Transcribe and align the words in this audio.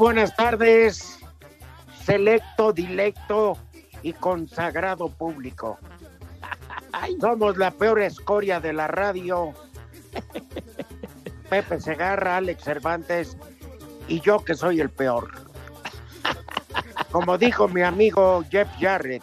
Buenas 0.00 0.34
tardes, 0.34 1.18
selecto, 2.06 2.72
dilecto 2.72 3.58
y 4.02 4.14
consagrado 4.14 5.10
público. 5.10 5.78
Somos 7.20 7.58
la 7.58 7.70
peor 7.70 8.00
escoria 8.00 8.60
de 8.60 8.72
la 8.72 8.86
radio. 8.86 9.52
Pepe 11.50 11.82
Segarra, 11.82 12.38
Alex 12.38 12.64
Cervantes 12.64 13.36
y 14.08 14.20
yo 14.20 14.42
que 14.42 14.54
soy 14.54 14.80
el 14.80 14.88
peor. 14.88 15.32
Como 17.12 17.36
dijo 17.36 17.68
mi 17.68 17.82
amigo 17.82 18.42
Jeff 18.50 18.68
Jarrett, 18.80 19.22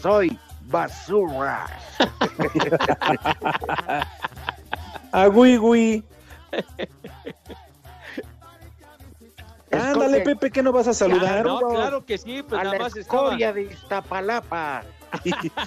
soy 0.00 0.38
basura. 0.68 1.66
Agui, 5.12 5.58
gui. 5.58 6.04
Ándale, 9.72 10.18
Escoria- 10.18 10.24
Pepe, 10.24 10.50
que 10.50 10.62
no 10.62 10.72
vas 10.72 10.86
a 10.88 10.94
saludar? 10.94 11.44
No, 11.44 11.58
claro 11.60 12.04
que 12.04 12.18
sí, 12.18 12.42
pues 12.42 12.60
a 12.60 12.64
nada 12.64 12.76
la 12.78 12.82
más 12.84 12.96
estaba. 12.96 13.24
escoria 13.28 13.52
de 13.52 13.62
Iztapalapa. 13.62 14.84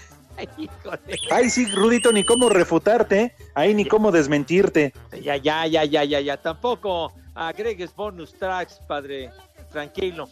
Ay, 1.32 1.50
sí, 1.50 1.66
Rudito, 1.68 2.12
ni 2.12 2.24
cómo 2.26 2.50
refutarte, 2.50 3.22
¿eh? 3.22 3.36
ahí 3.54 3.74
ni 3.74 3.86
cómo 3.86 4.12
desmentirte. 4.12 4.94
Ya, 5.22 5.38
ya, 5.38 5.66
ya, 5.66 5.86
ya, 5.86 6.04
ya, 6.04 6.20
ya. 6.20 6.38
Tampoco 6.38 7.14
agregues 7.34 7.96
bonus 7.96 8.34
tracks, 8.38 8.80
padre. 8.88 9.32
Tranquilo. 9.72 10.28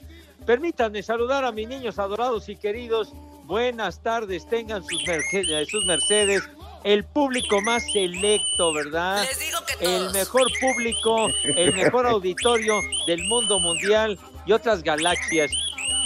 Permítanme 0.46 1.02
saludar 1.04 1.46
a 1.46 1.52
mis 1.54 1.68
niños 1.70 2.00
adorados 2.00 2.50
y 2.50 2.56
queridos. 2.58 3.14
Buenas 3.46 4.02
tardes, 4.02 4.48
tengan 4.48 4.84
sus, 4.84 5.04
merce- 5.06 5.66
sus 5.70 5.86
mercedes. 5.86 6.44
El 6.84 7.06
público 7.06 7.62
más 7.62 7.82
selecto, 7.94 8.74
¿verdad? 8.74 9.24
Les 9.24 9.40
digo 9.40 9.53
El 9.84 10.12
mejor 10.14 10.48
público, 10.62 11.28
el 11.58 11.74
mejor 11.74 12.06
auditorio 12.06 12.80
del 13.06 13.22
mundo 13.26 13.60
mundial 13.60 14.18
y 14.46 14.54
otras 14.54 14.82
galaxias. 14.82 15.52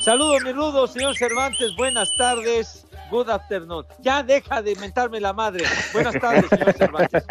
Saludos, 0.02 0.42
mi 0.44 0.52
rudo, 0.52 0.88
señor 0.88 1.16
Cervantes. 1.16 1.75
Buenas 1.75 2.09
tardes. 2.17 2.86
Good 3.09 3.30
afternoon. 3.30 3.86
Ya 4.00 4.22
deja 4.22 4.61
de 4.61 4.75
mentarme 4.75 5.19
la 5.22 5.31
madre. 5.31 5.63
Buenas 5.94 6.19
tardes, 6.19 6.45
señor 6.50 6.73
Cervantes. 6.73 7.23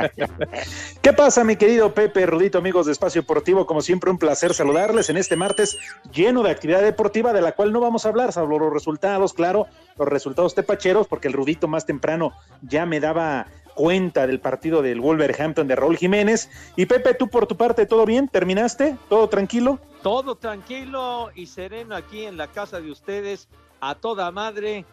¿Qué 1.03 1.13
pasa, 1.13 1.45
mi 1.45 1.57
querido 1.57 1.93
Pepe, 1.93 2.25
Rudito, 2.25 2.59
amigos 2.59 2.87
de 2.87 2.93
Espacio 2.93 3.23
Deportivo? 3.23 3.67
Como 3.67 3.83
siempre, 3.83 4.11
un 4.11 4.19
placer 4.19 4.55
saludarles 4.55 5.11
en 5.11 5.19
este 5.19 5.37
martes 5.37 5.77
lleno 6.13 6.43
de 6.43 6.51
actividad 6.51 6.81
deportiva 6.81 7.33
de 7.33 7.43
la 7.43 7.53
cual 7.53 7.73
no 7.73 7.81
vamos 7.81 8.07
a 8.07 8.09
hablar, 8.09 8.33
salvo 8.33 8.59
los 8.59 8.73
resultados, 8.73 9.35
claro, 9.35 9.67
los 9.99 10.09
resultados 10.09 10.55
tepacheros, 10.55 11.07
porque 11.07 11.29
el 11.29 11.35
Rudito 11.35 11.69
más 11.69 11.85
temprano 11.85 12.33
ya 12.63 12.87
me 12.87 13.01
daba 13.01 13.47
cuenta 13.75 14.27
del 14.27 14.41
partido 14.41 14.81
del 14.81 15.01
Wolverhampton 15.01 15.69
de 15.69 15.77
Raúl 15.77 15.99
Jiménez. 15.99 16.51
Y 16.77 16.87
Pepe, 16.87 17.13
tú 17.13 17.29
por 17.29 17.47
tu 17.47 17.57
parte, 17.57 17.85
¿todo 17.85 18.07
bien? 18.07 18.29
¿Terminaste? 18.29 18.97
¿Todo 19.11 19.29
tranquilo? 19.29 19.79
Todo 20.03 20.37
tranquilo 20.37 21.31
y 21.35 21.47
sereno 21.47 21.95
aquí 21.95 22.25
en 22.25 22.39
la 22.39 22.49
casa 22.49 22.81
de 22.81 22.91
ustedes, 22.91 23.49
a 23.81 23.95
toda 23.95 24.31
madre, 24.31 24.87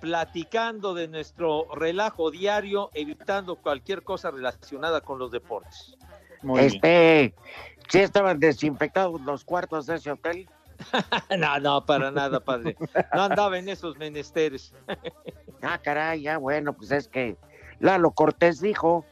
platicando 0.00 0.94
de 0.94 1.08
nuestro 1.08 1.66
relajo 1.74 2.30
diario, 2.30 2.90
evitando 2.94 3.56
cualquier 3.56 4.02
cosa 4.02 4.30
relacionada 4.30 5.00
con 5.00 5.18
los 5.18 5.30
deportes. 5.30 5.96
Muy 6.42 6.60
bien. 6.60 6.74
Este, 6.74 7.34
¿sí 7.88 8.00
estaban 8.00 8.38
desinfectados 8.38 9.20
los 9.22 9.44
cuartos 9.44 9.86
de 9.86 9.96
ese 9.96 10.10
hotel? 10.10 10.48
No, 11.38 11.58
no, 11.58 11.86
para 11.86 12.10
nada, 12.10 12.40
padre. 12.40 12.76
No 13.14 13.22
andaba 13.22 13.58
en 13.58 13.68
esos 13.68 13.96
menesteres. 13.96 14.74
Ah, 15.62 15.78
caray, 15.78 16.22
ya 16.22 16.36
bueno, 16.36 16.74
pues 16.74 16.90
es 16.90 17.08
que 17.08 17.36
Lalo 17.80 18.10
Cortés 18.10 18.60
dijo, 18.60 19.04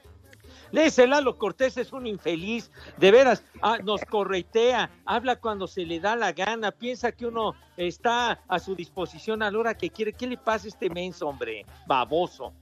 Le 0.75 0.83
dice 0.83 1.07
Lalo 1.07 1.39
Cortés 1.39 1.77
es 1.77 1.93
un 1.93 2.05
infeliz, 2.05 2.69
de 2.97 3.13
veras, 3.13 3.45
ah, 3.63 3.79
nos 3.85 4.01
corretea, 4.05 4.91
habla 5.07 5.37
cuando 5.37 5.69
se 5.69 5.87
le 5.87 6.01
da 6.01 6.17
la 6.17 6.33
gana, 6.33 6.73
piensa 6.73 7.13
que 7.13 7.27
uno 7.27 7.55
está 7.77 8.41
a 8.49 8.59
su 8.59 8.75
disposición 8.75 9.45
a 9.45 9.53
la 9.53 9.59
hora 9.61 9.75
que 9.75 9.89
quiere. 9.89 10.13
¿Qué 10.13 10.27
le 10.27 10.37
pasa 10.37 10.67
a 10.67 10.71
este 10.71 10.91
menso, 10.91 11.29
hombre? 11.29 11.65
Baboso. 11.87 12.53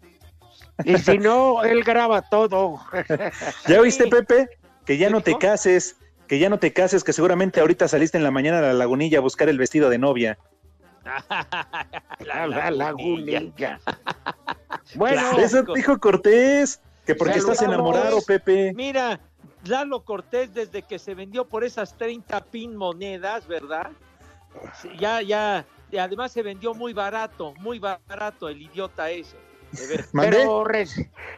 y 0.85 0.99
si 0.99 1.17
no, 1.17 1.65
él 1.65 1.83
graba 1.85 2.21
todo. 2.21 2.79
¿Ya 3.67 3.81
viste, 3.81 4.07
Pepe? 4.09 4.47
Que 4.85 4.99
ya 4.99 5.07
¿Qué 5.07 5.13
no 5.15 5.23
te 5.23 5.39
cases, 5.39 5.97
que 6.29 6.39
ya 6.39 6.51
no 6.51 6.59
te 6.59 6.71
cases, 6.75 7.05
que 7.05 7.15
seguramente 7.15 7.61
ahorita 7.61 7.89
saliste 7.89 8.19
en 8.19 8.25
la 8.25 8.31
mañana 8.31 8.59
a 8.59 8.61
la 8.61 8.75
lagunilla 8.75 9.19
a 9.19 9.23
buscar 9.23 9.49
el 9.49 9.57
vestido 9.57 9.89
de 9.89 9.97
novia. 9.97 10.39
La, 12.21 12.47
la 12.47 12.71
lagunilla. 12.71 13.81
Bueno, 14.95 15.21
Claro. 15.23 15.39
Eso 15.43 15.63
dijo 15.75 15.99
Cortés, 15.99 16.81
que 17.13 17.19
porque 17.19 17.39
estás 17.39 17.63
enamorado, 17.63 18.21
Pepe. 18.23 18.73
Mira, 18.75 19.21
Lalo 19.65 20.05
Cortés, 20.05 20.53
desde 20.55 20.83
que 20.83 20.99
se 20.99 21.15
vendió 21.15 21.47
por 21.49 21.65
esas 21.65 21.97
30 21.97 22.41
pin 22.47 22.77
monedas, 22.77 23.47
¿verdad? 23.47 23.91
Ya, 24.99 25.23
ya, 25.23 25.65
y 25.91 25.97
además 25.97 26.33
se 26.33 26.43
vendió 26.43 26.75
muy 26.75 26.93
barato, 26.93 27.55
muy 27.61 27.79
barato 27.79 28.49
el 28.49 28.61
idiota 28.63 29.11
ese. 29.11 29.37
pero 30.13 30.65
re- 30.65 30.87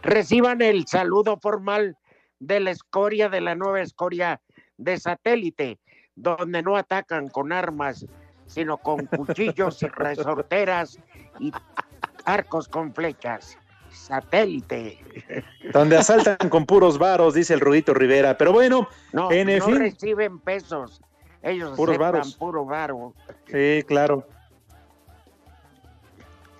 reciban 0.03 0.61
el 0.63 0.87
saludo 0.87 1.39
formal 1.41 1.97
de 2.41 2.61
la 2.61 2.71
escoria, 2.71 3.29
de 3.29 3.41
la 3.41 3.55
nueva 3.55 3.81
escoria 3.81 4.41
de 4.77 4.99
satélite, 4.99 5.79
donde 6.17 6.63
no 6.63 6.77
atacan 6.77 7.29
con 7.29 7.53
armas, 7.53 8.05
sino 8.47 8.79
con 8.79 9.07
cuchillos 9.07 9.83
y 9.83 9.87
resorteras 9.89 10.99
y 11.39 11.53
arcos 12.25 12.69
con 12.69 12.93
flechas. 12.95 13.57
Satélite. 13.95 14.99
Donde 15.73 15.97
asaltan 15.97 16.49
con 16.51 16.67
puros 16.67 16.99
varos, 16.99 17.35
dice 17.35 17.55
el 17.55 17.61
Rudito 17.61 17.95
Rivera. 17.95 18.37
Pero 18.37 18.53
bueno, 18.53 18.89
No, 19.13 19.31
En 19.33 19.57
no 19.59 19.65
fin. 19.65 19.79
reciben 19.79 20.39
pesos. 20.39 21.01
Ellos 21.43 21.77
Puros 21.77 21.99
varos. 21.99 22.35
puro 22.37 22.65
varo. 22.65 23.13
sí, 23.51 23.83
claro. 23.87 24.27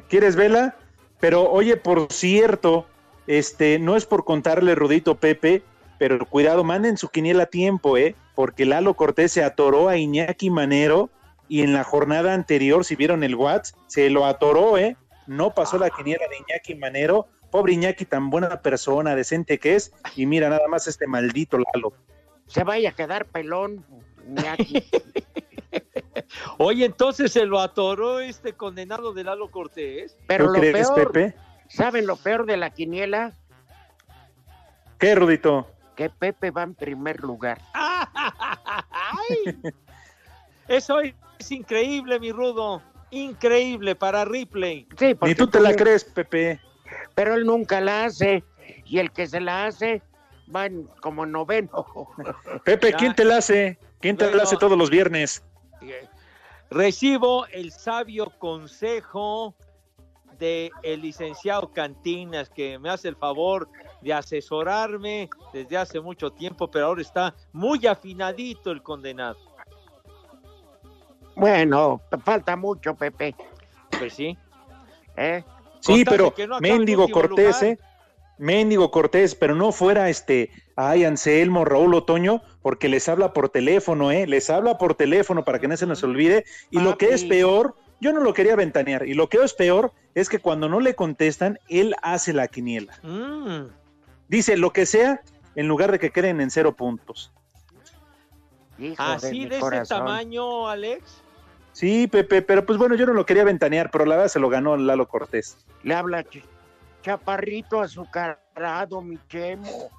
¿Quieres 0.09 0.37
vela? 0.37 0.77
Pero 1.21 1.51
oye, 1.51 1.77
por 1.77 2.13
cierto, 2.13 2.87
este, 3.27 3.79
no 3.79 3.97
es 3.97 4.05
por 4.05 4.25
contarle 4.25 4.75
Rudito 4.75 5.15
Pepe, 5.15 5.63
pero 5.99 6.25
cuidado, 6.27 6.65
manden 6.65 6.99
su 6.99 7.09
quiniela 7.09 7.45
a 7.45 7.47
tiempo, 7.47 7.97
¿eh? 7.97 8.15
Porque 8.35 8.67
Lalo 8.67 8.95
Cortés 8.95 9.33
se 9.33 9.43
atoró 9.43 9.89
a 9.89 9.97
Iñaki 9.97 10.51
Manero 10.51 11.09
y 11.49 11.63
en 11.63 11.73
la 11.73 11.85
jornada 11.85 12.35
anterior, 12.35 12.85
si 12.85 12.97
vieron 12.97 13.23
el 13.25 13.35
WhatsApp, 13.37 13.79
se 13.87 14.11
lo 14.11 14.27
atoró, 14.27 14.77
¿eh? 14.77 14.97
No 15.27 15.55
pasó 15.55 15.79
la 15.79 15.91
quiniela 15.91 16.27
de 16.29 16.37
Iñaki 16.39 16.75
Manero. 16.75 17.27
Pobre 17.51 17.73
Iñaki, 17.73 18.05
tan 18.05 18.31
buena 18.31 18.61
persona, 18.61 19.15
decente 19.15 19.59
que 19.59 19.77
es. 19.77 19.93
Y 20.17 20.27
mira 20.27 20.49
nada 20.49 20.67
más 20.69 20.87
este 20.87 21.07
maldito 21.07 21.59
Lalo. 21.59 21.93
Se 22.47 22.65
vaya 22.65 22.91
a 22.91 22.93
quedar 22.93 23.27
pelón. 23.27 23.85
Iñaki. 24.29 24.85
Oye, 26.59 26.85
entonces 26.85 27.33
se 27.33 27.45
lo 27.47 27.61
atoró 27.61 28.21
este 28.21 28.55
condenado 28.55 29.13
de 29.13 29.25
Lalo 29.25 29.51
Cortés. 29.51 30.17
Pero 30.27 30.47
¿Tú 30.47 30.53
lo 30.53 30.59
crees, 30.59 30.91
peor, 30.91 31.13
Pepe? 31.13 31.35
¿saben 31.69 32.07
lo 32.07 32.17
peor 32.17 32.47
de 32.47 32.57
la 32.57 32.71
quiniela? 32.71 33.33
¿Qué, 34.99 35.15
Rudito? 35.15 35.67
Que 35.97 36.11
Pepe 36.11 36.51
va 36.51 36.63
en 36.63 36.75
primer 36.75 37.21
lugar. 37.21 37.61
¡Ay! 37.75 39.59
Eso 40.69 41.01
es 41.01 41.51
increíble, 41.51 42.19
mi 42.21 42.33
rudo. 42.33 42.83
Increíble 43.11 43.95
para 43.95 44.25
Ripley. 44.25 44.87
Sí, 44.99 45.15
porque 45.15 45.31
Ni 45.31 45.35
tú 45.35 45.47
te 45.47 45.61
la 45.61 45.71
tú- 45.71 45.77
crees, 45.77 46.05
Pepe. 46.05 46.61
Pero 47.15 47.35
él 47.35 47.45
nunca 47.47 47.81
la 47.81 48.05
hace. 48.05 48.45
Y 48.85 48.99
el 48.99 49.11
que 49.13 49.27
se 49.27 49.41
la 49.41 49.67
hace 49.67 50.03
va 50.55 50.67
en 50.67 50.85
como 51.01 51.25
noveno. 51.27 51.85
Pepe, 52.65 52.91
Ya. 52.91 52.97
¿quién 52.97 53.15
te 53.15 53.25
la 53.25 53.39
hace? 53.39 53.79
¿Quién 54.01 54.17
te 54.17 54.25
Bueno. 54.25 54.39
la 54.39 54.43
hace 54.45 54.57
todos 54.57 54.77
los 54.77 54.91
viernes? 54.91 55.43
Recibo 56.71 57.47
el 57.47 57.71
sabio 57.73 58.31
consejo 58.39 59.55
de 60.39 60.71
el 60.83 61.03
licenciado 61.03 61.71
Cantinas, 61.73 62.51
que 62.51 62.79
me 62.79 62.91
hace 62.91 63.09
el 63.09 63.17
favor 63.17 63.69
de 64.01 64.13
asesorarme 64.13 65.31
desde 65.53 65.77
hace 65.77 66.01
mucho 66.01 66.31
tiempo, 66.31 66.69
pero 66.71 66.87
ahora 66.87 67.03
está 67.03 67.35
muy 67.53 67.87
afinadito 67.87 68.71
el 68.73 68.83
condenado. 68.83 69.39
Bueno, 71.37 72.01
falta 72.25 72.57
mucho, 72.57 72.95
Pepe. 72.95 73.35
Pues 73.99 74.15
sí. 74.15 74.37
¿eh? 75.17 75.45
Sí, 75.81 76.05
pero 76.05 76.33
de 76.37 76.47
no 76.47 76.61
Méndigo 76.61 77.09
Cortés, 77.09 77.57
lugar. 77.57 77.65
¿eh? 77.65 77.79
Méndigo 78.39 78.91
Cortés, 78.91 79.35
pero 79.35 79.55
no 79.55 79.73
fuera 79.73 80.09
este, 80.09 80.51
ay, 80.77 81.05
Anselmo, 81.05 81.65
Raúl 81.65 81.95
Otoño, 81.95 82.43
porque 82.63 82.89
les 82.89 83.09
habla 83.09 83.33
por 83.33 83.49
teléfono, 83.49 84.11
¿eh? 84.11 84.27
Les 84.27 84.51
habla 84.51 84.79
por 84.79 84.95
teléfono 84.95 85.45
para 85.45 85.59
que 85.59 85.69
no 85.69 85.77
se 85.77 85.87
nos 85.87 86.03
olvide. 86.03 86.45
Y 86.71 86.81
lo 86.81 86.99
que 86.99 87.13
es 87.13 87.25
peor, 87.25 87.77
yo 88.01 88.13
no 88.13 88.21
lo 88.21 88.35
quería 88.35 88.57
ventanear, 88.57 89.07
y 89.07 89.15
lo 89.15 89.29
que 89.29 89.39
es 89.39 89.55
peor 89.55 89.93
es 90.15 90.29
que 90.29 90.39
cuando 90.39 90.69
no 90.69 90.81
le 90.81 90.95
contestan, 90.95 91.59
él 91.69 91.95
hace 92.03 92.33
la 92.33 92.49
quiniela. 92.49 92.99
Mm. 93.03 93.69
Dice 94.29 94.57
lo 94.57 94.73
que 94.73 94.87
sea, 94.87 95.21
en 95.55 95.69
lugar 95.69 95.93
de 95.93 95.99
que 95.99 96.11
queden 96.11 96.41
en 96.41 96.51
cero 96.51 96.75
puntos. 96.75 97.33
Hijo 98.79 99.01
Así 99.01 99.41
mi 99.41 99.47
de 99.47 99.59
ese 99.59 99.85
tamaño, 99.87 100.69
Alex. 100.69 101.23
Sí, 101.75 102.07
Pepe, 102.07 102.41
pero 102.41 102.65
pues 102.65 102.79
bueno, 102.79 102.95
yo 102.95 103.05
no 103.05 103.13
lo 103.13 103.27
quería 103.27 103.45
ventanear, 103.45 103.91
pero 103.91 104.07
la 104.07 104.15
verdad 104.17 104.31
se 104.31 104.39
lo 104.41 104.49
ganó 104.49 104.77
Lalo 104.77 105.07
Cortés. 105.09 105.57
Le 105.83 105.93
habla 105.95 106.23
ch- 106.25 106.43
chaparrito 107.03 107.81
azucarado, 107.81 109.03
mi 109.03 109.19
chemo. 109.29 109.91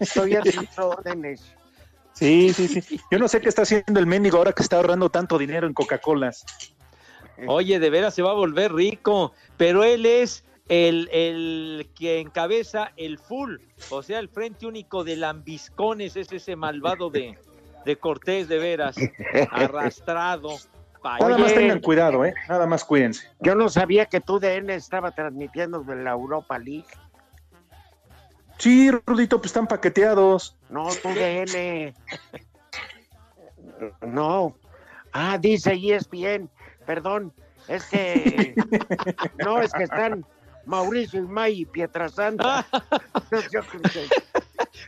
Estoy 0.00 0.34
a 0.36 0.40
tus 0.42 0.66
órdenes. 0.78 1.54
Sí, 2.14 2.52
sí, 2.54 2.66
sí. 2.66 3.00
Yo 3.10 3.18
no 3.18 3.28
sé 3.28 3.40
qué 3.42 3.48
está 3.50 3.62
haciendo 3.62 4.00
el 4.00 4.06
Méndigo 4.06 4.38
ahora 4.38 4.52
que 4.52 4.62
está 4.62 4.76
ahorrando 4.76 5.10
tanto 5.10 5.38
dinero 5.38 5.66
en 5.66 5.74
Coca-Colas. 5.74 6.44
Oye, 7.46 7.78
de 7.78 7.90
veras 7.90 8.14
se 8.14 8.22
va 8.22 8.30
a 8.30 8.34
volver 8.34 8.72
rico, 8.72 9.32
pero 9.56 9.84
él 9.84 10.06
es 10.06 10.44
el, 10.68 11.08
el 11.12 11.90
que 11.94 12.18
encabeza 12.20 12.92
el 12.96 13.18
full, 13.18 13.58
o 13.90 14.02
sea, 14.02 14.18
el 14.18 14.28
frente 14.28 14.66
único 14.66 15.04
de 15.04 15.14
lambiscones, 15.16 16.16
es 16.16 16.32
ese 16.32 16.56
malvado 16.56 17.10
de, 17.10 17.38
de 17.84 17.96
Cortés, 17.96 18.48
de 18.48 18.58
veras, 18.58 18.96
arrastrado. 19.50 20.56
Nada 21.04 21.38
más 21.38 21.54
tengan 21.54 21.80
cuidado, 21.80 22.24
¿eh? 22.24 22.34
Nada 22.48 22.66
más 22.66 22.84
cuídense. 22.84 23.28
Yo 23.40 23.54
no 23.54 23.68
sabía 23.68 24.06
que 24.06 24.20
tu 24.20 24.38
DN 24.40 24.74
estaba 24.74 25.10
transmitiendo 25.12 25.80
de 25.80 25.96
la 25.96 26.10
Europa 26.12 26.58
League. 26.58 26.86
Sí, 28.58 28.90
Rudito, 29.06 29.38
pues 29.38 29.46
están 29.50 29.66
paqueteados. 29.68 30.56
No, 30.68 30.88
tu 31.02 31.08
DN. 31.10 31.94
No. 34.02 34.56
Ah, 35.12 35.38
dice 35.38 35.72
ESPN. 35.74 36.48
Perdón. 36.86 37.32
Es 37.68 37.84
que. 37.84 38.54
No, 39.38 39.60
es 39.60 39.72
que 39.72 39.84
están 39.84 40.24
Mauricio 40.66 41.20
Imay 41.20 41.60
y 41.60 41.64
Pietrasanta. 41.66 42.66
Yo 43.52 43.62
creo 43.62 43.82
que 43.82 44.08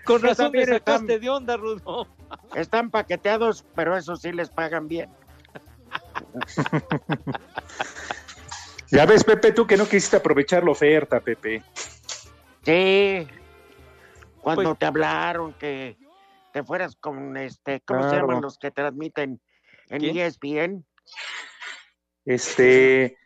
Con 0.05 0.23
razón 0.23 0.47
me 0.53 0.61
también 0.61 0.73
están- 0.73 0.95
sacaste 0.97 1.19
de 1.19 1.31
onda, 1.31 1.57
Rudo. 1.57 2.09
Están 2.55 2.91
paqueteados, 2.91 3.65
pero 3.75 3.97
eso 3.97 4.17
sí 4.17 4.33
les 4.33 4.49
pagan 4.51 4.89
bien. 4.89 5.11
Ya 8.93 9.06
ves, 9.06 9.23
Pepe, 9.23 9.53
tú 9.53 9.69
que 9.69 9.77
no 9.77 9.85
quisiste 9.85 10.17
aprovechar 10.17 10.65
la 10.65 10.73
oferta, 10.73 11.21
Pepe. 11.21 11.62
Sí. 12.65 13.29
Cuando 14.41 14.62
Pues- 14.71 14.79
te 14.81 14.87
hablaron 14.87 15.53
que 15.55 15.97
te 16.53 16.65
fueras 16.65 16.97
con 16.97 17.37
este, 17.37 17.81
¿cómo 17.82 18.11
se 18.11 18.17
llaman 18.17 18.41
los 18.43 18.59
que 18.59 18.73
transmiten 18.73 19.41
en 19.91 19.99
¿Quién? 20.00 20.17
ESPN? 20.19 20.85
Este, 22.25 23.17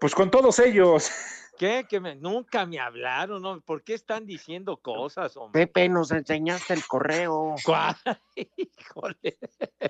pues 0.00 0.14
con 0.14 0.30
todos 0.30 0.58
ellos. 0.58 1.10
¿Qué? 1.58 1.86
Que 1.88 2.00
me- 2.00 2.14
nunca 2.14 2.66
me 2.66 2.78
hablaron, 2.78 3.40
¿no? 3.42 3.60
¿Por 3.60 3.82
qué 3.82 3.94
están 3.94 4.26
diciendo 4.26 4.76
cosas, 4.76 5.36
hombre? 5.36 5.66
Pepe, 5.66 5.88
nos 5.88 6.10
enseñaste 6.10 6.74
el 6.74 6.84
correo. 6.86 7.54
¿Cuál? 7.64 7.96
Híjole. 8.56 9.38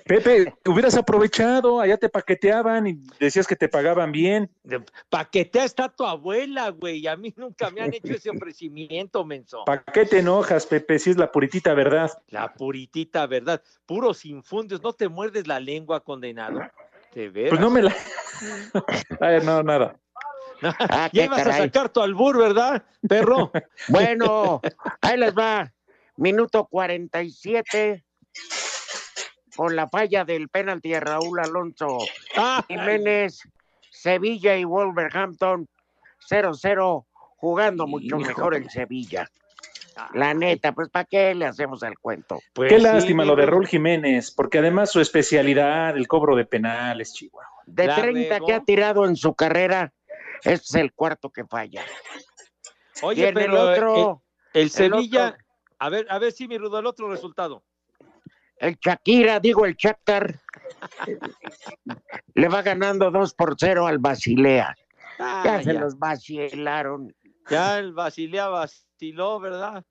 Pepe, 0.05 0.53
hubieras 0.65 0.95
aprovechado, 0.95 1.79
allá 1.81 1.97
te 1.97 2.09
paqueteaban 2.09 2.87
y 2.87 2.93
decías 3.19 3.47
que 3.47 3.55
te 3.55 3.67
pagaban 3.69 4.11
bien. 4.11 4.49
Paquetea 5.09 5.65
está 5.65 5.89
tu 5.89 6.05
abuela, 6.05 6.69
güey. 6.69 6.99
y 6.99 7.07
A 7.07 7.15
mí 7.15 7.33
nunca 7.35 7.69
me 7.69 7.81
han 7.81 7.93
hecho 7.93 8.13
ese 8.13 8.29
ofrecimiento, 8.29 9.25
menso. 9.25 9.63
¿Para 9.65 9.83
qué 9.83 10.05
te 10.05 10.19
enojas, 10.19 10.65
Pepe? 10.65 10.99
Si 10.99 11.09
es 11.11 11.17
la 11.17 11.31
puritita 11.31 11.73
verdad. 11.73 12.11
La 12.27 12.53
puritita 12.53 13.25
verdad. 13.27 13.61
Puros 13.85 14.25
infundios. 14.25 14.81
¿No 14.81 14.93
te 14.93 15.09
muerdes 15.09 15.47
la 15.47 15.59
lengua, 15.59 16.03
condenado? 16.03 16.61
De 17.13 17.29
veras. 17.29 17.49
Pues 17.51 17.61
no 17.61 17.69
me 17.69 17.81
la. 17.81 17.95
Ay, 19.21 19.39
no, 19.43 19.63
nada. 19.63 19.99
Ah, 20.61 21.09
Ya 21.13 21.21
qué 21.21 21.25
ibas 21.25 21.47
a 21.47 21.53
sacar 21.57 21.89
tu 21.89 22.01
albur, 22.01 22.37
¿verdad, 22.37 22.83
perro? 23.07 23.51
Bueno, 23.89 24.61
ahí 25.01 25.17
les 25.17 25.33
va. 25.35 25.71
Minuto 26.17 26.65
47. 26.65 28.03
Con 29.55 29.75
la 29.75 29.87
falla 29.87 30.23
del 30.23 30.49
penalti 30.49 30.89
de 30.89 30.99
Raúl 30.99 31.39
Alonso. 31.39 31.97
Ah, 32.35 32.63
Jiménez, 32.67 33.41
Sevilla 33.89 34.55
y 34.55 34.63
Wolverhampton 34.65 35.67
0-0, 36.29 37.05
jugando 37.37 37.87
mucho 37.87 38.17
mejor 38.17 38.53
el 38.55 38.69
Sevilla. 38.69 39.29
La 40.13 40.35
neta, 40.35 40.73
pues 40.73 40.89
¿para 40.89 41.05
qué 41.05 41.33
le 41.33 41.45
hacemos 41.47 41.81
el 41.81 41.97
cuento? 41.97 42.39
pues 42.53 42.69
Qué 42.69 42.77
sí, 42.77 42.83
lástima 42.83 43.25
lo 43.25 43.35
de 43.35 43.47
Raúl 43.47 43.65
Jiménez, 43.67 44.29
porque 44.29 44.59
además 44.59 44.91
su 44.91 45.01
especialidad, 45.01 45.97
el 45.97 46.07
cobro 46.07 46.35
de 46.35 46.45
penales, 46.45 47.13
Chihuahua. 47.13 47.49
De 47.65 47.87
La 47.87 47.95
30 47.95 48.33
regó. 48.35 48.45
que 48.45 48.53
ha 48.53 48.59
tirado 48.63 49.05
en 49.07 49.15
su 49.15 49.33
carrera, 49.33 49.91
este 50.43 50.51
es 50.53 50.75
el 50.75 50.93
cuarto 50.93 51.29
que 51.29 51.45
falla. 51.45 51.85
Oye, 53.03 53.31
pero 53.33 53.53
el 53.53 53.57
otro, 53.77 54.23
el, 54.53 54.61
el 54.61 54.61
el 54.63 54.69
Sevilla, 54.69 55.27
otro- 55.29 55.45
a 55.79 55.89
ver, 55.89 56.07
a 56.09 56.19
ver 56.19 56.31
si 56.31 56.47
mi 56.47 56.57
rudo, 56.57 56.79
el 56.79 56.85
otro 56.85 57.09
resultado. 57.09 57.63
el 58.59 58.75
Shakira, 58.77 59.39
digo 59.39 59.65
el 59.65 59.75
Shakhtar, 59.75 60.39
le 62.35 62.47
va 62.47 62.61
ganando 62.61 63.11
2 63.11 63.33
por 63.33 63.55
0 63.57 63.87
al 63.87 63.99
Basilea. 63.99 64.75
Ah, 65.19 65.43
Ya 65.45 65.63
se 65.63 65.73
ya, 65.73 65.79
los 65.79 65.97
vacilaron. 65.97 67.15
ya 67.49 67.79
el 67.79 67.93
Basilea 67.93 68.47
vaciló, 68.49 69.39
¿verdad? 69.39 69.83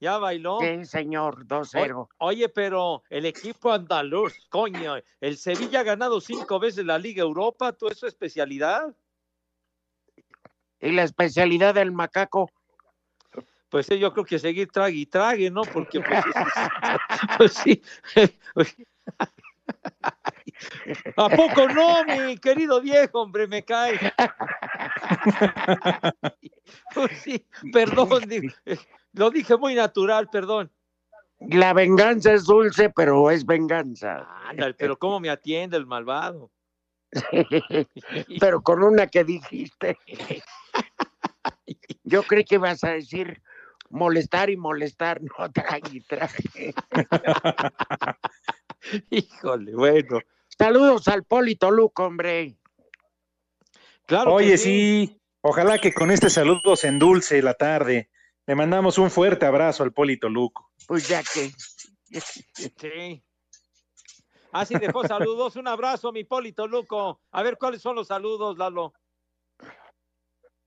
Ya 0.00 0.18
bailó. 0.18 0.58
Sí, 0.60 0.84
señor, 0.84 1.46
2-0. 1.46 2.08
Oye, 2.18 2.48
pero 2.50 3.02
el 3.08 3.24
equipo 3.26 3.72
andaluz, 3.72 4.46
coño, 4.50 4.96
el 5.20 5.36
Sevilla 5.38 5.80
ha 5.80 5.84
ganado 5.84 6.20
cinco 6.20 6.58
veces 6.58 6.84
la 6.84 6.98
Liga 6.98 7.22
Europa, 7.22 7.72
¿tú 7.72 7.88
es 7.88 7.98
su 7.98 8.06
especialidad? 8.06 8.94
Y 10.84 10.92
la 10.92 11.02
especialidad 11.02 11.74
del 11.74 11.92
macaco, 11.92 12.50
Pues 13.70 13.88
yo 13.88 14.12
creo 14.12 14.24
que 14.24 14.38
seguir 14.38 14.70
trague 14.70 14.98
y 14.98 15.06
trague, 15.06 15.50
¿no? 15.50 15.62
Porque 15.62 16.00
pues, 16.00 16.22
pues 17.38 17.54
sí. 17.54 17.82
¿A 21.16 21.28
poco 21.30 21.66
no, 21.68 22.04
mi 22.04 22.36
querido 22.36 22.82
viejo, 22.82 23.22
hombre? 23.22 23.48
Me 23.48 23.64
cae. 23.64 23.98
Pues 26.94 27.20
sí, 27.20 27.44
perdón, 27.72 28.22
lo 29.12 29.30
dije 29.30 29.56
muy 29.56 29.74
natural, 29.74 30.28
perdón. 30.30 30.70
la 31.40 31.72
venganza 31.72 32.32
es 32.32 32.44
dulce, 32.44 32.90
pero 32.90 33.30
es 33.30 33.44
venganza. 33.44 34.26
Ándale, 34.48 34.74
pero 34.74 34.96
¿cómo 34.96 35.20
me 35.20 35.28
atiende 35.28 35.76
el 35.76 35.86
malvado? 35.86 36.50
pero 38.40 38.62
con 38.62 38.82
una 38.82 39.06
que 39.06 39.24
dijiste. 39.24 39.98
Yo 42.04 42.22
creí 42.22 42.44
que 42.44 42.56
ibas 42.56 42.84
a 42.84 42.90
decir 42.90 43.42
molestar 43.90 44.50
y 44.50 44.56
molestar, 44.56 45.20
no 45.22 45.50
trague 45.52 45.90
y 45.92 46.00
trague. 46.00 46.74
Híjole, 49.10 49.74
bueno. 49.74 50.20
Saludos 50.58 51.08
al 51.08 51.24
Polito 51.24 51.70
Luco, 51.70 52.04
hombre. 52.04 52.56
Claro 54.06 54.36
que 54.36 54.44
Oye, 54.44 54.58
sí, 54.58 55.20
ojalá 55.40 55.78
que 55.78 55.92
con 55.92 56.10
este 56.10 56.28
saludo 56.28 56.76
se 56.76 56.88
endulce 56.88 57.40
la 57.42 57.54
tarde. 57.54 58.10
Le 58.46 58.54
mandamos 58.54 58.98
un 58.98 59.10
fuerte 59.10 59.46
abrazo 59.46 59.82
al 59.82 59.92
Polito 59.92 60.28
Luco. 60.28 60.70
Pues 60.86 61.08
ya 61.08 61.22
que. 61.22 61.50
Sí. 62.20 63.24
Ah, 64.56 64.64
sí, 64.64 64.76
dejó 64.78 65.04
saludos. 65.04 65.56
Un 65.56 65.66
abrazo, 65.66 66.12
mi 66.12 66.22
Polito 66.22 66.68
Luco. 66.68 67.20
A 67.32 67.42
ver, 67.42 67.58
¿cuáles 67.58 67.82
son 67.82 67.96
los 67.96 68.06
saludos, 68.06 68.56
Lalo? 68.56 68.92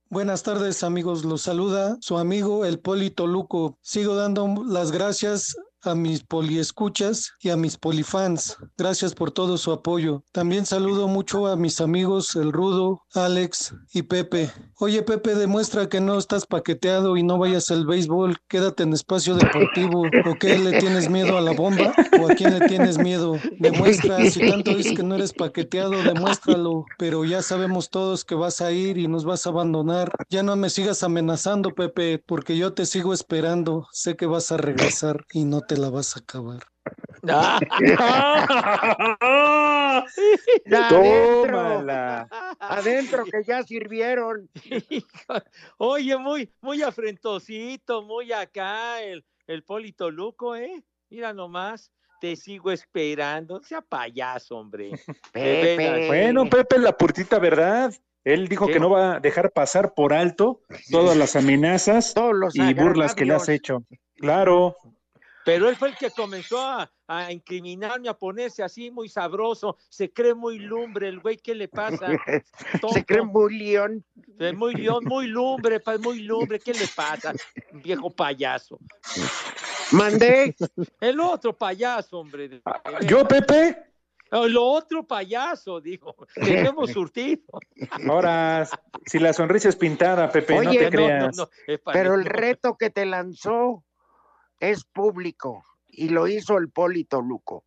Buenas 0.09 0.43
tardes 0.43 0.83
amigos, 0.83 1.23
los 1.23 1.43
saluda 1.43 1.97
su 2.01 2.17
amigo 2.17 2.65
el 2.65 2.79
Polito 2.79 3.27
Luco. 3.27 3.77
Sigo 3.81 4.15
dando 4.15 4.53
las 4.67 4.91
gracias 4.91 5.55
a 5.87 5.95
mis 5.95 6.23
poliescuchas 6.23 7.31
y 7.41 7.49
a 7.49 7.57
mis 7.57 7.77
polifans. 7.77 8.57
Gracias 8.77 9.15
por 9.15 9.31
todo 9.31 9.57
su 9.57 9.71
apoyo. 9.71 10.23
También 10.31 10.65
saludo 10.65 11.07
mucho 11.07 11.47
a 11.47 11.55
mis 11.55 11.81
amigos 11.81 12.35
el 12.35 12.51
Rudo, 12.51 13.01
Alex 13.13 13.73
y 13.93 14.03
Pepe. 14.03 14.51
Oye 14.79 15.01
Pepe, 15.01 15.35
demuestra 15.35 15.89
que 15.89 16.01
no 16.01 16.17
estás 16.17 16.45
paqueteado 16.45 17.17
y 17.17 17.23
no 17.23 17.37
vayas 17.37 17.71
al 17.71 17.85
béisbol. 17.85 18.37
Quédate 18.47 18.83
en 18.83 18.93
espacio 18.93 19.35
deportivo. 19.35 20.03
¿O 20.03 20.35
qué 20.39 20.59
le 20.59 20.79
tienes 20.79 21.09
miedo 21.09 21.37
a 21.37 21.41
la 21.41 21.51
bomba? 21.51 21.93
¿O 22.21 22.29
a 22.29 22.35
quién 22.35 22.57
le 22.57 22.67
tienes 22.67 22.97
miedo? 22.97 23.39
Demuestra, 23.59 24.29
si 24.29 24.47
tanto 24.49 24.75
dices 24.75 24.93
que 24.95 25.03
no 25.03 25.15
eres 25.15 25.33
paqueteado, 25.33 26.03
demuéstralo. 26.03 26.85
Pero 26.97 27.25
ya 27.25 27.41
sabemos 27.41 27.89
todos 27.89 28.25
que 28.25 28.35
vas 28.35 28.61
a 28.61 28.71
ir 28.71 28.97
y 28.97 29.07
nos 29.07 29.25
vas 29.25 29.45
a 29.45 29.49
abandonar. 29.49 30.11
Ya 30.29 30.43
no 30.43 30.55
me 30.55 30.69
sigas 30.69 31.03
amenazando, 31.03 31.73
Pepe, 31.73 32.21
porque 32.25 32.57
yo 32.57 32.73
te 32.73 32.85
sigo 32.85 33.13
esperando. 33.13 33.87
Sé 33.91 34.15
que 34.15 34.25
vas 34.25 34.51
a 34.51 34.57
regresar 34.57 35.25
y 35.31 35.45
no 35.45 35.61
te 35.61 35.76
la 35.77 35.89
vas 35.89 36.15
a 36.15 36.19
acabar. 36.19 36.63
Ah, 37.29 37.59
Adentro, 40.65 41.01
Tómala. 41.45 42.27
adentro 42.59 43.25
que 43.25 43.43
ya 43.43 43.63
sirvieron. 43.63 44.49
Oye, 45.77 46.17
muy, 46.17 46.49
muy 46.61 46.81
afrentosito, 46.83 48.03
muy 48.03 48.31
acá 48.31 49.01
el, 49.01 49.25
el 49.47 49.63
Polito 49.63 50.11
Luco, 50.11 50.55
¿eh? 50.55 50.83
Mira 51.09 51.33
nomás, 51.33 51.91
te 52.21 52.35
sigo 52.35 52.71
esperando. 52.71 53.61
Sea 53.63 53.81
payaso, 53.81 54.57
hombre. 54.57 54.91
Pepe. 55.33 56.07
Bueno, 56.07 56.49
Pepe, 56.49 56.77
la 56.79 56.95
purtita 56.95 57.39
verdad. 57.39 57.93
Él 58.23 58.47
dijo 58.47 58.67
¿Qué? 58.67 58.73
que 58.73 58.79
no 58.79 58.89
va 58.89 59.15
a 59.15 59.19
dejar 59.19 59.51
pasar 59.51 59.93
por 59.93 60.13
alto 60.13 60.61
todas 60.91 61.15
las 61.15 61.35
amenazas 61.35 62.13
y 62.53 62.73
burlas 62.73 63.15
que 63.15 63.25
le 63.25 63.33
has 63.33 63.47
hecho. 63.47 63.83
Claro. 64.15 64.75
Pero 65.47 65.69
él 65.69 65.77
fue 65.77 65.87
el 65.87 65.95
que 65.95 66.11
comenzó 66.11 66.59
a, 66.59 66.91
a 67.07 67.31
incriminarme, 67.31 68.09
a 68.09 68.13
ponerse 68.13 68.63
así 68.63 68.91
muy 68.91 69.07
sabroso. 69.07 69.77
Se 69.87 70.11
cree 70.11 70.33
muy 70.33 70.59
lumbre 70.59 71.07
el 71.07 71.21
güey, 71.21 71.37
¿qué 71.37 71.55
le 71.55 71.69
pasa? 71.69 72.05
Se 72.93 73.05
cree 73.05 73.21
muy 73.21 73.57
león. 73.57 74.03
Muy 74.55 74.73
león, 74.75 75.05
muy 75.05 75.27
lumbre, 75.27 75.81
muy 76.01 76.19
lumbre, 76.23 76.59
¿qué 76.59 76.73
le 76.73 76.85
pasa? 76.93 77.33
Viejo 77.71 78.09
payaso. 78.09 78.77
Mandé. 79.93 80.53
El 80.99 81.17
otro 81.21 81.57
payaso, 81.57 82.19
hombre. 82.19 82.61
Ah. 82.65 82.81
Yo, 83.05 83.25
Pepe, 83.25 83.85
El 84.29 84.57
otro 84.57 85.07
payaso, 85.07 85.79
dijo. 85.79 86.13
Tenemos 86.35 86.91
surtido. 86.91 87.43
ahora, 88.09 88.67
si 89.05 89.17
la 89.17 89.31
sonrisa 89.31 89.69
es 89.69 89.77
pintada, 89.77 90.29
Pepe, 90.29 90.55
no 90.61 90.69
Oye, 90.71 90.77
te 90.79 90.83
No, 90.83 90.89
no, 90.89 90.91
creas. 91.07 91.37
no, 91.37 91.49
es 91.67 91.79
pa- 91.79 91.93
Pero 91.93 92.15
el 92.15 92.25
no. 92.25 92.29
reto 92.31 92.77
que 92.77 92.89
te 92.89 93.05
lanzó 93.05 93.85
es 94.59 94.83
público 94.83 95.63
y 95.87 96.09
lo 96.09 96.27
hizo 96.27 96.57
el 96.57 96.69
Polito 96.69 97.21
Luco. 97.21 97.63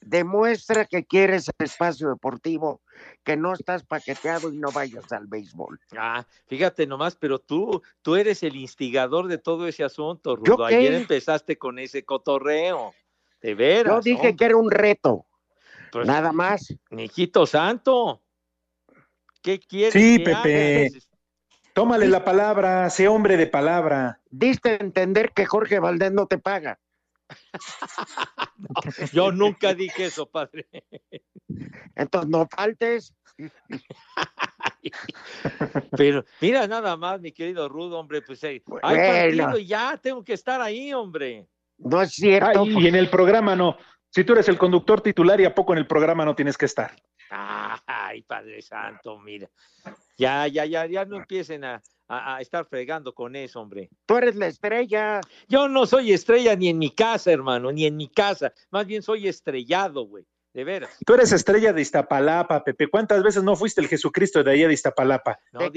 Demuestra 0.00 0.84
que 0.84 1.04
quieres 1.04 1.48
espacio 1.60 2.08
deportivo, 2.08 2.80
que 3.22 3.36
no 3.36 3.52
estás 3.52 3.84
paqueteado 3.84 4.52
y 4.52 4.58
no 4.58 4.72
vayas 4.72 5.12
al 5.12 5.28
béisbol. 5.28 5.78
Ah, 5.96 6.26
fíjate 6.46 6.88
nomás, 6.88 7.14
pero 7.14 7.38
tú, 7.38 7.80
tú 8.02 8.16
eres 8.16 8.42
el 8.42 8.56
instigador 8.56 9.28
de 9.28 9.38
todo 9.38 9.68
ese 9.68 9.84
asunto, 9.84 10.36
¿Yo 10.44 10.56
Rudo. 10.56 10.66
qué? 10.66 10.74
Ayer 10.76 10.94
empezaste 10.94 11.56
con 11.56 11.78
ese 11.78 12.04
cotorreo. 12.04 12.92
De 13.40 13.54
veras. 13.54 13.94
Yo 13.94 14.00
dije 14.00 14.16
hombre. 14.18 14.36
que 14.36 14.44
era 14.44 14.56
un 14.56 14.70
reto, 14.70 15.26
Pues, 15.92 16.06
nada 16.06 16.32
más. 16.32 16.74
Mijito 16.90 17.46
santo. 17.46 18.22
¿Qué 19.40 19.58
quieres 19.60 19.92
Sí, 19.92 20.18
que 20.18 20.24
Pepe. 20.24 20.86
hagas? 20.86 21.08
Tómale 21.72 22.08
la 22.08 22.24
palabra, 22.24 22.90
sé 22.90 23.08
hombre 23.08 23.36
de 23.36 23.46
palabra. 23.46 24.20
Diste 24.30 24.70
a 24.70 24.76
entender 24.76 25.32
que 25.32 25.46
Jorge 25.46 25.78
Valdés 25.78 26.12
no 26.12 26.26
te 26.26 26.38
paga. 26.38 26.78
Yo 29.12 29.32
nunca 29.32 29.74
dije 29.74 30.06
eso, 30.06 30.26
padre. 30.26 30.66
Entonces 31.96 32.30
no 32.30 32.46
faltes. 32.46 33.14
Pero 35.96 36.24
mira 36.40 36.66
nada 36.66 36.96
más, 36.96 37.20
mi 37.20 37.32
querido 37.32 37.68
Rudo, 37.68 37.98
hombre, 37.98 38.22
pues 38.22 38.42
hay 38.44 38.62
Bueno. 38.66 38.82
partido 38.82 39.58
y 39.58 39.66
ya 39.66 39.96
tengo 39.96 40.22
que 40.22 40.34
estar 40.34 40.60
ahí, 40.60 40.92
hombre. 40.92 41.46
No 41.78 42.02
es 42.02 42.12
cierto. 42.12 42.62
Ay, 42.62 42.74
y 42.78 42.86
en 42.86 42.96
el 42.96 43.08
programa 43.08 43.56
no. 43.56 43.76
Si 44.10 44.24
tú 44.24 44.34
eres 44.34 44.48
el 44.48 44.58
conductor 44.58 45.00
titular 45.00 45.40
y 45.40 45.46
a 45.46 45.54
poco 45.54 45.72
en 45.72 45.78
el 45.78 45.86
programa 45.86 46.24
no 46.24 46.34
tienes 46.34 46.58
que 46.58 46.66
estar. 46.66 46.94
Ay, 47.86 48.22
Padre 48.22 48.60
Santo, 48.62 49.18
mira. 49.18 49.48
Ya, 50.18 50.46
ya, 50.46 50.64
ya, 50.66 50.86
ya 50.86 51.04
no 51.04 51.16
empiecen 51.16 51.64
a, 51.64 51.82
a- 52.08 52.36
a 52.36 52.40
estar 52.40 52.66
fregando 52.66 53.14
con 53.14 53.34
eso, 53.36 53.60
hombre. 53.60 53.88
Tú 54.06 54.16
eres 54.18 54.36
la 54.36 54.46
estrella. 54.46 55.20
Yo 55.48 55.68
no 55.68 55.86
soy 55.86 56.12
estrella 56.12 56.54
ni 56.54 56.68
en 56.68 56.78
mi 56.78 56.90
casa, 56.90 57.32
hermano, 57.32 57.72
ni 57.72 57.86
en 57.86 57.96
mi 57.96 58.08
casa. 58.08 58.52
Más 58.70 58.86
bien 58.86 59.02
soy 59.02 59.28
estrellado, 59.28 60.06
güey. 60.06 60.26
De 60.52 60.64
veras. 60.64 60.98
Tú 61.06 61.14
eres 61.14 61.32
estrella 61.32 61.72
de 61.72 61.80
Iztapalapa, 61.80 62.62
Pepe. 62.62 62.86
¿Cuántas 62.90 63.22
veces 63.22 63.42
no 63.42 63.56
fuiste 63.56 63.80
el 63.80 63.88
Jesucristo 63.88 64.44
de 64.44 64.50
allá 64.50 64.68
de 64.68 64.74
Iztapalapa? 64.74 65.38
No 65.50 65.60
eh, 65.62 65.70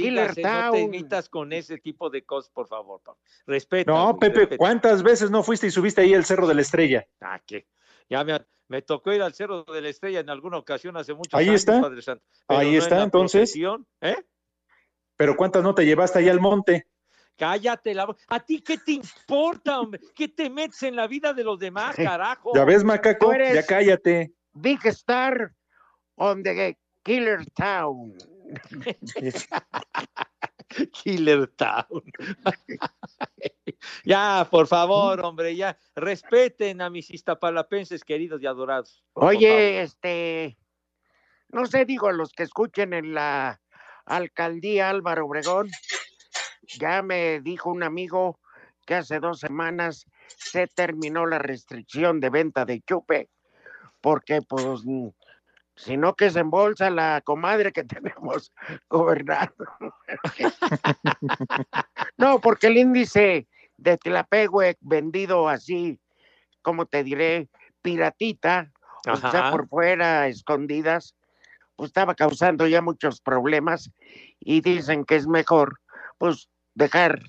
no 0.43 0.71
te 0.71 0.81
imitas 0.81 1.29
con 1.29 1.53
ese 1.53 1.77
tipo 1.77 2.09
de 2.09 2.25
cosas, 2.25 2.51
por 2.51 2.67
favor. 2.67 2.99
papá. 3.01 3.17
Respeta. 3.47 3.89
No, 3.89 4.17
Pepe, 4.19 4.39
respeta. 4.39 4.57
¿cuántas 4.57 5.01
veces 5.01 5.31
no 5.31 5.43
fuiste 5.43 5.67
y 5.67 5.71
subiste 5.71 6.01
ahí 6.01 6.13
el 6.13 6.25
Cerro 6.25 6.45
de 6.45 6.55
la 6.55 6.61
Estrella? 6.61 7.07
Ah, 7.21 7.39
que 7.47 7.69
ya 8.09 8.25
me, 8.25 8.37
me 8.67 8.81
tocó 8.81 9.13
ir 9.13 9.21
al 9.21 9.33
Cerro 9.33 9.63
de 9.63 9.81
la 9.81 9.89
Estrella 9.89 10.19
en 10.19 10.29
alguna 10.29 10.57
ocasión 10.57 10.97
hace 10.97 11.13
muchos 11.13 11.37
Ahí 11.39 11.49
años, 11.49 11.61
está. 11.61 11.81
Padre 11.81 12.01
Santo. 12.01 12.23
Ahí 12.47 12.71
no 12.73 12.77
está, 12.79 13.03
entonces. 13.03 13.55
¿Eh? 14.01 14.15
Pero 15.17 15.35
¿cuántas 15.35 15.63
no 15.63 15.73
te 15.75 15.85
llevaste 15.85 16.19
ahí 16.19 16.29
al 16.29 16.39
monte? 16.39 16.87
Cállate 17.37 17.93
la 17.93 18.05
bo- 18.05 18.15
¿A 18.29 18.39
ti 18.39 18.61
qué 18.61 18.77
te 18.77 18.93
importa, 18.93 19.79
hombre? 19.79 19.99
¿Qué 20.15 20.27
te 20.29 20.49
metes 20.49 20.81
en 20.83 20.95
la 20.95 21.05
vida 21.07 21.33
de 21.33 21.43
los 21.43 21.59
demás, 21.59 21.95
carajo? 21.95 22.51
¿Ya 22.55 22.65
ves, 22.65 22.83
macaco? 22.83 23.31
Ya 23.33 23.63
cállate. 23.65 24.33
Big 24.53 24.79
Star 24.85 25.53
on 26.15 26.41
the 26.43 26.77
Killer 27.03 27.45
Town. 27.51 28.13
Killer 31.03 31.47
Town. 31.55 32.03
ya, 34.05 34.47
por 34.49 34.67
favor, 34.67 35.23
hombre, 35.23 35.55
ya. 35.55 35.77
Respeten 35.95 36.81
a 36.81 36.89
mis 36.89 37.09
iztapalapenses 37.09 38.03
queridos 38.03 38.41
y 38.41 38.47
adorados. 38.47 39.03
Oye, 39.13 39.81
este, 39.81 40.57
no 41.49 41.65
sé, 41.65 41.85
digo, 41.85 42.11
los 42.11 42.31
que 42.33 42.43
escuchen 42.43 42.93
en 42.93 43.13
la 43.13 43.61
alcaldía 44.05 44.89
Álvaro 44.89 45.25
Obregón, 45.25 45.69
ya 46.77 47.01
me 47.01 47.41
dijo 47.41 47.69
un 47.69 47.83
amigo 47.83 48.39
que 48.85 48.95
hace 48.95 49.19
dos 49.19 49.39
semanas 49.39 50.05
se 50.27 50.67
terminó 50.67 51.25
la 51.25 51.39
restricción 51.39 52.19
de 52.19 52.29
venta 52.29 52.65
de 52.65 52.81
chupe, 52.81 53.29
porque 54.01 54.41
pues, 54.41 54.83
mm, 54.83 55.09
si 55.75 55.97
no 55.97 56.15
que 56.15 56.29
se 56.29 56.39
embolsa 56.39 56.89
la 56.89 57.21
comadre 57.21 57.71
que 57.71 57.83
tenemos 58.23 58.51
gobernando. 58.89 59.65
no, 62.17 62.39
porque 62.39 62.67
el 62.67 62.77
índice 62.77 63.47
de 63.77 63.97
Tlapehue 63.97 64.77
vendido 64.81 65.49
así, 65.49 65.99
como 66.61 66.85
te 66.85 67.03
diré, 67.03 67.49
piratita, 67.81 68.71
o 69.07 69.15
sea, 69.17 69.51
por 69.51 69.67
fuera, 69.67 70.27
escondidas, 70.27 71.15
pues 71.75 71.89
estaba 71.89 72.15
causando 72.15 72.67
ya 72.67 72.81
muchos 72.81 73.21
problemas 73.21 73.91
y 74.39 74.61
dicen 74.61 75.05
que 75.05 75.15
es 75.15 75.27
mejor, 75.27 75.79
pues, 76.17 76.49
dejar 76.73 77.21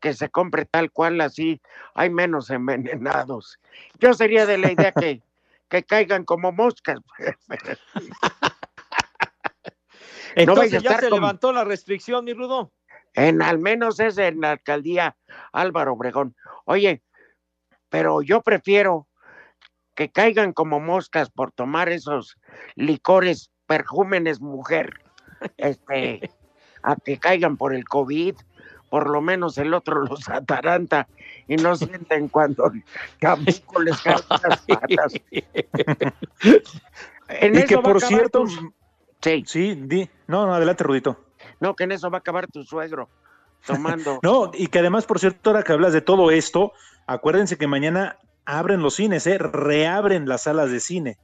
que 0.00 0.12
se 0.12 0.28
compre 0.28 0.66
tal 0.66 0.90
cual, 0.90 1.20
así 1.22 1.62
hay 1.94 2.10
menos 2.10 2.50
envenenados. 2.50 3.58
Yo 3.98 4.12
sería 4.12 4.44
de 4.44 4.58
la 4.58 4.72
idea 4.72 4.92
que, 4.92 5.22
que 5.70 5.82
caigan 5.84 6.24
como 6.24 6.52
moscas. 6.52 6.98
Entonces 10.36 10.82
ya 10.82 10.98
se 10.98 11.08
con- 11.08 11.20
levantó 11.20 11.52
la 11.52 11.64
restricción, 11.64 12.24
mi 12.24 12.34
Rudo. 12.34 12.72
En 13.14 13.42
al 13.42 13.58
menos 13.58 14.00
es 14.00 14.18
en 14.18 14.40
la 14.40 14.52
alcaldía 14.52 15.16
Álvaro 15.52 15.92
Obregón. 15.94 16.34
Oye, 16.64 17.02
pero 17.88 18.22
yo 18.22 18.42
prefiero 18.42 19.08
que 19.94 20.10
caigan 20.10 20.52
como 20.52 20.80
moscas 20.80 21.30
por 21.30 21.52
tomar 21.52 21.88
esos 21.88 22.36
licores 22.74 23.50
perjúmenes 23.66 24.40
mujer, 24.40 25.00
este, 25.56 26.30
a 26.82 26.96
que 26.96 27.18
caigan 27.18 27.56
por 27.56 27.72
el 27.74 27.84
COVID, 27.84 28.34
por 28.90 29.08
lo 29.08 29.20
menos 29.20 29.58
el 29.58 29.72
otro 29.74 30.02
los 30.04 30.28
ataranta 30.28 31.06
y 31.46 31.56
no 31.56 31.76
sienten 31.76 32.28
cuando 32.28 32.70
tampoco 33.20 33.82
les 33.82 34.00
caen 34.02 34.18
las 34.48 34.60
patas. 34.66 35.14
En 37.28 37.54
y 37.54 37.58
eso 37.58 37.66
que 37.68 37.78
por 37.78 38.00
cierto, 38.02 38.44
tu- 38.44 38.74
Sí, 39.22 39.42
sí, 39.46 39.74
di, 39.74 40.08
no, 40.26 40.46
no, 40.46 40.54
adelante, 40.54 40.84
Rudito. 40.84 41.24
No, 41.64 41.74
que 41.74 41.84
en 41.84 41.92
eso 41.92 42.10
va 42.10 42.18
a 42.18 42.20
acabar 42.20 42.46
tu 42.46 42.62
suegro 42.62 43.08
tomando. 43.66 44.20
No, 44.22 44.50
y 44.52 44.66
que 44.66 44.80
además, 44.80 45.06
por 45.06 45.18
cierto, 45.18 45.48
ahora 45.48 45.62
que 45.62 45.72
hablas 45.72 45.94
de 45.94 46.02
todo 46.02 46.30
esto, 46.30 46.74
acuérdense 47.06 47.56
que 47.56 47.66
mañana 47.66 48.18
abren 48.44 48.82
los 48.82 48.96
cines, 48.96 49.26
¿eh? 49.26 49.38
Reabren 49.38 50.28
las 50.28 50.42
salas 50.42 50.70
de 50.70 50.80
cine. 50.80 51.16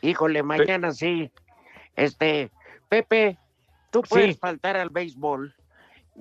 Híjole, 0.00 0.44
mañana 0.44 0.92
sí. 0.92 1.32
Este, 1.96 2.52
Pepe, 2.88 3.36
tú 3.90 4.02
puedes 4.02 4.36
Sí. 4.36 4.40
faltar 4.40 4.76
al 4.76 4.90
béisbol 4.90 5.56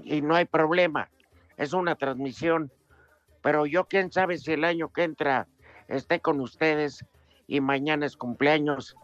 y 0.03 0.21
no 0.21 0.33
hay 0.33 0.45
problema. 0.45 1.09
Es 1.57 1.73
una 1.73 1.93
transmisión. 1.93 2.71
Pero 3.43 3.67
yo, 3.67 3.85
quién 3.85 4.11
sabe 4.11 4.39
si 4.39 4.53
el 4.53 4.63
año 4.63 4.89
que 4.89 5.03
entra 5.03 5.45
esté 5.87 6.19
con 6.21 6.41
ustedes 6.41 7.05
y 7.45 7.61
mañana 7.61 8.07
es 8.07 8.17
cumpleaños 8.17 8.95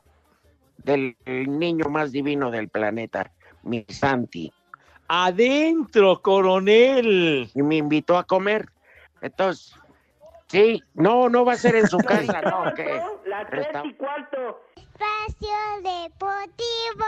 del 0.77 1.15
niño 1.25 1.85
más 1.89 2.11
divino 2.11 2.49
del 2.51 2.69
planeta, 2.69 3.31
mi 3.65 3.85
Santi. 3.89 4.51
Adentro, 5.07 6.21
coronel. 6.21 7.49
Y 7.53 7.61
me 7.61 7.77
invitó 7.77 8.17
a 8.17 8.23
comer. 8.23 8.69
Entonces, 9.21 9.73
sí, 10.47 10.81
no, 10.93 11.29
no 11.29 11.45
va 11.45 11.53
a 11.53 11.57
ser 11.57 11.75
en 11.75 11.87
su 11.87 11.97
casa, 12.07 12.41
no, 12.41 12.73
que 12.73 13.01
Las 13.25 13.49
tres 13.49 13.67
y 13.83 13.93
cuarto. 13.93 14.61
Espacio 14.75 15.57
Deportivo. 15.83 17.05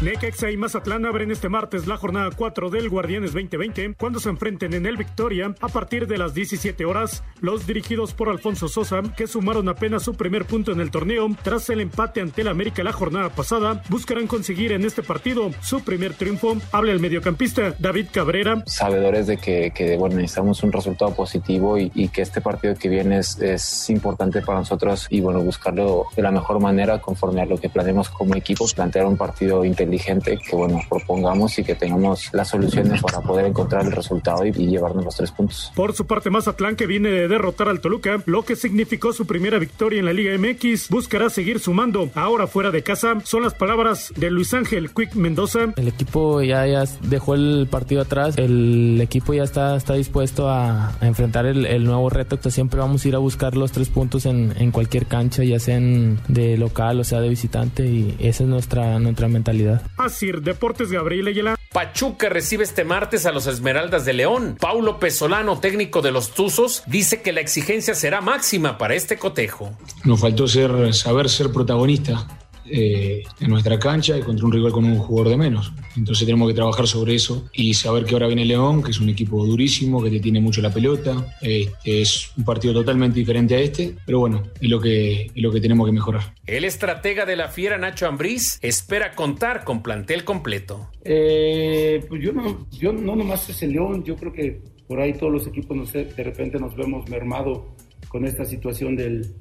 Necaxa 0.00 0.50
y 0.50 0.56
Mazatlán 0.56 1.06
abren 1.06 1.30
este 1.30 1.48
martes 1.48 1.86
la 1.86 1.96
jornada 1.96 2.30
4 2.34 2.70
del 2.70 2.88
Guardianes 2.88 3.32
2020 3.32 3.94
cuando 3.94 4.18
se 4.18 4.28
enfrenten 4.28 4.74
en 4.74 4.86
el 4.86 4.96
Victoria 4.96 5.54
a 5.60 5.68
partir 5.68 6.06
de 6.06 6.18
las 6.18 6.34
17 6.34 6.84
horas. 6.84 7.22
Los 7.40 7.66
dirigidos 7.66 8.12
por 8.12 8.28
Alfonso 8.28 8.68
Sosa, 8.68 9.02
que 9.16 9.26
sumaron 9.26 9.68
apenas 9.68 10.02
su 10.02 10.14
primer 10.14 10.46
punto 10.46 10.72
en 10.72 10.80
el 10.80 10.90
torneo 10.90 11.28
tras 11.42 11.70
el 11.70 11.80
empate 11.80 12.20
ante 12.20 12.42
el 12.42 12.48
América 12.48 12.82
la 12.82 12.92
jornada 12.92 13.30
pasada, 13.30 13.82
buscarán 13.88 14.26
conseguir 14.26 14.72
en 14.72 14.84
este 14.84 15.02
partido 15.02 15.50
su 15.60 15.84
primer 15.84 16.14
triunfo. 16.14 16.56
Habla 16.72 16.92
el 16.92 17.00
mediocampista 17.00 17.74
David 17.78 18.08
Cabrera. 18.12 18.62
Sabedores 18.66 19.26
de 19.26 19.36
que, 19.36 19.72
que 19.74 19.96
bueno, 19.96 20.16
necesitamos 20.16 20.62
un 20.62 20.72
resultado 20.72 21.14
positivo 21.14 21.78
y, 21.78 21.92
y, 21.94 22.08
que 22.08 22.22
este 22.22 22.40
partido 22.40 22.74
que 22.74 22.88
viene 22.88 23.18
es, 23.18 23.38
es 23.40 23.90
importante 23.90 24.42
para 24.42 24.58
nosotros 24.58 25.06
y 25.10 25.20
bueno, 25.20 25.40
buscarlo 25.40 26.06
de 26.16 26.22
la 26.22 26.30
mejor 26.30 26.60
manera 26.60 27.00
conforme 27.00 27.42
a 27.42 27.46
lo 27.46 27.58
que 27.58 27.68
planeemos 27.68 28.08
como 28.08 28.34
equipo, 28.34 28.66
plantear 28.74 29.06
un 29.06 29.16
partido 29.16 29.64
inteligente 29.68 30.38
que 30.38 30.56
bueno 30.56 30.80
propongamos 30.88 31.58
y 31.58 31.64
que 31.64 31.74
tengamos 31.74 32.30
las 32.32 32.48
soluciones 32.48 33.02
para 33.02 33.20
poder 33.20 33.46
encontrar 33.46 33.84
el 33.84 33.92
resultado 33.92 34.44
y, 34.44 34.50
y, 34.50 34.66
llevarnos 34.68 35.04
los 35.04 35.16
tres 35.16 35.30
puntos. 35.30 35.72
Por 35.74 35.94
su 35.94 36.06
parte, 36.06 36.30
Mazatlán, 36.30 36.76
que 36.76 36.86
viene 36.86 37.10
de 37.10 37.28
derrotar 37.28 37.68
al 37.68 37.80
Toluca, 37.80 38.22
lo 38.26 38.44
que 38.44 38.56
significó 38.56 39.12
su 39.12 39.26
primera 39.26 39.58
victoria 39.58 40.00
en 40.00 40.06
la 40.06 40.12
Liga 40.12 40.36
MX, 40.36 40.88
buscará 40.88 41.30
seguir 41.30 41.60
sumando. 41.60 42.10
Ahora 42.14 42.46
fuera 42.46 42.70
de 42.70 42.82
casa, 42.82 43.18
son 43.24 43.42
las 43.42 43.54
palabras 43.54 44.12
de 44.16 44.30
Luis 44.30 44.52
Ángel 44.54 44.90
Quick 44.90 45.14
Mendoza. 45.14 45.72
El 45.76 45.88
equipo 45.88 46.42
ya, 46.42 46.66
ya 46.66 46.84
dejó 47.02 47.34
el 47.34 47.68
partido 47.70 48.02
atrás, 48.02 48.36
el 48.38 49.00
equipo 49.00 49.34
ya 49.34 49.44
está, 49.44 49.76
está 49.76 49.94
dispuesto 49.94 50.48
a, 50.48 50.96
a 51.00 51.06
enfrentar 51.06 51.46
el, 51.46 51.66
el, 51.66 51.84
nuevo 51.84 52.10
reto, 52.10 52.38
que 52.40 52.50
siempre 52.50 52.80
vamos 52.80 53.04
a 53.04 53.08
ir 53.08 53.14
a 53.14 53.18
buscar 53.18 53.56
los 53.56 53.72
tres 53.72 53.88
puntos 53.88 54.26
en, 54.26 54.54
en 54.58 54.70
cualquier 54.70 55.06
cancha, 55.06 55.44
ya 55.44 55.58
sea 55.58 55.78
de 55.78 56.56
local 56.56 57.00
o 57.00 57.04
sea 57.04 57.20
de 57.20 57.28
visitante, 57.28 57.86
y 57.86 58.16
esa 58.18 58.44
es 58.44 58.48
nuestra, 58.48 58.98
nuestra 58.98 59.28
mentalidad. 59.28 59.57
Asir 59.96 60.42
Deportes 60.42 60.90
Gabriel 60.90 61.28
Ayala. 61.28 61.56
Pachuca 61.72 62.28
recibe 62.28 62.64
este 62.64 62.84
martes 62.84 63.26
a 63.26 63.32
los 63.32 63.46
Esmeraldas 63.46 64.04
de 64.04 64.14
León. 64.14 64.56
Paulo 64.58 64.98
Pesolano, 64.98 65.58
técnico 65.60 66.02
de 66.02 66.12
los 66.12 66.30
Tuzos, 66.30 66.82
dice 66.86 67.22
que 67.22 67.32
la 67.32 67.40
exigencia 67.40 67.94
será 67.94 68.20
máxima 68.20 68.78
para 68.78 68.94
este 68.94 69.18
cotejo. 69.18 69.76
Nos 70.04 70.20
faltó 70.20 70.48
ser, 70.48 70.94
saber 70.94 71.28
ser 71.28 71.52
protagonista 71.52 72.26
eh, 72.70 73.22
en 73.40 73.50
nuestra 73.50 73.78
cancha 73.78 74.16
y 74.16 74.20
contra 74.20 74.46
un 74.46 74.52
rival 74.52 74.72
con 74.72 74.84
un 74.84 74.98
jugador 74.98 75.30
de 75.30 75.36
menos. 75.36 75.72
Entonces 75.96 76.26
tenemos 76.26 76.48
que 76.48 76.54
trabajar 76.54 76.86
sobre 76.86 77.14
eso 77.14 77.48
y 77.52 77.74
saber 77.74 78.04
que 78.04 78.14
ahora 78.14 78.26
viene 78.26 78.44
León, 78.44 78.82
que 78.82 78.90
es 78.90 79.00
un 79.00 79.08
equipo 79.08 79.44
durísimo, 79.44 80.02
que 80.02 80.10
te 80.10 80.20
tiene 80.20 80.40
mucho 80.40 80.60
la 80.60 80.72
pelota. 80.72 81.36
Este, 81.40 82.00
es 82.02 82.30
un 82.36 82.44
partido 82.44 82.74
totalmente 82.74 83.18
diferente 83.18 83.54
a 83.54 83.60
este, 83.60 83.94
pero 84.04 84.20
bueno, 84.20 84.42
es 84.60 84.68
lo 84.68 84.80
que, 84.80 85.22
es 85.22 85.42
lo 85.42 85.50
que 85.50 85.60
tenemos 85.60 85.86
que 85.86 85.92
mejorar. 85.92 86.34
El 86.46 86.64
estratega 86.64 87.26
de 87.26 87.36
la 87.36 87.48
Fiera, 87.48 87.78
Nacho 87.78 88.06
Ambriz, 88.06 88.58
espera 88.62 89.14
contar 89.14 89.64
con 89.64 89.82
plantel 89.82 90.24
completo. 90.24 90.90
Eh, 91.04 92.04
pues 92.08 92.22
yo 92.22 92.32
no, 92.32 92.66
yo 92.70 92.92
no 92.92 93.16
nomás 93.16 93.48
es 93.48 93.62
el 93.62 93.72
León, 93.72 94.04
yo 94.04 94.16
creo 94.16 94.32
que 94.32 94.60
por 94.86 95.00
ahí 95.00 95.12
todos 95.12 95.32
los 95.32 95.46
equipos 95.46 95.76
no 95.76 95.86
sé, 95.86 96.04
de 96.04 96.24
repente 96.24 96.58
nos 96.58 96.74
vemos 96.74 97.08
mermado 97.08 97.76
con 98.08 98.24
esta 98.24 98.44
situación 98.44 98.96
del, 98.96 99.34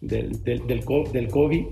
del, 0.00 0.42
del, 0.42 0.66
del, 0.66 0.84
del 1.12 1.28
COVID 1.28 1.66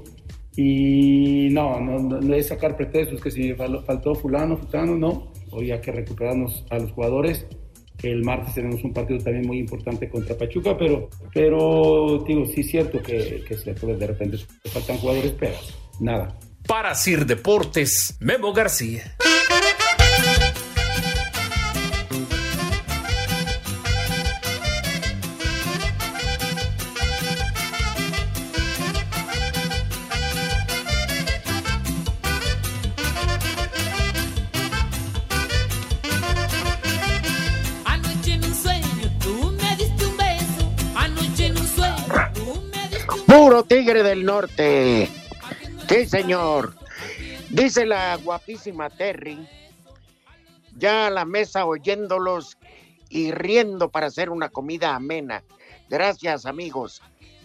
y 0.56 1.48
no, 1.50 1.80
no, 1.80 1.98
no, 1.98 2.34
es 2.34 2.48
sacar 2.48 2.76
pretextos 2.76 3.20
que 3.20 3.30
si 3.30 3.54
faltó 3.54 4.14
fulano, 4.14 4.56
fulano, 4.56 4.96
no. 4.96 5.32
Hoy 5.52 5.70
hay 5.70 5.80
que 5.80 5.92
recuperarnos 5.92 6.64
a 6.70 6.78
los 6.78 6.92
jugadores. 6.92 7.46
El 8.02 8.24
martes 8.24 8.54
tenemos 8.54 8.82
un 8.82 8.92
partido 8.92 9.22
también 9.22 9.46
muy 9.46 9.58
importante 9.58 10.08
contra 10.08 10.36
Pachuca, 10.36 10.76
pero, 10.76 11.10
pero 11.34 12.24
digo, 12.26 12.46
sí 12.46 12.62
es 12.62 12.70
cierto 12.70 13.02
que, 13.02 13.44
que 13.46 13.56
de 13.56 14.06
repente 14.06 14.38
faltan 14.64 14.96
jugadores, 14.98 15.34
pero 15.38 15.54
nada. 16.00 16.38
Para 16.66 16.94
Sir 16.94 17.26
Deportes, 17.26 18.16
Memo 18.20 18.52
García. 18.52 19.16
Tigre 43.80 44.02
del 44.02 44.26
norte. 44.26 45.08
Sí, 45.88 46.06
señor. 46.06 46.74
Dice 47.48 47.86
la 47.86 48.14
guapísima 48.16 48.90
Terry, 48.90 49.48
ya 50.76 51.06
a 51.06 51.10
la 51.10 51.24
mesa 51.24 51.64
oyéndolos 51.64 52.58
y 53.08 53.32
riendo 53.32 53.88
para 53.88 54.08
hacer 54.08 54.28
una 54.28 54.50
comida 54.50 54.94
amena. 54.94 55.42
Gracias, 55.88 56.44
amigos, 56.44 57.00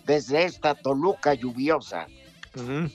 desde 0.05 0.43
esta 0.43 0.75
Toluca 0.75 1.33
lluviosa. 1.33 2.05
Uh 2.55 2.59
-huh. 2.59 2.91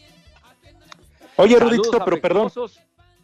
Oye, 1.36 1.58
Rudito, 1.58 2.04
pero 2.04 2.20
perdón. 2.20 2.52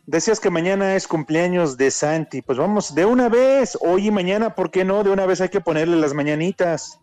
Decías 0.06 0.40
que 0.40 0.48
mañana 0.48 0.96
es 0.96 1.06
cumpleaños 1.06 1.76
de 1.76 1.90
Santi. 1.90 2.40
Pues 2.40 2.56
vamos, 2.56 2.94
de 2.94 3.04
una 3.04 3.28
vez, 3.28 3.76
hoy 3.82 4.06
y 4.06 4.10
mañana, 4.10 4.54
¿por 4.54 4.70
qué 4.70 4.82
no? 4.82 5.04
De 5.04 5.10
una 5.10 5.26
vez 5.26 5.42
hay 5.42 5.50
que 5.50 5.60
ponerle 5.60 5.96
las 5.96 6.14
mañanitas. 6.14 6.98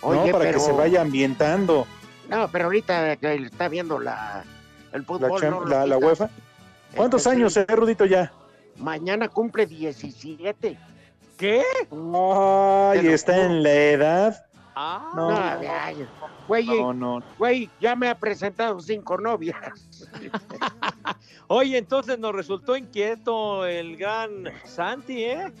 Oye, 0.00 0.26
¿no? 0.26 0.32
Para 0.32 0.46
pero... 0.46 0.58
que 0.58 0.64
se 0.64 0.72
vaya 0.72 1.00
ambientando. 1.00 1.86
No, 2.30 2.48
pero 2.48 2.66
ahorita 2.66 3.12
está 3.14 3.68
viendo 3.68 3.98
la 3.98 4.44
el 4.92 5.04
fútbol. 5.04 5.40
La, 5.40 5.50
no 5.50 5.64
la, 5.64 5.86
la 5.86 5.98
UEFA. 5.98 6.30
¿Cuántos 6.94 7.26
este, 7.26 7.36
años, 7.36 7.56
eh, 7.56 7.66
Rudito, 7.68 8.04
ya? 8.04 8.32
Mañana 8.76 9.28
cumple 9.28 9.66
17. 9.66 10.78
¿Qué? 11.36 11.62
Ay, 11.90 12.98
pero, 13.00 13.14
está 13.14 13.44
en 13.44 13.62
la 13.62 13.72
edad. 13.72 14.46
Ah, 14.74 15.12
no, 15.14 15.28
güey, 16.46 16.66
no, 16.66 16.94
no. 16.94 17.22
güey, 17.38 17.68
ya 17.80 17.96
me 17.96 18.08
ha 18.08 18.14
presentado 18.14 18.80
cinco 18.80 19.18
novias. 19.18 19.56
Oye, 21.48 21.76
entonces 21.76 22.18
nos 22.18 22.34
resultó 22.34 22.76
inquieto 22.76 23.66
el 23.66 23.96
gran 23.96 24.44
Santi, 24.64 25.24
¿eh? 25.24 25.52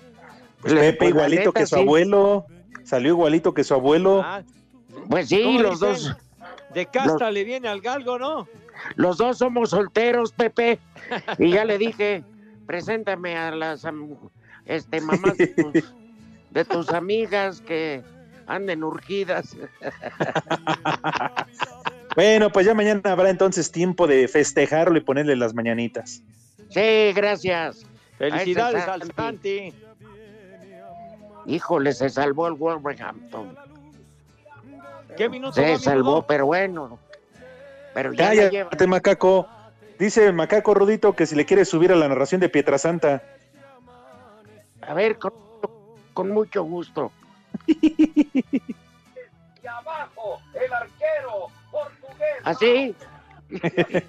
Pues 0.60 0.74
Pepe 0.74 0.96
pues 0.98 1.10
igualito 1.10 1.42
neta, 1.46 1.60
que 1.60 1.66
su 1.66 1.76
sí. 1.76 1.82
abuelo, 1.82 2.46
salió 2.84 3.10
igualito 3.10 3.52
que 3.52 3.64
su 3.64 3.74
abuelo. 3.74 4.22
Ah, 4.24 4.42
pues 5.08 5.28
sí, 5.28 5.58
los 5.58 5.80
dos. 5.80 6.16
De 6.74 6.86
casta 6.86 7.26
los, 7.26 7.34
le 7.34 7.44
viene 7.44 7.68
al 7.68 7.80
galgo, 7.80 8.18
¿no? 8.18 8.48
Los 8.94 9.18
dos 9.18 9.38
somos 9.38 9.70
solteros, 9.70 10.32
Pepe. 10.32 10.78
Y 11.38 11.50
ya 11.50 11.64
le 11.64 11.78
dije, 11.78 12.24
preséntame 12.66 13.36
a 13.36 13.50
las 13.50 13.86
este, 14.66 15.00
mamás 15.00 15.36
de 15.36 15.46
tus, 15.48 15.94
de 16.50 16.64
tus 16.64 16.90
amigas 16.90 17.60
que 17.60 18.02
anden 18.46 18.84
urgidas. 18.84 19.56
bueno, 22.16 22.50
pues 22.50 22.66
ya 22.66 22.74
mañana 22.74 23.00
habrá 23.04 23.30
entonces 23.30 23.70
tiempo 23.70 24.06
de 24.06 24.28
festejarlo 24.28 24.98
y 24.98 25.00
ponerle 25.00 25.36
las 25.36 25.54
mañanitas. 25.54 26.22
Sí, 26.70 27.12
gracias. 27.14 27.86
Felicidades 28.18 28.86
al 28.86 29.12
Santi. 29.14 29.72
Híjole, 31.46 31.92
se 31.92 32.10
salvó 32.10 32.48
el 32.48 32.54
Wolverhampton. 32.54 33.56
¿Qué 35.20 35.28
minuto 35.28 35.52
Se 35.52 35.72
va, 35.72 35.78
salvó, 35.78 36.26
pero 36.26 36.46
bueno. 36.46 36.98
Pero 37.92 38.14
ya 38.14 38.28
Cállate, 38.28 38.50
lleva... 38.50 38.86
macaco. 38.86 39.46
Dice 39.98 40.24
el 40.24 40.32
macaco 40.32 40.72
Rudito 40.72 41.14
que 41.14 41.26
si 41.26 41.36
le 41.36 41.44
quiere 41.44 41.66
subir 41.66 41.92
a 41.92 41.96
la 41.96 42.08
narración 42.08 42.40
de 42.40 42.48
Pietrasanta. 42.48 43.22
A 44.80 44.94
ver, 44.94 45.18
con, 45.18 45.34
con 46.14 46.30
mucho 46.30 46.62
gusto. 46.62 47.12
y 47.66 48.62
abajo, 49.68 50.40
el 50.54 50.72
arquero 50.72 51.48
portugués. 51.70 52.38
¿Así? 52.44 52.96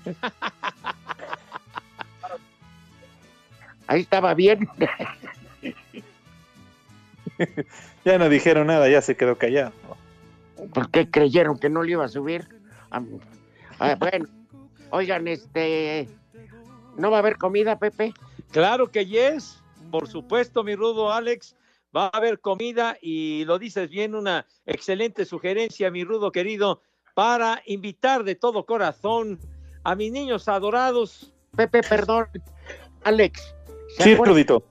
Ahí 3.88 4.00
estaba 4.00 4.34
bien. 4.34 4.66
ya 8.06 8.18
no 8.18 8.30
dijeron 8.30 8.68
nada, 8.68 8.88
ya 8.88 9.02
se 9.02 9.18
quedó 9.18 9.38
callado. 9.38 9.74
¿Por 10.74 10.90
qué 10.90 11.10
creyeron 11.10 11.58
que 11.58 11.70
no 11.70 11.84
le 11.84 11.92
iba 11.92 12.06
a 12.06 12.10
subir? 12.10 12.48
Ah, 12.92 13.96
bueno, 14.00 14.26
oigan, 14.92 15.28
este, 15.28 16.08
¿no 16.98 17.10
va 17.12 17.18
a 17.18 17.20
haber 17.20 17.38
comida, 17.38 17.80
Pepe? 17.80 18.14
Claro 18.52 18.92
que 18.92 19.06
yes, 19.06 19.62
por 19.90 20.08
supuesto, 20.08 20.64
mi 20.64 20.76
rudo 20.76 21.12
Alex, 21.12 21.56
va 21.96 22.06
a 22.06 22.18
haber 22.18 22.40
comida 22.40 22.98
y 23.02 23.46
lo 23.46 23.60
dices 23.60 23.90
bien, 23.90 24.16
una 24.16 24.46
excelente 24.66 25.26
sugerencia, 25.26 25.92
mi 25.92 26.04
rudo 26.04 26.32
querido, 26.32 26.82
para 27.14 27.62
invitar 27.66 28.24
de 28.24 28.36
todo 28.36 28.66
corazón 28.66 29.40
a 29.84 29.96
mis 29.96 30.12
niños 30.12 30.48
adorados. 30.48 31.34
Pepe, 31.56 31.82
perdón, 31.82 32.28
Alex. 33.04 33.56
Sí, 33.98 34.16
Rudito. 34.16 34.64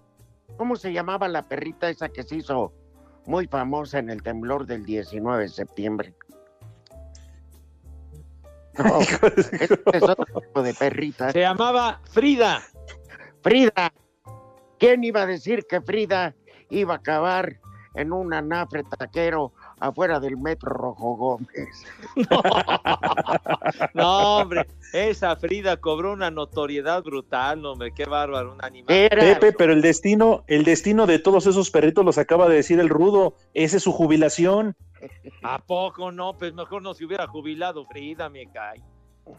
¿Cómo 0.57 0.77
se 0.77 0.93
llamaba 0.93 1.29
la 1.29 1.47
perrita 1.49 1.91
esa 1.91 2.09
que 2.09 2.23
se 2.23 2.37
hizo 2.37 2.73
muy 3.31 3.47
famosa 3.47 4.01
en 4.01 4.11
el 4.11 4.23
temblor 4.23 4.67
del 4.67 4.85
19 4.85 5.45
de 5.45 5.49
septiembre? 5.49 6.15
No, 8.77 9.01
este 9.37 9.97
es 9.97 10.03
otro 10.03 10.41
tipo 10.43 10.63
de 10.63 10.75
perrita. 10.75 11.31
Se 11.31 11.41
llamaba 11.41 12.01
Frida. 12.11 12.61
Frida. 13.41 13.93
¿Quién 14.79 15.05
iba 15.05 15.23
a 15.23 15.27
decir 15.27 15.65
que 15.69 15.81
Frida 15.81 16.35
iba 16.71 16.95
a 16.95 16.97
acabar 16.97 17.61
en 17.95 18.13
un 18.13 18.35
anafre 18.35 18.83
taquero 18.83 19.53
afuera 19.81 20.21
del 20.21 20.37
metro 20.37 20.71
Rojo 20.71 21.17
Gómez? 21.17 21.85
No, 23.95 24.39
hombre, 24.39 24.67
esa 24.93 25.37
Frida 25.37 25.77
cobró 25.77 26.13
una 26.13 26.31
notoriedad 26.31 27.03
brutal, 27.03 27.65
hombre, 27.65 27.93
qué 27.95 28.05
bárbaro, 28.05 28.53
un 28.53 28.65
animal. 28.65 29.09
Pepe, 29.09 29.53
pero 29.53 29.73
el 29.73 29.83
destino, 29.83 30.45
el 30.47 30.65
destino 30.65 31.07
de 31.07 31.19
todos 31.19 31.47
esos 31.47 31.71
perritos 31.71 32.05
los 32.05 32.19
acaba 32.19 32.49
de 32.49 32.57
decir 32.57 32.81
el 32.81 32.89
rudo. 32.89 33.35
Esa 33.55 33.77
es 33.77 33.83
su 33.83 33.93
jubilación. 33.93 34.77
¿A 35.43 35.59
poco 35.59 36.13
no? 36.13 36.37
Pues 36.37 36.53
mejor 36.55 36.83
no 36.83 36.95
se 36.95 37.05
hubiera 37.05 37.27
jubilado 37.27 37.87
Frida, 37.87 38.29
me 38.29 38.47
cae. 38.51 38.83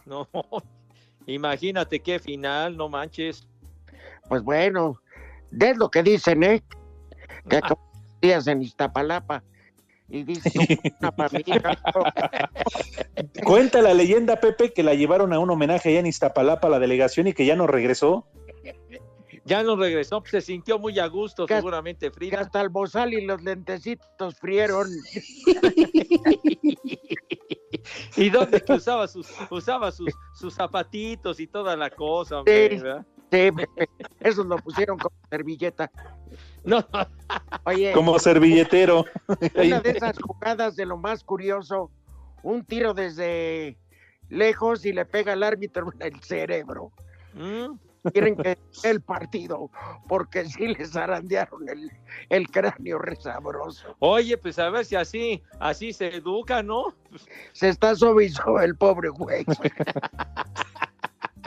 No, 0.06 0.28
imagínate 1.26 2.00
qué 2.00 2.20
final, 2.20 2.78
no 2.78 2.90
manches. 2.90 3.48
Pues 4.30 4.44
bueno, 4.44 5.02
es 5.60 5.78
lo 5.78 5.90
que 5.90 6.04
dicen, 6.04 6.44
¿eh? 6.44 6.64
Que 7.50 7.62
días 8.22 8.48
en 8.48 8.62
Iztapalapa. 8.62 9.44
Y 10.14 10.24
dice 10.24 10.52
una 11.00 11.12
familia. 11.14 11.62
Cuenta 13.46 13.82
la 13.82 13.94
leyenda, 13.94 14.40
Pepe, 14.40 14.74
que 14.74 14.84
la 14.84 14.94
llevaron 14.94 15.32
a 15.32 15.40
un 15.40 15.50
homenaje 15.50 15.90
allá 15.90 16.00
en 16.00 16.06
Iztapalapa 16.08 16.68
a 16.68 16.72
la 16.72 16.80
delegación 16.80 17.28
y 17.28 17.34
que 17.34 17.46
ya 17.46 17.56
no 17.56 17.66
regresó. 17.66 18.28
Ya 19.46 19.64
no 19.64 19.76
regresó, 19.76 20.22
se 20.30 20.42
sintió 20.42 20.78
muy 20.78 21.00
a 21.00 21.08
gusto, 21.08 21.48
Que- 21.48 21.56
seguramente 21.56 22.08
que 22.08 22.12
Frida. 22.14 22.42
hasta 22.42 22.62
el 22.62 22.70
bozal 22.70 23.14
y 23.14 23.26
los 23.26 23.42
lentecitos 23.42 24.36
frieron. 24.38 24.88
¿Y 28.18 28.30
dónde 28.30 28.62
que 28.62 28.74
usaba 28.74 29.08
sus, 29.08 29.28
usaba 29.50 29.92
sus, 29.92 30.14
sus 30.34 30.54
zapatitos 30.54 31.40
y 31.40 31.48
toda 31.48 31.76
la 31.76 31.90
cosa, 31.90 32.40
hombre, 32.40 32.70
Sí. 32.70 32.78
¿verdad? 32.84 33.06
Sí, 33.32 33.50
esos 34.20 34.46
lo 34.46 34.58
pusieron 34.58 34.98
como 35.00 35.16
servilleta. 35.30 35.90
No, 36.64 36.86
Oye, 37.64 37.92
Como 37.94 38.20
servilletero. 38.20 39.06
una 39.56 39.80
de 39.80 39.92
esas 39.92 40.18
jugadas 40.20 40.76
de 40.76 40.86
lo 40.86 40.98
más 40.98 41.24
curioso, 41.24 41.90
un 42.44 42.64
tiro 42.66 42.94
desde 42.94 43.78
lejos 44.30 44.86
y 44.86 44.94
le 44.94 45.06
pega 45.06 45.34
al 45.34 45.44
árbitro 45.44 45.92
en 46.00 46.14
el 46.14 46.22
cerebro. 46.22 46.92
¿Mm? 47.34 47.78
Quieren 48.14 48.36
que 48.36 48.58
el 48.84 49.02
partido, 49.02 49.70
porque 50.08 50.46
sí 50.46 50.70
les 50.70 50.92
zarandearon 50.92 51.70
el, 51.70 51.92
el 52.30 52.48
cráneo 52.50 52.98
resabroso. 52.98 53.96
Oye, 54.00 54.38
pues 54.38 54.58
a 54.58 54.70
ver 54.72 54.86
si 54.86 54.96
así, 54.96 55.44
así 55.60 55.94
se 55.94 56.16
educa, 56.16 56.64
¿no? 56.64 56.96
Se 57.54 57.70
está 57.70 57.96
suavizó 57.96 58.60
el 58.60 58.76
pobre 58.76 59.10
güey. 59.10 59.46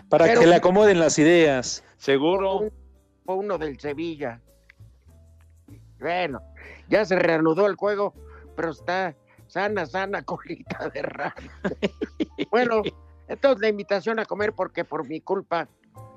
Para 0.09 0.27
Pero- 0.27 0.41
que 0.41 0.47
le 0.47 0.55
acomoden 0.55 1.01
las 1.01 1.19
ideas. 1.19 1.83
Seguro. 1.97 2.71
Fue 3.25 3.35
uno 3.37 3.59
del 3.59 3.81
Sevilla. 3.81 4.41
Bueno, 6.05 6.43
ya 6.91 7.07
se 7.07 7.19
reanudó 7.19 7.67
el 7.67 7.77
juego, 7.77 8.13
pero 8.55 8.73
está 8.73 9.17
sana, 9.47 9.87
sana 9.87 10.23
colita 10.27 10.91
de 10.91 11.01
rana. 11.01 11.35
bueno, 12.51 12.83
entonces 13.27 13.63
la 13.63 13.69
invitación 13.69 14.19
a 14.19 14.27
comer 14.27 14.53
porque 14.53 14.85
por 14.85 15.09
mi 15.09 15.23
culpa 15.23 15.67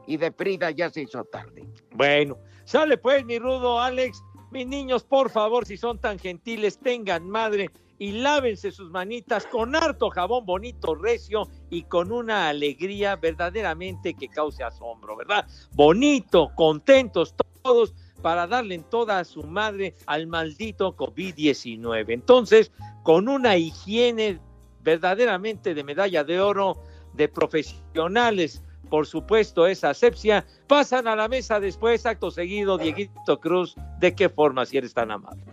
y 0.05 0.17
de 0.17 0.33
Frida 0.33 0.71
ya 0.71 0.89
se 0.89 1.03
hizo 1.03 1.23
tarde. 1.23 1.65
Bueno, 1.95 2.37
sale 2.65 2.97
pues, 2.97 3.23
mi 3.23 3.39
rudo 3.39 3.79
Alex. 3.79 4.21
Mis 4.51 4.67
niños, 4.67 5.05
por 5.05 5.29
favor, 5.29 5.65
si 5.65 5.77
son 5.77 5.99
tan 5.99 6.19
gentiles, 6.19 6.77
tengan 6.79 7.29
madre 7.29 7.69
y 7.97 8.11
lávense 8.11 8.71
sus 8.71 8.91
manitas 8.91 9.47
con 9.47 9.73
harto 9.73 10.09
jabón 10.09 10.45
bonito, 10.45 10.95
recio 10.95 11.47
y 11.69 11.83
con 11.83 12.11
una 12.11 12.49
alegría 12.49 13.15
verdaderamente 13.15 14.13
que 14.13 14.27
cause 14.27 14.63
asombro, 14.63 15.15
¿verdad? 15.15 15.47
Bonito, 15.73 16.51
contentos 16.55 17.33
todos 17.61 17.93
para 18.27 18.45
darle 18.45 18.75
en 18.75 18.83
toda 18.83 19.19
a 19.19 19.23
su 19.23 19.41
madre 19.43 19.95
al 20.05 20.27
maldito 20.27 20.97
COVID-19. 20.97 22.07
Entonces, 22.09 22.73
con 23.01 23.29
una 23.29 23.55
higiene 23.55 24.41
verdaderamente 24.81 25.73
de 25.73 25.81
medalla 25.85 26.25
de 26.25 26.41
oro, 26.41 26.75
de 27.13 27.29
profesionales, 27.29 28.61
por 28.89 29.07
supuesto, 29.07 29.65
esa 29.65 29.91
asepsia, 29.91 30.45
pasan 30.67 31.07
a 31.07 31.15
la 31.15 31.29
mesa 31.29 31.61
después, 31.61 32.05
acto 32.05 32.29
seguido, 32.29 32.77
Dieguito 32.77 33.39
Cruz, 33.39 33.75
¿de 33.97 34.13
qué 34.13 34.27
forma 34.27 34.65
si 34.65 34.77
eres 34.77 34.93
tan 34.93 35.09
amable? 35.09 35.45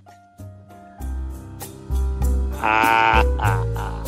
Ah, 2.61 3.23
ah, 3.39 3.65
ah. 3.77 4.03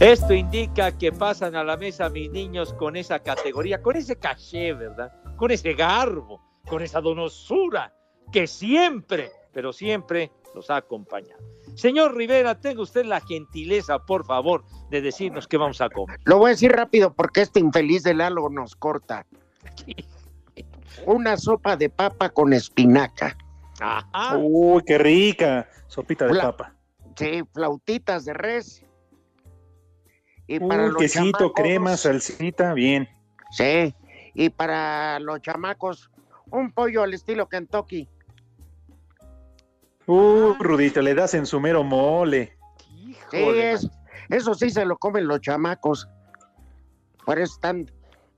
Esto 0.00 0.32
indica 0.32 0.96
que 0.96 1.12
pasan 1.12 1.54
a 1.54 1.64
la 1.64 1.76
mesa 1.76 2.08
mis 2.08 2.30
niños 2.30 2.72
con 2.72 2.96
esa 2.96 3.18
categoría, 3.18 3.82
con 3.82 3.94
ese 3.94 4.16
caché, 4.16 4.72
¿verdad? 4.72 5.12
Con 5.36 5.50
ese 5.50 5.74
garbo, 5.74 6.40
con 6.68 6.82
esa 6.82 7.00
donosura 7.00 7.94
que 8.32 8.46
siempre, 8.46 9.30
pero 9.52 9.72
siempre 9.72 10.32
los 10.54 10.70
ha 10.70 10.76
acompañado. 10.76 11.42
Señor 11.74 12.16
Rivera, 12.16 12.60
tenga 12.60 12.82
usted 12.82 13.04
la 13.04 13.20
gentileza, 13.20 13.98
por 13.98 14.24
favor, 14.24 14.64
de 14.90 15.00
decirnos 15.00 15.48
qué 15.48 15.56
vamos 15.56 15.80
a 15.80 15.90
comer. 15.90 16.20
Lo 16.24 16.38
voy 16.38 16.48
a 16.48 16.50
decir 16.50 16.72
rápido 16.72 17.12
porque 17.12 17.42
este 17.42 17.60
infeliz 17.60 18.02
de 18.04 18.14
Lalo 18.14 18.48
nos 18.48 18.76
corta. 18.76 19.26
Una 21.06 21.36
sopa 21.36 21.76
de 21.76 21.90
papa 21.90 22.30
con 22.30 22.52
espinaca. 22.52 23.36
Ajá. 23.80 24.38
Uy, 24.38 24.82
qué 24.86 24.98
rica. 24.98 25.68
Sopita 25.88 26.26
de 26.26 26.38
papa. 26.38 26.74
Sí, 27.16 27.42
flautitas 27.52 28.24
de 28.24 28.34
res. 28.34 28.84
Y 30.46 30.62
Uy, 30.62 30.68
para 30.68 30.86
los 30.86 30.96
quesito, 30.96 31.22
chamacos, 31.22 31.52
crema, 31.54 31.96
salsita, 31.96 32.74
bien. 32.74 33.08
Sí, 33.50 33.94
y 34.34 34.50
para 34.50 35.18
los 35.20 35.40
chamacos, 35.40 36.10
un 36.54 36.72
pollo 36.72 37.02
al 37.02 37.14
estilo 37.14 37.48
Kentucky. 37.48 38.08
Uh, 40.06 40.54
Rudito, 40.58 41.00
le 41.00 41.14
das 41.14 41.34
en 41.34 41.46
su 41.46 41.60
mero 41.60 41.82
mole. 41.82 42.56
Sí, 43.30 43.38
Híjole, 43.38 43.72
es, 43.72 43.88
eso 44.28 44.54
sí 44.54 44.70
se 44.70 44.84
lo 44.84 44.98
comen 44.98 45.26
los 45.26 45.40
chamacos. 45.40 46.08
Por 47.24 47.38
eso 47.38 47.54
están, 47.54 47.90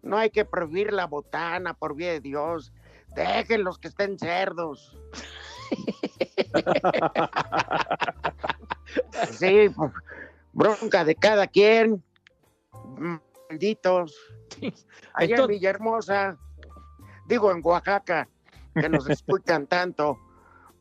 no 0.02 0.16
hay 0.16 0.30
que 0.30 0.44
prohibir 0.44 0.92
la 0.92 1.06
botana, 1.06 1.74
por 1.74 1.96
vida 1.96 2.12
de 2.12 2.20
Dios. 2.20 2.72
Déjenlos 3.14 3.78
que 3.78 3.88
estén 3.88 4.18
cerdos. 4.18 4.96
sí, 9.32 9.68
pues, 9.74 9.92
bronca 10.52 11.04
de 11.04 11.16
cada 11.16 11.48
quien. 11.48 12.04
Malditos. 13.50 14.14
Allá 15.14 15.36
en 15.36 15.46
Villahermosa, 15.48 16.38
digo 17.28 17.50
en 17.52 17.60
Oaxaca, 17.62 18.28
que 18.74 18.88
nos 18.88 19.08
escuchan 19.10 19.66
tanto. 19.66 20.18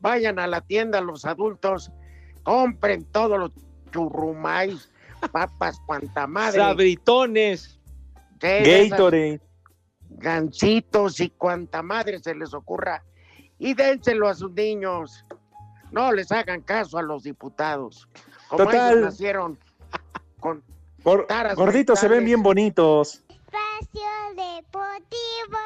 Vayan 0.00 0.38
a 0.38 0.46
la 0.46 0.60
tienda 0.60 1.00
los 1.00 1.24
adultos, 1.24 1.90
compren 2.42 3.04
todos 3.06 3.38
los 3.38 3.50
churrumais, 3.92 4.90
papas, 5.32 5.80
cuanta 5.86 6.26
madre. 6.26 6.60
Sabritones. 6.60 7.80
Gatorade. 8.38 9.40
gancitos 10.10 11.20
y 11.20 11.30
cuanta 11.30 11.82
madre 11.82 12.18
se 12.18 12.34
les 12.34 12.52
ocurra. 12.54 13.02
Y 13.58 13.72
dénselo 13.74 14.28
a 14.28 14.34
sus 14.34 14.52
niños. 14.52 15.24
No 15.90 16.12
les 16.12 16.30
hagan 16.32 16.60
caso 16.60 16.98
a 16.98 17.02
los 17.02 17.22
diputados. 17.22 18.06
Como 18.48 18.64
Total. 18.64 18.92
ellos 18.92 19.04
nacieron 19.06 19.58
con 20.40 20.62
Gor- 21.02 21.26
Taras 21.26 21.56
gorditos 21.56 21.98
se 21.98 22.08
ven 22.08 22.24
bien 22.26 22.42
bonitos. 22.42 23.22
Espacio 23.30 24.10
Deportivo. 24.36 25.58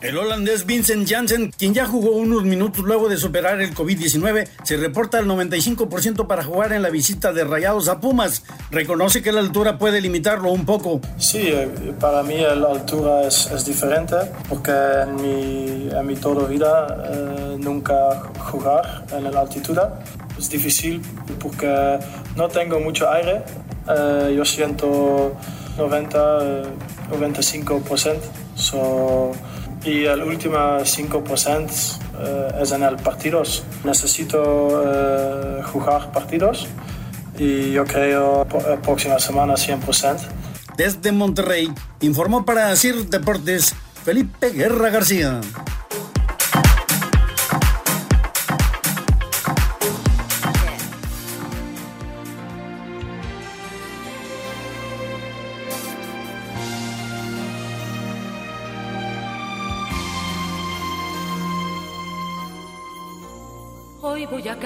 El 0.00 0.16
holandés 0.16 0.64
Vincent 0.64 1.06
Janssen, 1.06 1.52
quien 1.58 1.74
ya 1.74 1.84
jugó 1.84 2.12
unos 2.12 2.42
minutos 2.44 2.82
luego 2.84 3.10
de 3.10 3.18
superar 3.18 3.60
el 3.60 3.74
COVID-19, 3.74 4.48
se 4.62 4.78
reporta 4.78 5.18
al 5.18 5.26
95% 5.26 6.26
para 6.26 6.42
jugar 6.42 6.72
en 6.72 6.80
la 6.80 6.88
visita 6.88 7.34
de 7.34 7.44
Rayados 7.44 7.88
a 7.88 8.00
Pumas. 8.00 8.42
Reconoce 8.70 9.22
que 9.22 9.30
la 9.30 9.40
altura 9.40 9.76
puede 9.76 10.00
limitarlo 10.00 10.52
un 10.52 10.64
poco. 10.64 11.02
Sí, 11.18 11.48
eh, 11.48 11.68
para 12.00 12.22
mí 12.22 12.38
la 12.38 12.70
altura 12.70 13.26
es, 13.26 13.50
es 13.50 13.66
diferente 13.66 14.16
porque 14.48 14.72
en 14.72 15.16
mi, 15.16 15.90
en 15.90 16.06
mi 16.06 16.16
toda 16.16 16.48
vida 16.48 16.86
eh, 17.12 17.56
nunca 17.58 18.22
jugar 18.50 19.04
en 19.12 19.30
la 19.30 19.40
altitud. 19.40 19.78
Es 20.38 20.48
difícil 20.48 21.02
porque 21.38 21.98
no 22.36 22.48
tengo 22.48 22.80
mucho 22.80 23.10
aire. 23.10 23.42
Eh, 23.86 24.34
yo 24.34 24.46
siento 24.46 25.36
90, 25.76 26.38
eh, 26.42 26.62
95%. 27.12 28.18
So, 28.54 29.32
y 29.84 30.04
el 30.04 30.22
último 30.22 30.56
5% 30.56 31.98
eh, 32.18 32.48
es 32.60 32.72
en 32.72 32.82
el 32.82 32.96
partidos. 32.96 33.64
Necesito 33.84 34.82
eh, 34.84 35.62
jugar 35.64 36.12
partidos 36.12 36.66
y 37.38 37.72
yo 37.72 37.84
creo 37.84 38.46
la 38.68 38.76
próxima 38.80 39.18
semana 39.18 39.54
100%. 39.54 40.18
Desde 40.76 41.12
Monterrey, 41.12 41.72
informó 42.00 42.44
para 42.44 42.74
CIR 42.76 43.06
Deportes 43.06 43.74
Felipe 44.04 44.50
Guerra 44.50 44.90
García. 44.90 45.40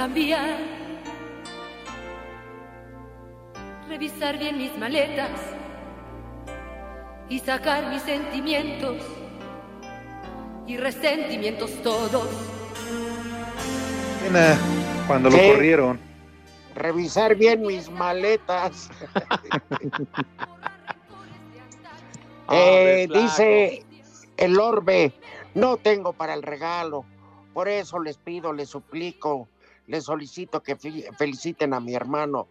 Cambiar, 0.05 0.59
revisar 3.88 4.38
bien 4.38 4.59
mis 4.59 4.77
maletas 4.77 5.31
y 7.31 7.38
sacar 7.38 7.88
mis 7.88 8.03
sentimientos 8.03 9.03
y 10.67 10.77
resentimientos 10.77 11.71
todos. 11.83 12.29
Cuando 15.07 15.31
lo 15.31 15.38
corrieron. 15.38 15.99
Revisar 16.75 17.35
bien 17.35 17.62
mis 17.62 17.90
maletas. 17.90 18.90
Eh, 22.51 23.07
Hombre, 23.09 23.23
dice 23.23 23.87
el 24.37 24.61
orbe, 24.61 25.14
no 25.55 25.79
tengo 25.79 26.12
para 26.12 26.35
el 26.35 26.43
regalo. 26.43 27.07
Por 27.55 27.69
eso 27.69 27.99
les 28.01 28.19
pido, 28.19 28.53
les 28.53 28.69
suplico, 28.69 29.49
les 29.87 30.05
solicito 30.05 30.62
que 30.62 30.77
feliciten 30.77 31.75
a 31.75 31.81
mi 31.81 31.94
hermano 31.94 32.49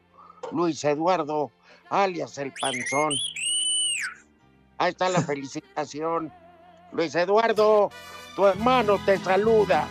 Luis 0.52 0.84
Eduardo, 0.84 1.52
alias 1.90 2.38
el 2.38 2.54
Panzón. 2.60 3.14
Ahí 4.78 4.92
está 4.92 5.10
la 5.10 5.22
felicitación. 5.32 6.32
Luis 6.92 7.16
Eduardo, 7.16 7.90
tu 8.36 8.46
hermano 8.46 9.00
te 9.06 9.18
saluda. 9.18 9.88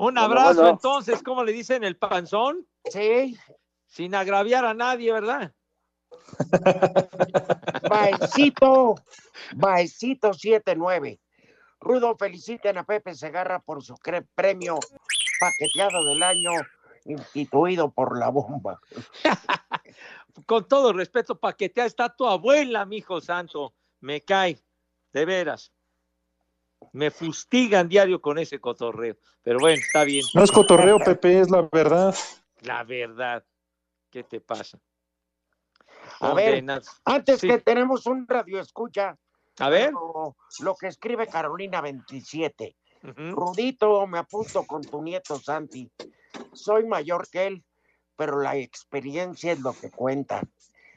Un 0.00 0.14
Bueno, 0.14 0.20
abrazo 0.20 0.54
bueno. 0.60 0.68
entonces, 0.70 1.22
¿cómo 1.22 1.42
le 1.44 1.52
dicen 1.52 1.82
el 1.82 1.96
panzón? 1.96 2.66
Sí. 2.90 3.36
Sin 3.86 4.14
agraviar 4.14 4.64
a 4.64 4.74
nadie, 4.74 5.12
¿verdad? 5.12 5.52
Baecito, 7.90 8.94
Baecito 9.56 10.32
79. 10.32 11.18
Rudo, 11.80 12.16
feliciten 12.16 12.78
a 12.78 12.84
Pepe 12.84 13.14
Segarra 13.14 13.60
por 13.60 13.82
su 13.82 13.94
premio 14.34 14.78
paqueteado 15.40 16.04
del 16.04 16.22
año 16.22 16.50
instituido 17.04 17.90
por 17.90 18.18
la 18.18 18.28
bomba. 18.28 18.80
Con 20.46 20.66
todo 20.68 20.92
respeto, 20.92 21.38
paquetea 21.38 21.86
está 21.86 22.14
tu 22.14 22.26
abuela, 22.26 22.84
mijo 22.84 23.20
santo. 23.20 23.74
Me 24.00 24.20
cae, 24.22 24.60
de 25.12 25.24
veras. 25.24 25.72
Me 26.92 27.10
fustigan 27.10 27.88
diario 27.88 28.20
con 28.20 28.38
ese 28.38 28.60
cotorreo. 28.60 29.16
Pero 29.42 29.58
bueno, 29.58 29.82
está 29.82 30.04
bien. 30.04 30.24
No 30.34 30.44
es 30.44 30.52
cotorreo, 30.52 30.98
Pepe, 31.00 31.40
es 31.40 31.50
la 31.50 31.68
verdad. 31.72 32.14
La 32.60 32.84
verdad. 32.84 33.44
¿Qué 34.10 34.22
te 34.22 34.40
pasa? 34.40 34.78
A 36.20 36.34
ver, 36.34 36.64
antes 37.04 37.40
Sí. 37.40 37.48
que 37.48 37.58
tenemos 37.58 38.06
un 38.06 38.26
radio 38.28 38.60
escucha. 38.60 39.18
A 39.58 39.68
ver. 39.68 39.92
Lo, 39.92 40.36
lo 40.60 40.74
que 40.76 40.88
escribe 40.88 41.26
Carolina 41.26 41.80
27. 41.80 42.76
Rudito, 43.02 44.06
me 44.06 44.18
apunto 44.18 44.64
con 44.64 44.82
tu 44.82 45.02
nieto 45.02 45.38
Santi. 45.38 45.90
Soy 46.52 46.86
mayor 46.86 47.28
que 47.28 47.46
él, 47.46 47.64
pero 48.16 48.40
la 48.40 48.56
experiencia 48.56 49.52
es 49.52 49.60
lo 49.60 49.72
que 49.72 49.90
cuenta. 49.90 50.42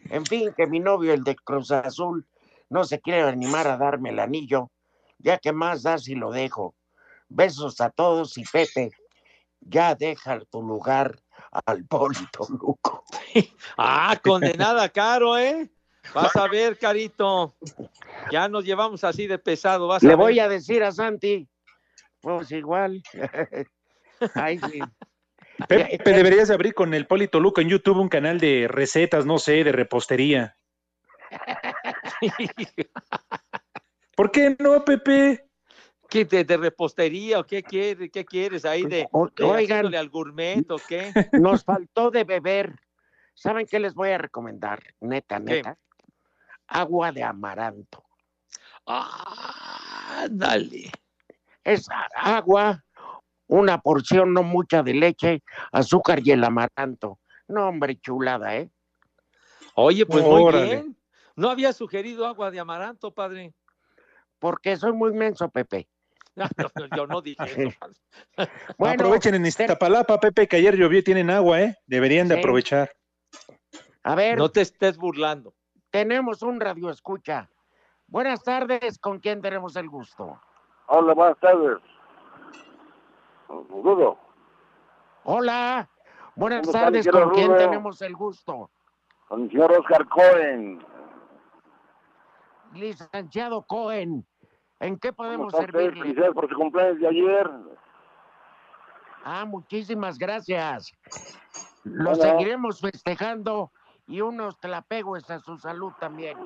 En 0.10 0.26
fin, 0.26 0.54
que 0.56 0.65
mi 0.67 0.80
novio, 0.80 1.13
el 1.13 1.24
de 1.24 1.36
Cruz 1.36 1.71
Azul, 1.71 2.26
no 2.69 2.84
se 2.84 3.00
quiere 3.00 3.21
animar 3.21 3.67
a 3.67 3.78
darme 3.78 4.10
el 4.10 4.19
anillo, 4.19 4.71
ya 5.19 5.38
que 5.38 5.52
más 5.54 5.84
da 5.84 5.97
si 5.97 6.15
lo 6.15 6.32
dejo. 6.32 6.74
Besos 7.30 7.80
a 7.82 7.89
todos 7.91 8.38
y 8.38 8.43
Pepe, 8.43 8.91
ya 9.60 9.95
deja 9.95 10.39
tu 10.45 10.62
lugar 10.63 11.21
al 11.65 11.86
Polito 11.86 12.47
Luco. 12.50 13.04
Ah, 13.78 14.19
condenada 14.21 14.89
caro, 14.89 15.38
¿eh? 15.38 15.69
Vas 16.13 16.36
a 16.36 16.47
ver, 16.47 16.78
carito. 16.78 17.54
Ya 18.32 18.47
nos 18.47 18.65
llevamos 18.65 19.04
así 19.04 19.28
de 19.28 19.38
pesado. 19.38 19.88
Vas 19.88 20.04
Le 20.04 20.13
a 20.13 20.15
voy 20.15 20.39
a 20.39 20.50
decir 20.50 20.84
a 20.84 20.91
Santi, 20.91 21.47
pues 22.19 22.52
igual. 22.52 23.02
Ay, 24.36 24.60
sí. 24.60 24.80
Pepe, 25.67 26.13
deberías 26.13 26.47
de 26.47 26.54
abrir 26.54 26.74
con 26.74 26.93
el 26.93 27.08
Polito 27.08 27.39
Luco 27.39 27.62
en 27.62 27.69
YouTube 27.69 28.00
un 28.00 28.10
canal 28.10 28.39
de 28.39 28.67
recetas, 28.67 29.26
no 29.26 29.39
sé, 29.39 29.63
de 29.63 29.71
repostería. 29.71 30.58
¿Por 34.15 34.32
qué 34.32 34.56
no, 34.60 34.84
Pepe? 34.84 35.45
¿Qué 36.10 36.26
de, 36.26 36.43
de 36.43 36.58
repostería 36.58 37.39
o 37.39 37.45
qué 37.45 37.63
quieres, 37.63 38.12
qué 38.12 38.26
quieres 38.26 38.65
ahí 38.65 38.84
de, 38.84 39.08
de 39.36 39.43
oigan. 39.43 39.95
al 39.95 40.10
gourmet 40.10 40.69
o 40.69 40.76
qué? 40.76 41.13
Nos 41.32 41.63
faltó 41.63 42.12
de 42.12 42.26
beber. 42.26 42.76
¿Saben 43.34 43.65
qué 43.65 43.80
les 43.80 43.93
voy 43.93 44.10
a 44.10 44.17
recomendar? 44.17 44.84
Neta, 45.00 45.39
neta. 45.39 45.78
Agua 46.74 47.12
de 47.12 47.22
amaranto. 47.24 48.04
Ándale. 50.18 50.92
Es 51.64 51.88
a- 51.90 52.38
agua, 52.38 52.84
una 53.48 53.78
porción 53.80 54.34
no 54.34 54.42
mucha 54.44 54.82
de 54.82 54.94
leche, 54.94 55.44
azúcar 55.72 56.20
y 56.26 56.32
el 56.32 56.44
amaranto. 56.44 57.20
No, 57.48 57.68
hombre, 57.68 58.00
chulada, 58.00 58.56
¿eh? 58.56 58.70
Oye, 59.76 60.06
pues 60.06 60.24
muy 60.26 60.52
bien. 60.52 60.98
No 61.36 61.50
había 61.50 61.74
sugerido 61.74 62.26
agua 62.26 62.52
de 62.52 62.60
amaranto, 62.60 63.14
padre. 63.14 63.54
Porque 64.40 64.76
soy 64.78 64.94
muy 64.94 65.14
menso, 65.14 65.50
Pepe. 65.50 65.88
No, 66.34 66.46
no, 66.56 66.96
yo 66.96 67.08
no 67.08 67.22
dije 67.22 67.44
eso. 67.44 67.78
padre. 67.80 67.96
Bueno, 68.78 68.94
Aprovechen 68.94 69.36
en 69.36 69.46
Iztapalapa, 69.46 70.18
Pepe, 70.22 70.48
que 70.48 70.56
ayer 70.56 70.78
llovió 70.78 71.00
y 71.00 71.04
tienen 71.04 71.30
agua, 71.30 71.62
¿eh? 71.62 71.76
Deberían 71.86 72.30
de 72.30 72.36
Sí. 72.36 72.40
aprovechar. 72.40 72.90
A 74.04 74.16
ver. 74.16 74.38
No 74.38 74.50
te 74.50 74.62
estés 74.62 74.96
burlando. 74.96 75.54
Tenemos 75.91 76.41
un 76.41 76.60
radio 76.60 76.89
escucha. 76.89 77.49
Buenas 78.08 78.41
tardes, 78.43 78.97
¿con 78.97 79.19
quién 79.19 79.41
tenemos 79.41 79.75
el 79.75 79.89
gusto? 79.89 80.39
Hola, 80.88 81.13
buenas 81.13 81.38
tardes. 81.39 81.77
Rudo. 83.49 84.17
Hola, 85.25 85.89
buenas 86.36 86.62
¿Cómo 86.62 86.71
está, 86.71 86.86
tardes, 86.86 87.08
¿con 87.10 87.30
quién 87.32 87.56
tenemos 87.58 88.01
el 88.01 88.15
gusto? 88.15 88.69
Con 89.27 89.43
el 89.43 89.49
señor 89.51 89.71
Oscar 89.73 90.08
Cohen. 90.08 90.82
Licenciado 92.73 93.62
Cohen, 93.63 94.25
¿en 94.80 94.97
qué 94.97 95.10
¿Cómo 95.10 95.27
podemos 95.27 95.54
servirle? 95.54 96.01
Felicidades 96.01 96.34
por 96.34 96.49
su 96.49 96.56
cumpleaños 96.56 96.99
de 96.99 97.08
ayer. 97.08 97.51
Ah, 99.25 99.43
muchísimas 99.45 100.17
gracias. 100.17 100.93
Lo 101.84 102.12
Hola. 102.12 102.21
seguiremos 102.21 102.80
festejando 102.80 103.71
y 104.12 104.19
unos 104.19 104.60
tlapegües 104.60 105.30
a 105.32 105.39
su 105.39 105.58
salud 105.58 105.93
también. 105.97 106.38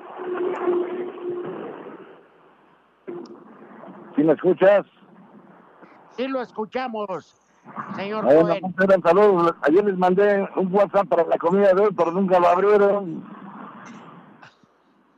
¿Sí 4.14 4.22
me 4.22 4.34
escuchas? 4.34 4.86
Sí 6.10 6.28
lo 6.28 6.40
escuchamos, 6.42 7.42
señor 7.96 8.24
Bueno. 8.24 8.54
Ayer 9.62 9.84
les 9.84 9.98
mandé 9.98 10.48
un 10.54 10.72
WhatsApp 10.72 11.08
para 11.08 11.24
la 11.24 11.36
comida 11.38 11.74
de 11.74 11.82
hoy, 11.82 11.94
pero 11.94 12.12
nunca 12.12 12.38
lo 12.38 12.46
abrieron. 12.46 13.24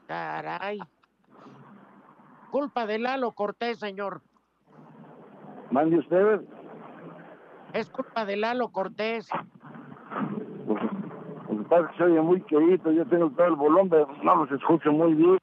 Caray. 0.06 0.80
Culpa 2.50 2.86
de 2.86 2.98
Lalo 2.98 3.32
Cortés, 3.32 3.78
señor. 3.78 4.22
Mande 5.70 5.98
ustedes. 5.98 6.40
Es 7.74 7.90
culpa 7.90 8.24
de 8.24 8.36
Lalo 8.38 8.70
Cortés. 8.70 9.28
Que 11.68 11.96
se 11.96 12.04
oye 12.04 12.20
muy 12.20 12.40
querido. 12.42 12.90
Yo 12.90 13.06
tengo 13.06 13.30
todo 13.30 13.46
el 13.46 13.54
volumen, 13.56 13.90
pero 13.90 14.08
no 14.22 14.36
los 14.36 14.52
escucho 14.52 14.90
muy 14.90 15.14
bien. 15.14 15.38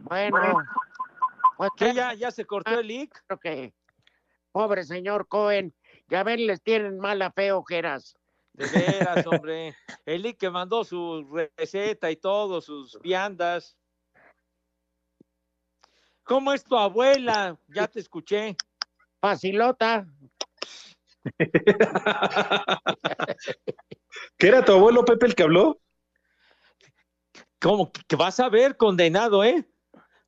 Bueno, 0.00 0.58
pues 1.56 1.70
¿Qué 1.76 1.94
ya, 1.94 2.12
ya 2.14 2.30
se 2.30 2.44
cortó 2.44 2.78
el 2.78 2.88
creo 2.88 3.38
que 3.38 3.72
pobre 4.50 4.84
señor 4.84 5.28
Cohen, 5.28 5.72
ya 6.08 6.22
ven, 6.24 6.46
les 6.46 6.62
tienen 6.62 6.98
mala 6.98 7.30
fe 7.30 7.52
ojeras. 7.52 8.14
De 8.52 8.66
veras, 8.66 9.26
hombre. 9.26 9.74
El 10.04 10.22
lic 10.22 10.36
que 10.36 10.50
mandó 10.50 10.84
su 10.84 11.26
receta 11.56 12.10
y 12.10 12.16
todo, 12.16 12.60
sus 12.60 13.00
viandas. 13.00 13.78
¿Cómo 16.24 16.52
es 16.52 16.62
tu 16.62 16.76
abuela? 16.76 17.56
Ya 17.68 17.86
te 17.88 18.00
escuché. 18.00 18.56
Facilota. 19.20 20.06
¿Qué 24.38 24.48
era 24.48 24.64
tu 24.64 24.72
abuelo 24.72 25.04
Pepe 25.04 25.26
el 25.26 25.34
que 25.34 25.42
habló? 25.42 25.80
¿Cómo 27.60 27.92
que 27.92 28.16
vas 28.16 28.40
a 28.40 28.48
ver, 28.48 28.76
condenado, 28.76 29.44
eh? 29.44 29.64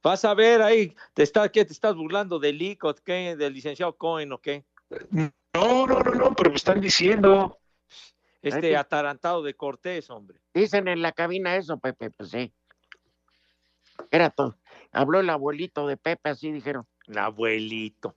Vas 0.03 0.25
a 0.25 0.35
ver 0.35 0.63
ahí, 0.63 0.95
te 1.15 1.23
está, 1.23 1.51
¿qué 1.51 1.65
te 1.65 1.73
estás 1.73 1.97
burlando 1.97 2.39
del 2.39 2.59
lic 2.59 2.85
o 2.85 2.95
qué? 2.95 3.37
¿Del 3.37 3.55
licenciado 3.55 3.97
Cohen 3.97 4.33
o 4.33 4.39
qué? 4.39 4.65
No, 5.11 5.87
no, 5.87 6.01
no, 6.01 6.15
no, 6.15 6.35
pero 6.35 6.51
me 6.51 6.57
están 6.57 6.81
diciendo. 6.81 7.59
Este 8.43 8.69
Ay, 8.69 8.75
atarantado 8.75 9.43
de 9.43 9.55
Cortés, 9.55 10.11
hombre. 10.11 10.39
Dicen 10.53 10.87
en 10.89 11.01
la 11.01 11.13
cabina 11.13 11.57
eso, 11.57 11.79
Pepe, 11.79 12.11
pues 12.11 12.31
sí. 12.31 12.53
Era 14.11 14.29
todo. 14.29 14.59
Habló 14.93 15.21
el 15.21 15.31
abuelito 15.31 15.87
de 15.87 15.97
Pepe, 15.97 16.29
así 16.29 16.53
dijeron. 16.53 16.87
El 17.07 17.19
abuelito. 17.19 18.15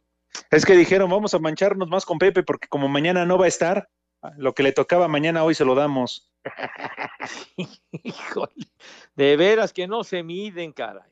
Es 0.52 0.66
que 0.66 0.74
dijeron, 0.74 1.10
vamos 1.10 1.34
a 1.34 1.40
mancharnos 1.40 1.88
más 1.90 2.06
con 2.06 2.18
Pepe 2.18 2.44
porque 2.44 2.68
como 2.68 2.88
mañana 2.88 3.26
no 3.26 3.38
va 3.38 3.46
a 3.46 3.50
estar, 3.50 3.90
lo 4.38 4.54
que 4.54 4.64
le 4.64 4.72
tocaba 4.72 5.08
mañana 5.08 5.44
hoy 5.44 5.56
se 5.56 5.66
lo 5.66 5.76
damos. 5.76 6.32
Híjole, 7.92 8.68
de 9.16 9.38
veras 9.38 9.74
que 9.74 9.88
no 9.88 10.04
se 10.04 10.24
miden, 10.24 10.72
caray. 10.72 11.12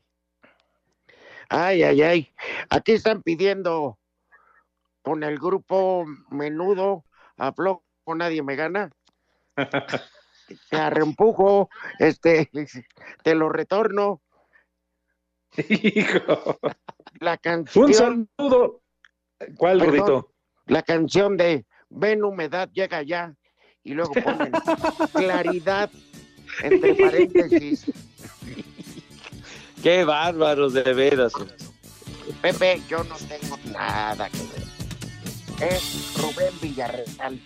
Ay, 1.49 1.83
ay, 1.83 2.01
ay. 2.01 2.33
Aquí 2.69 2.93
están 2.93 3.21
pidiendo 3.21 3.99
con 5.01 5.23
el 5.23 5.37
grupo 5.37 6.05
menudo 6.29 7.05
a 7.37 7.53
Flojo 7.53 7.83
Nadie 8.07 8.41
Me 8.41 8.55
Gana. 8.55 8.91
Te 10.69 10.77
arrempujo, 10.77 11.69
este, 11.97 12.51
te 13.23 13.33
lo 13.33 13.49
retorno. 13.49 14.21
Hijo. 15.57 16.59
La 17.19 17.37
canción. 17.37 17.85
Un 17.85 17.93
saludo. 17.93 18.84
¿Cuál, 19.57 19.79
Perdón, 19.79 19.97
Rudito? 19.97 20.31
La 20.67 20.81
canción 20.81 21.37
de 21.37 21.65
Ven 21.89 22.23
humedad, 22.23 22.69
llega 22.73 23.01
ya. 23.03 23.33
Y 23.83 23.93
luego 23.93 24.13
ponen 24.13 24.51
claridad 25.13 25.89
entre 26.63 26.95
paréntesis. 26.95 27.91
Qué 29.83 30.03
bárbaros, 30.03 30.73
de 30.73 30.93
veras. 30.93 31.33
Pepe, 32.41 32.81
yo 32.89 33.03
no 33.03 33.15
tengo 33.15 33.57
nada 33.71 34.29
que 34.29 34.39
ver. 34.39 35.71
Es 35.71 36.13
Rubén 36.17 36.53
Villarreal. 36.61 37.39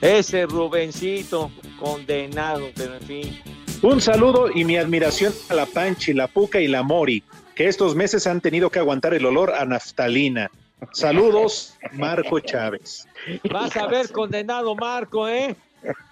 Ese 0.00 0.46
Rubencito, 0.46 1.50
condenado, 1.78 2.70
pero 2.74 2.94
en 2.94 3.02
fin. 3.02 3.42
Un 3.82 4.00
saludo 4.00 4.50
y 4.52 4.64
mi 4.64 4.76
admiración 4.76 5.32
a 5.48 5.54
la 5.54 5.66
Panchi, 5.66 6.12
la 6.12 6.28
Puca 6.28 6.60
y 6.60 6.68
la 6.68 6.82
Mori, 6.82 7.22
que 7.54 7.68
estos 7.68 7.94
meses 7.94 8.26
han 8.26 8.40
tenido 8.40 8.70
que 8.70 8.78
aguantar 8.78 9.12
el 9.14 9.26
olor 9.26 9.52
a 9.52 9.64
naftalina. 9.64 10.50
Saludos, 10.92 11.76
Marco 11.92 12.40
Chávez. 12.40 13.06
Vas 13.50 13.76
a 13.76 13.86
ver, 13.86 14.10
condenado 14.10 14.74
Marco, 14.74 15.28
¿eh? 15.28 15.54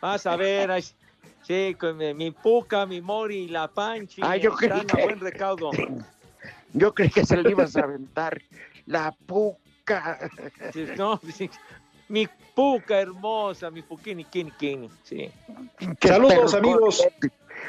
Vas 0.00 0.26
a 0.26 0.36
ver. 0.36 0.70
ay, 0.70 0.84
Sí, 1.42 1.74
con 1.78 1.96
mi, 1.96 2.14
mi 2.14 2.30
Puca, 2.30 2.86
mi 2.86 3.00
Mori 3.00 3.38
y 3.44 3.48
la 3.48 3.66
Panchi. 3.66 4.20
Ah, 4.22 4.36
yo 4.36 4.54
creí 4.54 4.70
están 4.80 4.86
que- 4.96 5.02
a 5.02 5.06
buen 5.06 5.20
recaudo. 5.20 5.70
Yo 6.72 6.94
creí 6.94 7.08
que 7.10 7.24
se 7.26 7.36
le 7.36 7.50
ibas 7.50 7.74
a 7.76 7.80
aventar. 7.80 8.40
La 8.86 9.10
puca. 9.26 10.30
Sí, 10.72 10.86
no, 10.96 11.18
sí. 11.34 11.50
Mi 12.08 12.28
Puca 12.54 13.00
hermosa, 13.00 13.70
mi 13.70 13.82
Puquini, 13.82 14.24
Kini, 14.24 14.50
Kini. 14.52 14.90
Sí. 15.02 15.30
Saludos, 16.02 16.54
amigos. 16.54 17.02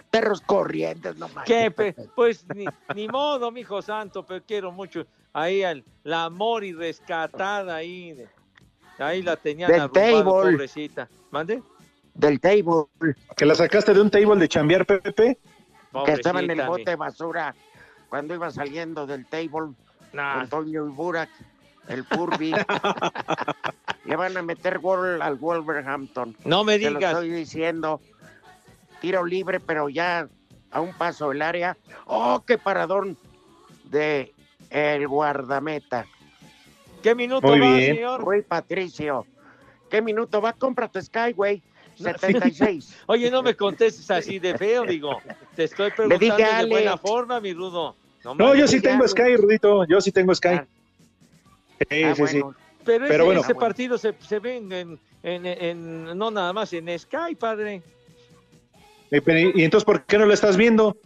Perros 0.09 0.41
corrientes, 0.41 1.15
no 1.17 1.27
pe- 1.71 1.93
Pues 2.15 2.45
ni, 2.55 2.65
ni 2.95 3.07
modo, 3.07 3.51
mi 3.51 3.61
hijo 3.61 3.81
santo, 3.81 4.25
pero 4.25 4.43
quiero 4.45 4.71
mucho. 4.71 5.05
Ahí 5.33 5.63
al, 5.63 5.83
la 6.03 6.29
Mori 6.29 6.73
rescatada 6.73 7.75
ahí. 7.75 8.13
de- 8.13 8.27
ahí 8.99 9.21
la 9.21 9.35
tenían 9.37 9.71
Del 9.71 9.81
arrumbada, 9.81 10.11
table. 10.11 10.23
pobrecita. 10.23 11.09
¿Mande? 11.31 11.63
Del 12.13 12.39
table. 12.39 12.85
¿Que 13.37 13.45
la 13.45 13.55
sacaste 13.55 13.93
de 13.93 14.01
un 14.01 14.09
table 14.09 14.35
de 14.35 14.47
chambear, 14.49 14.85
Pepe? 14.85 15.39
Que 16.05 16.11
estaba 16.13 16.41
en 16.41 16.51
el 16.51 16.61
bote 16.65 16.83
de 16.91 16.95
basura 16.95 17.55
cuando 18.09 18.33
iba 18.33 18.51
saliendo 18.51 19.07
del 19.07 19.25
table. 19.25 19.73
Nah. 20.13 20.41
Antonio 20.41 20.85
y 20.87 20.89
Burak, 20.91 21.29
el 21.87 22.03
Furby. 22.03 22.51
Le 24.05 24.15
van 24.15 24.35
a 24.35 24.41
meter 24.41 24.79
gol 24.79 25.21
al 25.21 25.35
Wolverhampton. 25.35 26.35
No 26.43 26.63
me 26.63 26.77
Te 26.79 26.89
lo 26.89 26.97
digas. 26.99 27.13
estoy 27.13 27.29
diciendo. 27.29 28.01
Tiro 29.01 29.25
libre, 29.25 29.59
pero 29.59 29.89
ya 29.89 30.29
a 30.71 30.79
un 30.79 30.93
paso 30.93 31.29
del 31.29 31.41
área. 31.41 31.75
¡Oh, 32.05 32.43
qué 32.47 32.57
paradón! 32.57 33.17
De 33.85 34.31
el 34.69 35.05
guardameta. 35.07 36.05
¿Qué 37.03 37.13
minuto 37.15 37.45
Muy 37.47 37.59
va, 37.59 37.73
bien. 37.73 37.95
señor? 37.95 38.21
Rui 38.21 38.41
Patricio. 38.43 39.25
¿Qué 39.89 40.01
minuto 40.01 40.39
va? 40.39 40.53
Cómprate 40.53 41.01
Sky, 41.01 41.33
güey. 41.35 41.61
76. 41.97 43.01
Oye, 43.07 43.29
no 43.29 43.43
me 43.43 43.55
contestes 43.55 44.09
así 44.11 44.39
de 44.39 44.57
feo, 44.57 44.85
digo. 44.85 45.17
Te 45.55 45.65
estoy 45.65 45.91
preguntando 45.91 46.37
de 46.37 46.65
buena 46.69 46.97
forma, 46.97 47.41
mi 47.41 47.53
rudo. 47.53 47.95
No, 48.37 48.55
yo 48.55 48.67
sí 48.67 48.79
tengo 48.79 49.05
Sky, 49.07 49.35
Rudito. 49.35 49.83
Yo 49.87 49.99
sí 49.99 50.11
tengo 50.11 50.33
Sky. 50.33 50.47
Ah. 50.49 50.65
Sí, 51.89 52.03
Ah, 52.03 52.15
sí, 52.15 52.27
sí. 52.27 52.39
bueno. 52.41 52.55
Pero, 52.85 53.05
ese, 53.05 53.11
Pero 53.13 53.25
bueno. 53.25 53.41
ese 53.41 53.55
partido 53.55 53.97
se, 53.97 54.13
se 54.21 54.39
ve 54.39 54.57
en, 54.57 54.71
en- 54.71 54.99
en- 55.23 55.45
en- 55.45 56.17
no 56.17 56.31
nada 56.31 56.53
más 56.53 56.71
en 56.73 56.97
Sky, 56.97 57.35
padre. 57.37 57.81
Eh, 59.11 59.21
pero, 59.21 59.51
¿Y 59.57 59.63
entonces 59.63 59.85
por 59.85 60.03
qué 60.05 60.17
no 60.17 60.25
lo 60.25 60.33
estás 60.33 60.57
viendo? 60.57 60.97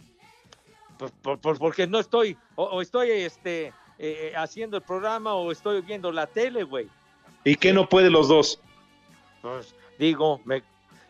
Pues, 0.98 1.12
por- 1.22 1.38
por- 1.40 1.58
porque 1.58 1.86
no 1.86 1.98
estoy, 1.98 2.36
o, 2.54 2.64
o 2.64 2.80
estoy 2.82 3.10
este, 3.10 3.72
eh, 3.98 4.32
haciendo 4.36 4.76
el 4.78 4.82
programa 4.82 5.34
o 5.34 5.50
estoy 5.52 5.80
viendo 5.82 6.10
la 6.12 6.26
tele, 6.26 6.62
güey. 6.62 6.88
¿Y 7.44 7.56
qué 7.56 7.72
no 7.72 7.88
puede 7.88 8.08
los 8.10 8.28
dos? 8.28 8.60
Pues 9.42 9.74
digo, 9.98 10.40
me, 10.44 10.62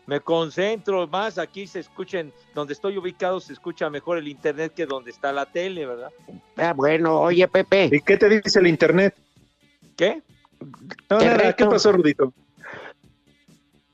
me 0.07 0.19
concentro 0.19 1.07
más, 1.07 1.37
aquí 1.37 1.67
se 1.67 1.79
escuchen, 1.79 2.33
donde 2.53 2.73
estoy 2.73 2.97
ubicado 2.97 3.39
se 3.39 3.53
escucha 3.53 3.89
mejor 3.89 4.17
el 4.17 4.27
internet 4.27 4.73
que 4.75 4.85
donde 4.85 5.11
está 5.11 5.31
la 5.31 5.45
tele, 5.45 5.85
¿verdad? 5.85 6.11
Ah, 6.57 6.73
bueno, 6.73 7.21
oye, 7.21 7.47
Pepe. 7.47 7.89
¿Y 7.91 8.01
qué 8.01 8.17
te 8.17 8.27
dice 8.27 8.59
el 8.59 8.67
internet? 8.67 9.15
¿Qué? 9.95 10.21
No, 11.09 11.19
Te 11.19 11.25
nada, 11.25 11.37
reto. 11.37 11.55
¿qué 11.57 11.65
pasó, 11.65 11.91
Rudito? 11.91 12.33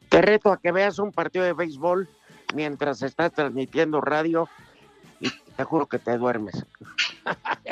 Te 0.09 0.21
reto 0.21 0.51
a 0.51 0.57
que 0.59 0.71
veas 0.71 0.99
un 0.99 1.11
partido 1.11 1.43
de 1.45 1.53
béisbol 1.53 2.07
mientras 2.53 3.01
estás 3.01 3.31
transmitiendo 3.33 4.01
radio 4.01 4.47
y 5.19 5.29
te 5.55 5.63
juro 5.63 5.85
que 5.87 5.99
te 5.99 6.17
duermes. 6.17 6.65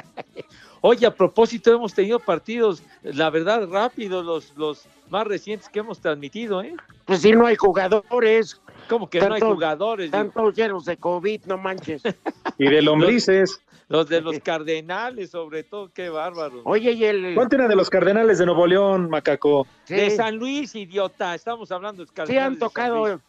Oye, 0.84 1.06
a 1.06 1.13
propósito, 1.13 1.72
hemos 1.72 1.94
tenido 1.94 2.17
partidos, 2.20 2.82
la 3.04 3.30
verdad, 3.30 3.67
rápidos, 3.70 4.26
los, 4.26 4.58
los 4.58 4.86
más 5.12 5.28
recientes 5.28 5.70
que 5.70 5.80
hemos 5.80 6.00
transmitido, 6.00 6.63
¿eh? 6.63 6.74
Pues 7.06 7.22
si 7.22 7.34
no 7.34 7.46
hay 7.46 7.56
jugadores, 7.56 8.60
Como 8.89 9.08
que 9.08 9.20
no 9.22 9.36
hay 9.36 9.41
jugadores, 9.41 10.08
digo. 10.12 10.17
están 10.17 10.32
todos 10.34 10.56
llenos 10.56 10.86
de 10.86 10.98
COVID, 10.98 11.41
no 11.46 11.58
manches. 11.58 12.02
Y 12.58 12.67
de 12.67 12.82
lombrices. 12.82 13.62
los 13.89 14.08
de 14.10 14.22
los 14.22 14.39
cardenales, 14.39 15.30
sobre 15.32 15.63
todo, 15.63 15.91
qué 15.94 16.10
bárbaros. 16.10 16.62
Oye, 16.63 16.91
y 16.94 17.04
el... 17.06 17.36
Ponte 17.36 17.56
una 17.58 17.67
de 17.67 17.76
los 17.76 17.89
Cardenales 17.89 18.39
de 18.39 18.46
Nuevo 18.48 18.65
León, 18.65 19.10
Macaco. 19.10 19.67
Sí, 19.84 19.96
De 19.96 20.10
San 20.12 20.38
Luis, 20.38 20.74
idiota, 20.76 21.36
estamos 21.36 21.72
hablando 21.72 21.98
de 22.04 22.04
los 22.06 22.10
sí 22.10 22.15
cardenales. 22.15 22.48
han 22.48 22.54
de 22.54 22.60
San 22.60 22.91
Luis. 22.91 23.13
tocado, 23.13 23.22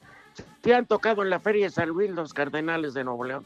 sí 0.64 0.72
han 0.72 0.86
tocado 0.86 1.22
en 1.22 1.30
la 1.30 1.40
Feria 1.40 1.66
de 1.66 1.70
San 1.70 1.88
Luis 1.88 2.10
los 2.10 2.32
Cardenales 2.32 2.94
de 2.94 3.04
Nuevo 3.04 3.24
León. 3.24 3.44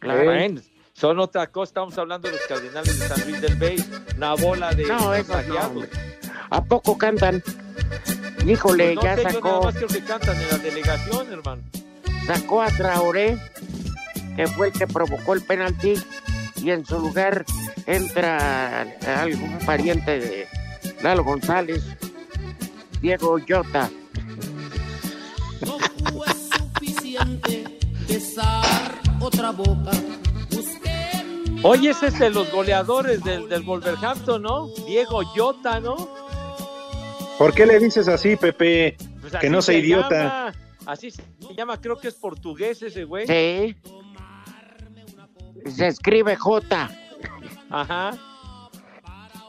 Claro. 0.00 0.24
Bueno, 0.24 0.60
son 0.92 1.18
otra 1.20 1.46
cosa, 1.46 1.70
estamos 1.70 1.98
hablando 1.98 2.28
de 2.28 2.34
los 2.34 2.46
cardenales 2.48 2.98
de 2.98 3.06
San 3.08 3.20
Luis 3.28 3.40
del 3.40 3.56
Bey, 3.56 3.84
una 4.16 4.34
bola 4.34 4.72
de 4.72 4.84
No, 4.84 4.98
no. 4.98 5.82
¿A 6.50 6.64
poco 6.64 6.96
cantan? 6.96 7.42
Híjole, 8.46 8.94
Pues 8.94 8.96
no 8.96 9.02
ya 9.02 9.16
sé, 9.16 9.22
yo 9.22 9.28
nada 9.28 9.34
sacó, 9.34 9.62
más 9.64 9.74
creo 9.74 9.88
que 9.88 10.00
cantan 10.02 10.36
en 10.40 10.48
la 10.48 10.58
delegación, 10.58 11.32
hermano. 11.32 11.62
sacó 12.26 12.62
a 12.62 12.68
Traoré, 12.68 13.38
que 14.36 14.46
fue 14.46 14.68
el 14.68 14.72
que 14.72 14.86
provocó 14.86 15.34
el 15.34 15.42
penalti, 15.42 15.94
y 16.56 16.70
en 16.70 16.84
su 16.86 16.98
lugar 16.98 17.44
entra 17.86 18.82
algún 19.20 19.58
pariente 19.66 20.18
de 20.18 20.48
Lalo 21.02 21.24
González, 21.24 21.84
Diego 23.00 23.38
Yota. 23.38 23.90
Suficiente 27.18 27.64
besar 28.08 29.00
otra 29.20 29.50
boca. 29.50 29.90
Busqué 30.50 31.60
Oye, 31.62 31.90
ese 31.90 32.06
es 32.08 32.18
de 32.18 32.30
los 32.30 32.50
goleadores 32.52 33.22
del, 33.24 33.48
del 33.48 33.62
Wolverhampton, 33.62 34.42
¿no? 34.42 34.68
Diego 34.86 35.22
Yota, 35.34 35.80
¿no? 35.80 35.96
¿Por 37.38 37.54
qué 37.54 37.66
le 37.66 37.78
dices 37.78 38.08
así, 38.08 38.36
Pepe? 38.36 38.96
Pues 39.20 39.34
que 39.36 39.50
no 39.50 39.60
sea 39.62 39.74
se 39.74 39.80
idiota. 39.80 40.22
llama, 40.22 40.52
así 40.86 41.10
se 41.10 41.22
llama, 41.56 41.80
creo 41.80 41.98
que 41.98 42.08
es 42.08 42.14
portugués 42.14 42.82
ese 42.82 43.04
güey. 43.04 43.26
Sí. 43.26 43.76
Se 45.70 45.86
escribe 45.88 46.36
J. 46.36 46.90
Ajá. 47.70 48.16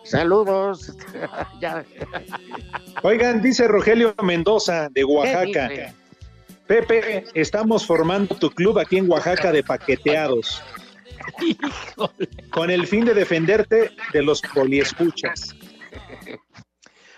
Saludos. 0.04 0.94
Oigan, 3.04 3.42
dice 3.42 3.68
Rogelio 3.68 4.16
Mendoza, 4.24 4.90
de 4.90 5.04
Oaxaca. 5.04 5.94
Pepe, 6.70 7.26
estamos 7.34 7.84
formando 7.84 8.36
tu 8.36 8.52
club 8.52 8.78
aquí 8.78 9.00
en 9.00 9.10
Oaxaca 9.10 9.52
de 9.52 9.64
paqueteados. 9.64 10.62
Con 12.52 12.70
el 12.70 12.86
fin 12.86 13.06
de 13.06 13.16
defenderte 13.16 13.90
de 14.14 14.22
los 14.22 14.40
poliescuchas. 14.40 15.56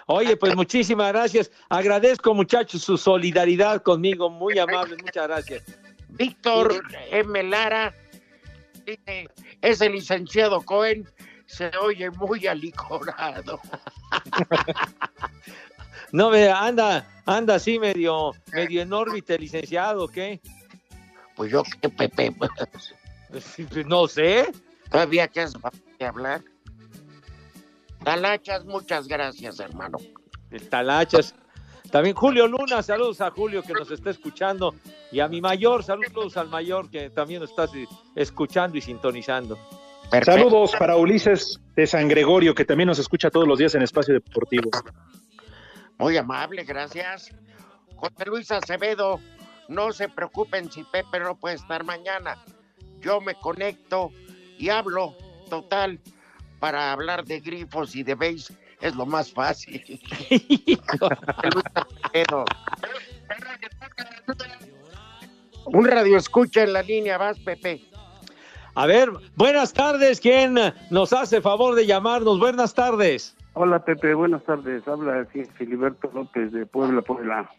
Oye, 0.07 0.37
pues 0.37 0.55
muchísimas 0.55 1.11
gracias. 1.11 1.51
Agradezco, 1.67 2.33
muchachos, 2.33 2.81
su 2.81 2.97
solidaridad 2.97 3.81
conmigo. 3.81 4.29
Muy 4.29 4.57
amable, 4.57 4.95
muchas 4.95 5.27
gracias. 5.27 5.63
Víctor 6.07 6.81
M. 7.11 7.43
Lara 7.43 7.93
dice, 8.85 9.27
ese 9.61 9.89
licenciado 9.89 10.61
Cohen 10.61 11.05
se 11.45 11.69
oye 11.81 12.09
muy 12.11 12.47
alicorado. 12.47 13.59
No 16.11 16.29
me 16.29 16.49
anda, 16.49 17.07
anda 17.25 17.55
así 17.55 17.79
medio, 17.79 18.31
medio 18.53 18.81
en 18.81 18.91
órbita, 18.91 19.35
licenciado, 19.37 20.07
¿qué? 20.07 20.41
Pues 21.35 21.51
yo 21.51 21.63
qué, 21.81 21.89
Pepe. 21.89 22.33
Pues, 23.29 23.85
No 23.85 24.07
sé. 24.07 24.51
Todavía 24.89 25.27
que 25.27 25.43
es 25.43 25.53
de 25.99 26.05
hablar. 26.05 26.41
Talachas, 28.03 28.65
muchas 28.65 29.07
gracias, 29.07 29.59
hermano. 29.59 29.97
El 30.49 30.67
Talachas. 30.67 31.33
También 31.91 32.15
Julio 32.15 32.47
Luna, 32.47 32.81
saludos 32.81 33.21
a 33.21 33.31
Julio 33.31 33.63
que 33.63 33.73
nos 33.73 33.91
está 33.91 34.09
escuchando. 34.09 34.73
Y 35.11 35.19
a 35.19 35.27
mi 35.27 35.41
mayor, 35.41 35.83
saludos 35.83 36.37
al 36.37 36.49
mayor 36.49 36.89
que 36.89 37.09
también 37.09 37.41
nos 37.41 37.49
está 37.49 37.65
eh, 37.65 37.85
escuchando 38.15 38.77
y 38.77 38.81
sintonizando. 38.81 39.57
Perfecto. 40.09 40.31
Saludos 40.31 40.71
para 40.77 40.95
Ulises 40.95 41.59
de 41.75 41.87
San 41.87 42.07
Gregorio, 42.07 42.53
que 42.55 42.65
también 42.65 42.87
nos 42.87 42.99
escucha 42.99 43.29
todos 43.29 43.47
los 43.47 43.59
días 43.59 43.75
en 43.75 43.81
Espacio 43.81 44.13
Deportivo. 44.13 44.69
Muy 46.01 46.17
amable, 46.17 46.63
gracias. 46.63 47.29
José 47.95 48.25
Luis 48.25 48.51
Acevedo, 48.51 49.19
no 49.67 49.91
se 49.93 50.09
preocupen 50.09 50.71
si 50.71 50.83
Pepe 50.83 51.19
no 51.19 51.35
puede 51.35 51.57
estar 51.57 51.83
mañana. 51.83 52.43
Yo 53.01 53.21
me 53.21 53.35
conecto 53.35 54.11
y 54.57 54.69
hablo, 54.69 55.15
total, 55.47 55.99
para 56.59 56.91
hablar 56.91 57.23
de 57.23 57.39
grifos 57.39 57.95
y 57.95 58.01
de 58.01 58.15
base 58.15 58.57
es 58.81 58.95
lo 58.95 59.05
más 59.05 59.31
fácil. 59.31 59.79
Luis 60.31 61.65
Acevedo. 61.75 62.45
Un 65.65 65.85
radio 65.85 66.17
escucha 66.17 66.63
en 66.63 66.73
la 66.73 66.81
línea, 66.81 67.19
vas, 67.19 67.37
Pepe. 67.37 67.85
A 68.73 68.87
ver, 68.87 69.11
buenas 69.35 69.71
tardes. 69.71 70.19
¿Quién 70.19 70.57
nos 70.89 71.13
hace 71.13 71.41
favor 71.41 71.75
de 71.75 71.85
llamarnos? 71.85 72.39
Buenas 72.39 72.73
tardes. 72.73 73.35
Hola 73.53 73.83
Pepe, 73.83 74.13
buenas 74.13 74.43
tardes. 74.43 74.87
Habla 74.87 75.21
aquí 75.21 75.43
Filiberto 75.43 76.09
López 76.13 76.51
de 76.53 76.65
Puebla, 76.65 77.01
Puebla. 77.01 77.49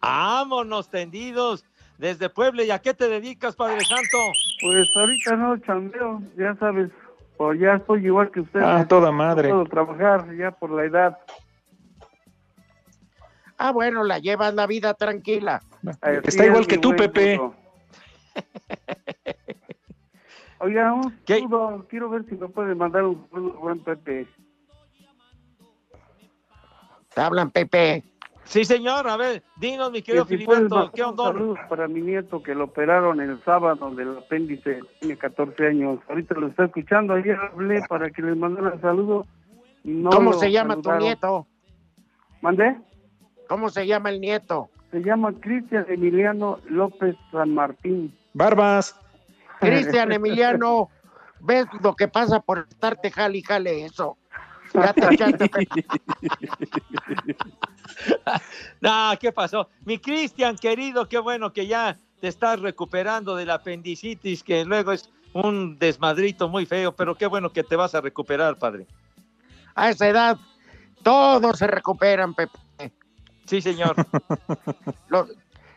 Vámonos 0.00 0.88
tendidos 0.88 1.64
desde 1.98 2.28
Puebla. 2.30 2.62
¿Y 2.62 2.70
a 2.70 2.78
qué 2.78 2.94
te 2.94 3.08
dedicas, 3.08 3.56
Padre 3.56 3.80
Santo? 3.80 4.18
Pues 4.62 4.88
ahorita 4.94 5.36
no 5.36 5.58
chambeo, 5.58 6.22
ya 6.36 6.54
sabes, 6.56 6.90
o 7.38 7.52
ya 7.54 7.74
estoy 7.74 8.06
igual 8.06 8.30
que 8.30 8.40
usted. 8.40 8.60
Ah, 8.60 8.86
toda 8.86 9.10
madre. 9.10 9.48
No 9.48 9.64
puedo 9.64 9.70
trabajar 9.70 10.32
ya 10.36 10.52
por 10.52 10.70
la 10.70 10.84
edad. 10.84 11.18
Ah, 13.58 13.72
bueno, 13.72 14.04
la 14.04 14.20
llevas 14.20 14.54
la 14.54 14.66
vida 14.66 14.94
tranquila. 14.94 15.60
Así 15.84 16.18
Está 16.22 16.44
es, 16.44 16.50
igual 16.50 16.66
que 16.68 16.78
tú, 16.78 16.94
Pepe. 16.94 17.40
Oiga, 20.58 20.94
un 20.94 21.18
saludo, 21.26 21.84
quiero 21.88 22.10
ver 22.10 22.24
si 22.26 22.34
me 22.36 22.48
puede 22.48 22.74
mandar 22.74 23.04
un 23.04 23.26
saludo, 23.30 23.58
buen 23.58 23.80
Pepe. 23.80 24.28
Te 27.16 27.22
hablan, 27.22 27.50
Pepe. 27.50 28.04
Sí, 28.44 28.66
señor. 28.66 29.08
A 29.08 29.16
ver, 29.16 29.42
dinos, 29.56 29.90
mi 29.90 30.02
querido 30.02 30.26
Que 30.26 30.36
si 30.36 30.44
Filiberto, 30.44 30.92
¿qué 30.94 31.02
un 31.02 31.08
onda? 31.08 31.24
saludo 31.24 31.54
para 31.66 31.88
mi 31.88 32.02
nieto 32.02 32.42
que 32.42 32.54
lo 32.54 32.64
operaron 32.64 33.22
el 33.22 33.42
sábado 33.42 33.90
del 33.94 34.18
apéndice, 34.18 34.80
tiene 35.00 35.16
14 35.16 35.66
años. 35.66 35.98
Ahorita 36.10 36.34
lo 36.34 36.48
está 36.48 36.66
escuchando, 36.66 37.14
ayer 37.14 37.34
hablé 37.36 37.80
para 37.88 38.10
que 38.10 38.20
le 38.20 38.34
mandara 38.34 38.78
saludo. 38.82 39.24
y 39.82 39.92
no 39.92 40.10
¿Cómo 40.10 40.34
se 40.34 40.52
llama 40.52 40.76
tu 40.82 40.92
nieto? 40.92 41.46
¿Mandé? 42.42 42.76
¿Cómo 43.48 43.70
se 43.70 43.86
llama 43.86 44.10
el 44.10 44.20
nieto? 44.20 44.68
Se 44.90 45.00
llama 45.02 45.32
Cristian 45.40 45.86
Emiliano 45.88 46.58
López 46.68 47.16
San 47.32 47.54
Martín. 47.54 48.14
Barbas. 48.34 48.94
Cristian 49.60 50.12
Emiliano, 50.12 50.90
¿ves 51.40 51.64
lo 51.82 51.96
que 51.96 52.08
pasa 52.08 52.40
por 52.40 52.66
estarte 52.68 53.10
jale 53.10 53.38
y 53.38 53.42
jale 53.42 53.86
eso? 53.86 54.18
No, 58.80 59.12
¿qué 59.20 59.32
pasó? 59.32 59.68
Mi 59.84 59.98
Cristian, 59.98 60.56
querido, 60.56 61.08
qué 61.08 61.18
bueno 61.18 61.52
que 61.52 61.66
ya 61.66 61.96
te 62.20 62.28
estás 62.28 62.60
recuperando 62.60 63.36
de 63.36 63.46
la 63.46 63.54
apendicitis, 63.54 64.42
que 64.42 64.64
luego 64.64 64.92
es 64.92 65.10
un 65.32 65.78
desmadrito 65.78 66.48
muy 66.48 66.66
feo, 66.66 66.92
pero 66.92 67.14
qué 67.14 67.26
bueno 67.26 67.52
que 67.52 67.62
te 67.62 67.76
vas 67.76 67.94
a 67.94 68.00
recuperar, 68.00 68.56
padre. 68.58 68.86
A 69.74 69.90
esa 69.90 70.08
edad, 70.08 70.38
todos 71.02 71.58
se 71.58 71.66
recuperan, 71.66 72.34
Pepe. 72.34 72.58
Sí, 73.46 73.60
señor. 73.60 73.94
Lo- 75.08 75.28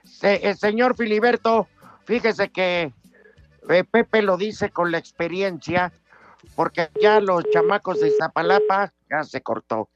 se- 0.04 0.48
el 0.48 0.58
señor 0.58 0.96
Filiberto, 0.98 1.68
fíjese 2.06 2.50
que 2.50 2.94
eh, 3.70 3.84
Pepe 3.84 4.22
lo 4.22 4.38
dice 4.38 4.70
con 4.72 4.92
la 4.92 4.98
experiencia, 4.98 5.92
porque 6.56 6.90
ya 7.02 7.20
los 7.20 7.44
chamacos 7.52 8.00
de 8.00 8.10
Iztapalapa 8.10 8.94
ya 9.10 9.24
se 9.24 9.42
cortó. 9.42 9.90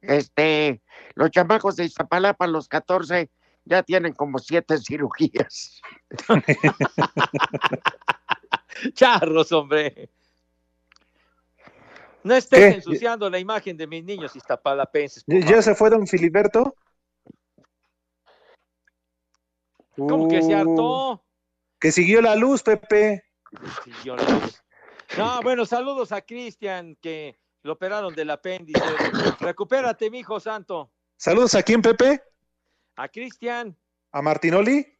Este, 0.00 0.82
los 1.14 1.30
chamacos 1.30 1.76
de 1.76 1.84
Iztapalapa, 1.84 2.46
los 2.46 2.68
14, 2.68 3.30
ya 3.64 3.82
tienen 3.82 4.14
como 4.14 4.38
siete 4.38 4.78
cirugías. 4.78 5.80
Charros, 8.94 9.52
hombre. 9.52 10.10
No 12.22 12.34
estés 12.34 12.58
¿Qué? 12.58 12.68
ensuciando 12.76 13.30
la 13.30 13.38
imagen 13.38 13.76
de 13.76 13.86
mis 13.86 14.04
niños 14.04 14.36
iztapalapenses. 14.36 15.24
¿Ya 15.26 15.62
se 15.62 15.74
fue 15.74 15.90
don 15.90 16.06
Filiberto? 16.06 16.74
¿Cómo 19.96 20.28
que 20.28 20.42
se 20.42 20.54
Uh, 20.54 20.58
hartó? 20.58 21.24
Que 21.78 21.92
siguió 21.92 22.20
la 22.20 22.36
luz, 22.36 22.62
Pepe. 22.62 23.24
Sí, 23.84 23.92
yo 24.04 24.16
no. 24.16 24.22
No, 25.16 25.42
bueno, 25.42 25.66
saludos 25.66 26.12
a 26.12 26.22
Cristian, 26.22 26.96
que 27.00 27.38
lo 27.62 27.72
operaron 27.72 28.14
del 28.14 28.30
apéndice. 28.30 28.80
Recupérate, 29.40 30.10
mi 30.10 30.20
hijo 30.20 30.40
santo. 30.40 30.92
Saludos 31.16 31.54
a 31.54 31.62
quién, 31.62 31.82
Pepe. 31.82 32.22
A 32.96 33.08
Cristian. 33.08 33.76
¿A 34.12 34.22
Martinoli? 34.22 34.99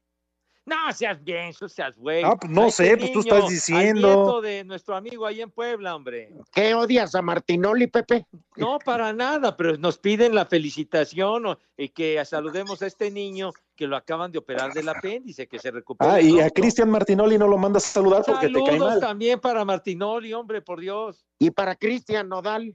No 0.66 0.92
seas 0.92 1.22
bien, 1.24 1.52
no 1.60 1.68
seas 1.68 1.96
güey. 1.96 2.22
Ah, 2.22 2.36
pues 2.36 2.52
no 2.52 2.70
sé, 2.70 2.96
pues 2.96 3.12
tú 3.12 3.20
estás 3.20 3.48
diciendo. 3.48 4.08
Al 4.08 4.16
nieto 4.16 4.40
de 4.42 4.64
nuestro 4.64 4.94
amigo 4.94 5.26
ahí 5.26 5.40
en 5.40 5.50
Puebla, 5.50 5.96
hombre. 5.96 6.32
¿Qué 6.52 6.74
odias 6.74 7.14
a 7.14 7.22
Martinoli, 7.22 7.86
Pepe? 7.86 8.26
No, 8.56 8.78
para 8.78 9.12
nada, 9.12 9.56
pero 9.56 9.76
nos 9.78 9.98
piden 9.98 10.34
la 10.34 10.44
felicitación 10.46 11.46
o- 11.46 11.58
y 11.76 11.88
que 11.88 12.22
saludemos 12.24 12.82
a 12.82 12.86
este 12.86 13.10
niño 13.10 13.52
que 13.74 13.86
lo 13.86 13.96
acaban 13.96 14.30
de 14.30 14.38
operar 14.38 14.72
del 14.72 14.88
apéndice, 14.90 15.48
que 15.48 15.58
se 15.58 15.70
recupere. 15.70 16.10
Ah, 16.10 16.20
y 16.20 16.38
a. 16.40 16.50
Cristian 16.50 16.90
Martinoli 16.90 17.38
no 17.38 17.48
lo 17.48 17.56
mandas 17.56 17.86
a 17.86 17.88
saludar 17.88 18.22
porque 18.24 18.48
te 18.48 18.52
cae 18.52 18.66
Saludos 18.66 18.90
mal. 18.90 19.00
también 19.00 19.40
para 19.40 19.64
Martinoli, 19.64 20.32
hombre, 20.34 20.60
por 20.60 20.78
Dios. 20.78 21.24
Y 21.38 21.50
para 21.50 21.74
Cristian 21.74 22.28
Nodal. 22.28 22.74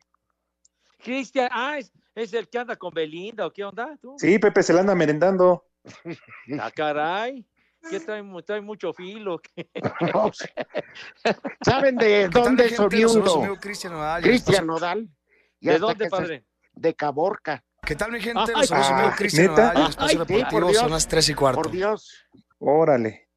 Cristian, 0.98 1.50
ah, 1.52 1.78
es, 1.78 1.94
es 2.16 2.34
el 2.34 2.50
que 2.50 2.58
anda 2.58 2.76
con 2.76 2.92
Belinda, 2.94 3.46
¿o 3.46 3.54
qué 3.54 3.64
onda 3.64 3.96
tú? 4.02 4.16
Sí, 4.18 4.40
Pepe 4.40 4.64
se 4.64 4.74
la 4.74 4.80
anda 4.82 4.96
merendando. 4.96 5.64
Ah, 6.60 6.72
caray. 6.72 7.46
Que 7.90 8.00
trae, 8.00 8.24
mu- 8.24 8.42
trae 8.42 8.62
mucho 8.62 8.94
filo. 8.94 9.40
No. 10.14 10.32
¿Saben 11.66 11.96
de 11.98 12.28
dónde 12.30 12.66
es 12.66 12.80
oriundo? 12.80 13.58
Cristian 13.60 13.94
Nodal. 13.94 14.24
Cristian 14.24 14.68
Nodal. 14.68 15.10
Y 15.60 15.68
¿De 15.68 15.80
dónde, 15.80 16.06
se- 16.06 16.10
padre? 16.10 16.46
De 16.74 16.94
Caborca. 16.94 17.64
¿Qué 17.86 17.96
tal, 17.96 18.12
mi 18.12 18.20
gente? 18.20 18.40
Ay, 18.48 18.54
Los 18.62 18.68
saludos, 18.68 18.90
ah, 18.90 19.00
amigo 19.00 19.16
Cristian 19.18 19.48
¿neta? 19.48 19.62
Nodal, 19.74 19.78
en 19.78 19.90
Espacio 19.90 20.20
Ay, 20.22 20.26
Deportivo, 20.28 20.68
Dios. 20.70 20.82
son 20.82 20.92
las 20.92 21.08
3 21.08 21.30
y 21.30 21.34
cuarto. 21.36 21.62
Por 21.62 21.72
Dios. 21.72 22.26
Órale. 22.60 23.30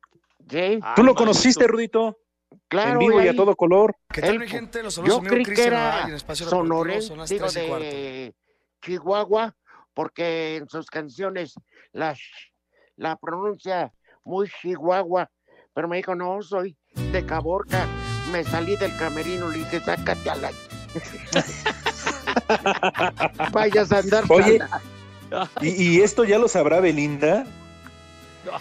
¿Tú 0.96 1.02
lo 1.04 1.14
conociste, 1.14 1.66
Rudito? 1.66 2.18
claro. 2.66 2.92
en 2.92 2.98
vivo 2.98 3.20
y 3.22 3.28
a 3.28 3.36
todo 3.36 3.54
color. 3.54 3.94
¿Qué 4.10 4.22
tal, 4.22 4.30
él- 4.34 4.38
mi 4.40 4.48
gente? 4.48 4.82
Los 4.82 4.94
saludos, 4.94 5.14
Yo 5.14 5.18
amigo 5.20 5.32
creí 5.34 5.44
que 5.44 5.52
Cristian 5.52 5.74
Nodal, 5.74 5.98
era 5.98 6.08
en 6.08 6.14
Espacio 6.14 6.46
Deportivo, 6.46 7.00
son 7.02 7.18
las 7.18 7.28
3 7.28 7.40
y 7.56 7.68
cuarto. 7.68 7.84
de 7.84 8.34
Chihuahua, 8.82 9.54
porque 9.92 10.56
en 10.56 10.68
sus 10.68 10.86
canciones 10.86 11.54
la, 11.92 12.14
sh- 12.14 12.50
la 12.96 13.16
pronuncia 13.16 13.92
muy 14.24 14.48
Chihuahua, 14.60 15.30
pero 15.74 15.88
me 15.88 15.96
dijo, 15.98 16.14
no, 16.14 16.40
soy 16.42 16.76
de 17.12 17.24
Caborca. 17.24 17.86
Me 18.32 18.44
salí 18.44 18.76
del 18.76 18.94
camerino, 18.96 19.48
le 19.48 19.58
dije, 19.58 19.80
sácate 19.80 20.30
a 20.30 20.36
la... 20.36 20.50
Vayas 23.52 23.92
a 23.92 23.98
andar 23.98 24.24
Oye, 24.28 24.58
sola". 24.58 25.50
¿Y, 25.60 25.96
y 25.96 26.00
esto 26.00 26.24
ya 26.24 26.38
lo 26.38 26.48
sabrá 26.48 26.80
Belinda? 26.80 27.44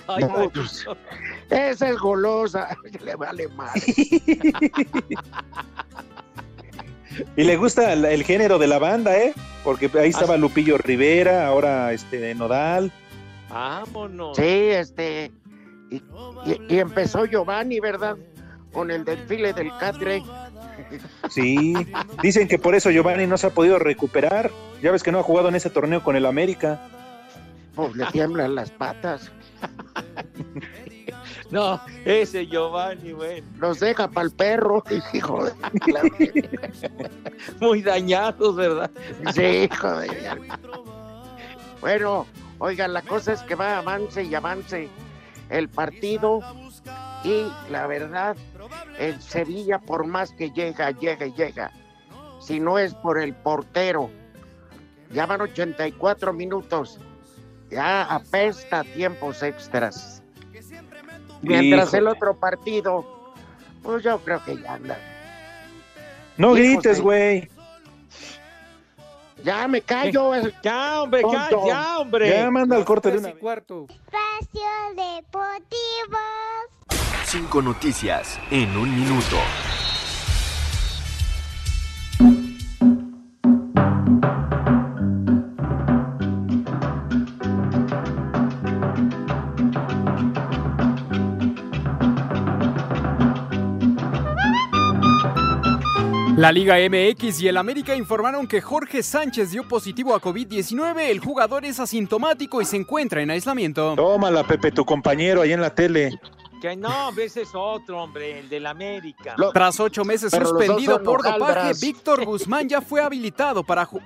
Ay, 0.07 0.23
No, 0.23 0.29
manito. 0.29 0.61
pues, 0.61 0.85
esa 1.49 1.89
es 1.89 1.97
golosa, 1.97 2.75
le 3.03 3.15
vale 3.15 3.47
mal. 3.49 3.71
Y 7.35 7.43
le 7.43 7.55
gusta 7.55 7.93
el, 7.93 8.05
el 8.05 8.23
género 8.23 8.59
de 8.59 8.67
la 8.67 8.79
banda, 8.79 9.17
¿eh? 9.17 9.33
Porque 9.63 9.89
ahí 9.99 10.09
estaba 10.09 10.37
Lupillo 10.37 10.77
Rivera, 10.77 11.47
ahora 11.47 11.91
este 11.93 12.35
Nodal. 12.35 12.91
Vámonos. 13.49 14.35
Sí, 14.37 14.43
este, 14.43 15.31
y, 15.89 15.95
y- 16.45 16.61
y 16.69 16.79
empezó 16.79 17.25
Giovanni, 17.25 17.79
¿verdad? 17.79 18.17
Con 18.73 18.91
el 18.91 19.03
desfile 19.05 19.53
del 19.53 19.71
Catre. 19.79 20.21
Sí, 21.29 21.73
dicen 22.21 22.47
que 22.47 22.59
por 22.59 22.75
eso 22.75 22.91
Giovanni 22.91 23.25
no 23.27 23.37
se 23.37 23.47
ha 23.47 23.49
podido 23.51 23.79
recuperar. 23.79 24.51
Ya 24.81 24.91
ves 24.91 25.01
que 25.03 25.11
no 25.11 25.19
ha 25.19 25.23
jugado 25.23 25.49
en 25.49 25.55
ese 25.55 25.69
torneo 25.69 26.03
con 26.03 26.15
el 26.15 26.25
América. 26.25 26.79
Pues 27.75 27.95
le 27.95 28.05
tiemblan 28.07 28.55
las 28.55 28.71
patas. 28.71 29.31
No, 31.49 31.79
ese 32.03 32.45
Giovanni, 32.47 33.13
güey. 33.13 33.41
Los 33.57 33.79
deja 33.79 34.09
para 34.09 34.25
el 34.25 34.33
perro, 34.33 34.83
hijo 35.13 35.45
de 35.45 35.53
la- 35.93 36.01
Muy 37.61 37.81
dañados, 37.81 38.53
¿verdad? 38.57 38.91
Sí, 39.33 39.69
hijo 39.71 39.97
de 39.99 40.09
Bueno, 41.79 42.25
oigan, 42.59 42.91
la 42.91 43.01
cosa 43.01 43.31
es 43.31 43.41
que 43.43 43.55
va 43.55 43.77
avance 43.77 44.23
y 44.23 44.35
avance 44.35 44.89
el 45.49 45.69
partido 45.69 46.39
y 47.23 47.47
la 47.69 47.87
verdad, 47.87 48.35
el 48.99 49.21
Sevilla 49.21 49.79
por 49.79 50.05
más 50.05 50.31
que 50.33 50.51
llega, 50.51 50.91
llega 50.91 51.25
y 51.25 51.33
llega, 51.33 51.71
si 52.39 52.59
no 52.59 52.77
es 52.79 52.93
por 52.93 53.19
el 53.19 53.33
portero, 53.33 54.09
ya 55.11 55.25
van 55.25 55.41
84 55.41 56.33
minutos, 56.33 56.99
ya 57.69 58.03
apesta 58.03 58.83
tiempos 58.83 59.41
extras. 59.43 60.21
Mientras 61.41 61.87
Híjole. 61.89 61.97
el 61.99 62.07
otro 62.07 62.37
partido, 62.39 63.33
pues 63.83 64.03
yo 64.03 64.19
creo 64.19 64.43
que 64.43 64.57
ya 64.57 64.73
anda 64.73 64.97
No 66.37 66.53
grites, 66.53 66.99
güey. 67.01 67.49
Ya 69.43 69.67
me 69.67 69.81
callo. 69.81 70.33
es- 70.33 70.53
Ya, 70.63 71.01
hombre, 71.01 71.21
ya, 71.31 71.49
Tonto. 71.49 71.67
ya, 71.67 71.99
hombre. 71.99 72.29
Ya 72.29 72.49
manda 72.51 72.75
al 72.75 72.85
corte 72.85 73.11
de 73.11 73.19
una 73.19 73.29
y 73.29 73.33
cuarto. 73.33 73.85
Cinco 77.25 77.61
noticias 77.61 78.39
en 78.51 78.77
un 78.77 78.95
minuto. 78.95 79.37
La 96.37 96.51
Liga 96.51 96.75
MX 96.77 97.41
y 97.41 97.47
el 97.47 97.57
América 97.57 97.95
informaron 97.95 98.45
que 98.47 98.61
Jorge 98.61 99.01
Sánchez 99.01 99.49
dio 99.51 99.67
positivo 99.67 100.13
a 100.13 100.21
COVID-19. 100.21 100.99
El 101.09 101.19
jugador 101.19 101.65
es 101.65 101.79
asintomático 101.79 102.61
y 102.61 102.65
se 102.65 102.77
encuentra 102.77 103.21
en 103.23 103.31
aislamiento. 103.31 103.95
Tómala, 103.95 104.43
Pepe, 104.45 104.71
tu 104.71 104.85
compañero 104.85 105.41
ahí 105.41 105.51
en 105.53 105.61
la 105.61 105.73
tele. 105.73 106.19
Que 106.61 106.75
no, 106.75 107.09
ese 107.17 107.41
es 107.41 107.49
otro, 107.55 108.03
hombre, 108.03 108.39
el 108.39 108.49
del 108.49 108.67
América. 108.67 109.35
Tras 109.51 109.79
ocho 109.79 110.05
meses 110.05 110.31
Pero 110.31 110.45
suspendido 110.47 111.01
por 111.01 111.23
dopaje. 111.23 111.71
Víctor 111.81 112.23
Guzmán 112.23 112.69
ya 112.69 112.81
fue 112.81 113.01
habilitado 113.01 113.63
para 113.63 113.87
ju- 113.87 114.01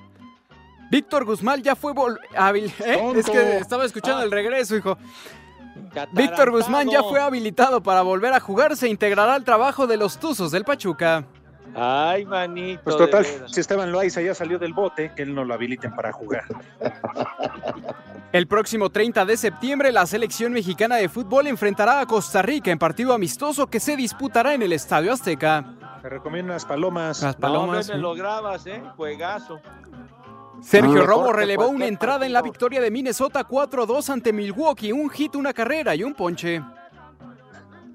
Víctor 0.90 1.26
Guzmán 1.26 1.62
ya 1.62 1.76
fue 1.76 1.94
vol- 1.94 2.18
habil- 2.36 2.72
¿eh? 2.86 3.12
Es 3.16 3.30
que 3.30 3.58
estaba 3.58 3.84
escuchando 3.86 4.24
el 4.24 4.32
regreso, 4.32 4.76
hijo. 4.78 4.98
Víctor 6.14 6.52
Guzmán 6.52 6.90
ya 6.90 7.04
fue 7.04 7.20
habilitado 7.20 7.84
para 7.84 8.02
volver 8.04 8.34
a 8.34 8.40
jugar. 8.40 8.78
Se 8.78 8.88
integrará 8.88 9.34
al 9.36 9.44
trabajo 9.44 9.86
de 9.86 9.98
los 9.98 10.18
Tuzos 10.18 10.52
del 10.52 10.64
Pachuca. 10.64 11.26
Ay, 11.76 12.26
manito. 12.26 12.82
Pues 12.84 12.98
total, 12.98 13.26
si 13.48 13.60
Esteban 13.62 13.92
Loaiza 13.92 14.22
ya 14.22 14.36
salió 14.36 14.60
del 14.60 14.74
bote, 14.74 15.12
que 15.16 15.24
él 15.24 15.34
no 15.34 15.46
lo 15.46 15.54
habiliten 15.54 15.96
para 15.96 16.12
jugar. 16.12 16.44
El 18.32 18.48
próximo 18.48 18.90
30 18.90 19.26
de 19.26 19.38
septiembre, 19.38 19.92
la 19.92 20.06
selección 20.06 20.54
mexicana 20.54 20.96
de 20.98 21.10
fútbol 21.10 21.48
enfrentará 21.48 22.00
a 22.00 22.06
Costa 22.06 22.42
Rica 22.42 22.72
en 22.72 22.80
partido 22.80 23.14
amistoso 23.14 23.68
que 23.68 23.80
se 23.80 23.96
disputará 23.96 24.54
en 24.54 24.62
el 24.62 24.74
Estadio 24.74 25.12
Azteca. 25.14 25.66
Te 26.02 26.10
recomiendo 26.10 26.52
unas 26.54 26.66
palomas. 26.66 27.22
Las 27.22 27.36
No, 27.36 27.42
palomas. 27.42 27.88
me 27.90 27.96
sí. 27.96 28.00
lo 28.00 28.16
grabas, 28.16 28.66
¿eh? 28.68 28.82
Juegazo. 28.96 29.60
Sergio 30.62 31.06
Romo 31.06 31.34
relevó 31.34 31.68
una 31.70 31.88
entrada 31.88 32.26
en 32.26 32.34
la 32.34 32.42
victoria 32.42 32.80
de 32.82 32.92
Minnesota 32.92 33.48
4-2 33.48 34.10
ante 34.10 34.32
Milwaukee, 34.32 34.92
un 34.92 35.10
hit, 35.10 35.36
una 35.36 35.54
carrera 35.54 35.96
y 35.96 36.04
un 36.04 36.14
ponche. 36.14 36.62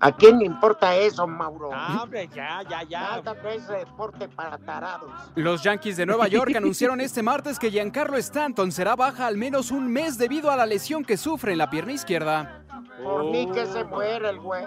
¿A 0.01 0.13
quién 0.15 0.39
le 0.39 0.45
importa 0.45 0.95
eso, 0.95 1.27
Mauro? 1.27 1.71
Ah, 1.73 2.01
hombre, 2.03 2.29
ya, 2.35 2.63
ya, 2.69 2.83
ya. 2.83 3.01
Nada 3.01 3.35
no 3.43 3.49
es 3.49 3.67
deporte 3.67 4.29
para 4.29 4.59
tarados. 4.59 5.11
Los 5.35 5.63
Yankees 5.63 5.97
de 5.97 6.05
Nueva 6.05 6.29
York 6.29 6.55
anunciaron 6.57 7.01
este 7.01 7.23
martes 7.23 7.59
que 7.59 7.71
Giancarlo 7.71 8.17
Stanton 8.19 8.73
será 8.73 8.95
baja 8.95 9.27
al 9.27 9.37
menos 9.37 9.71
un 9.71 9.91
mes 9.91 10.19
debido 10.19 10.51
a 10.51 10.57
la 10.57 10.67
lesión 10.67 11.05
que 11.05 11.17
sufre 11.17 11.53
en 11.53 11.59
la 11.59 11.71
pierna 11.71 11.93
izquierda. 11.93 12.63
Por 13.03 13.25
mí 13.25 13.51
que 13.53 13.67
se 13.67 13.85
muera 13.85 14.31
el 14.31 14.41
güey. 14.41 14.65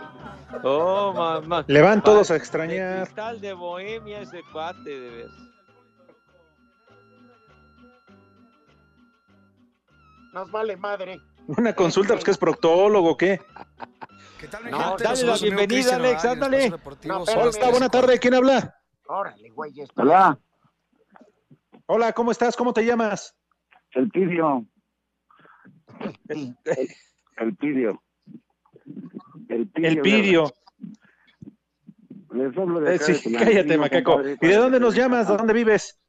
Oh, 0.64 1.14
mamá. 1.14 1.64
Le 1.68 1.82
van 1.82 2.02
todos 2.02 2.32
a 2.32 2.36
extrañar. 2.36 3.04
cristal 3.04 3.40
de 3.40 3.54
bohemia 3.54 4.22
ese 4.22 4.42
cuate, 4.52 4.90
de 4.90 5.10
veras. 5.10 5.32
Nos 10.34 10.52
vale 10.52 10.78
madre. 10.78 11.20
Una 11.48 11.74
consulta, 11.74 12.14
pues 12.14 12.24
que 12.24 12.32
es 12.32 12.38
proctólogo, 12.38 13.18
¿qué? 13.18 13.42
No, 14.72 14.96
dale 14.98 15.24
la 15.24 15.38
bienvenida, 15.38 15.96
Alex, 15.96 16.26
ándale. 16.26 16.70
No, 17.06 17.24
Hola, 17.24 17.50
está, 17.50 17.70
buena 17.72 17.90
tarde, 17.90 18.20
¿quién 18.20 18.34
habla? 18.36 18.76
Órale, 19.08 19.50
güey. 19.50 19.80
esto- 19.80 20.02
Hola, 20.02 20.38
Hola, 21.88 22.14
¿cómo 22.14 22.32
estás? 22.32 22.56
¿Cómo 22.56 22.72
te 22.74 22.86
llamas? 22.86 23.36
el 23.94 24.10
pidio. 24.12 24.66
El 26.00 27.56
pidio. 27.58 28.02
El 29.50 29.68
pidio. 29.68 29.88
El 29.90 30.02
Pidio. 30.02 30.52
Les 32.32 32.56
hablo 32.58 32.80
de 32.80 32.92
Eh, 32.92 32.96
acá 32.96 33.06
sí, 33.06 33.32
de 33.32 33.38
cállate, 33.40 33.78
macaco. 33.78 34.12
compadre, 34.14 34.38
¿Y 34.40 34.48
de 34.48 34.56
dónde 34.56 34.80
nos 34.80 34.96
llamas? 34.96 35.28
¿De 35.28 35.36
dónde 35.36 35.54
vives? 35.54 36.00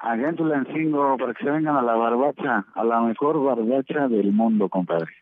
Allá 0.00 0.30
en 0.30 0.36
Tulancingo, 0.36 1.16
para 1.18 1.34
que 1.34 1.44
se 1.44 1.50
vengan 1.50 1.76
a 1.76 1.82
la 1.82 1.94
barbacha, 1.94 2.64
a 2.74 2.84
la 2.84 3.00
mejor 3.02 3.42
barbacha 3.44 4.08
del 4.08 4.32
mundo, 4.32 4.68
compadre. 4.70 5.12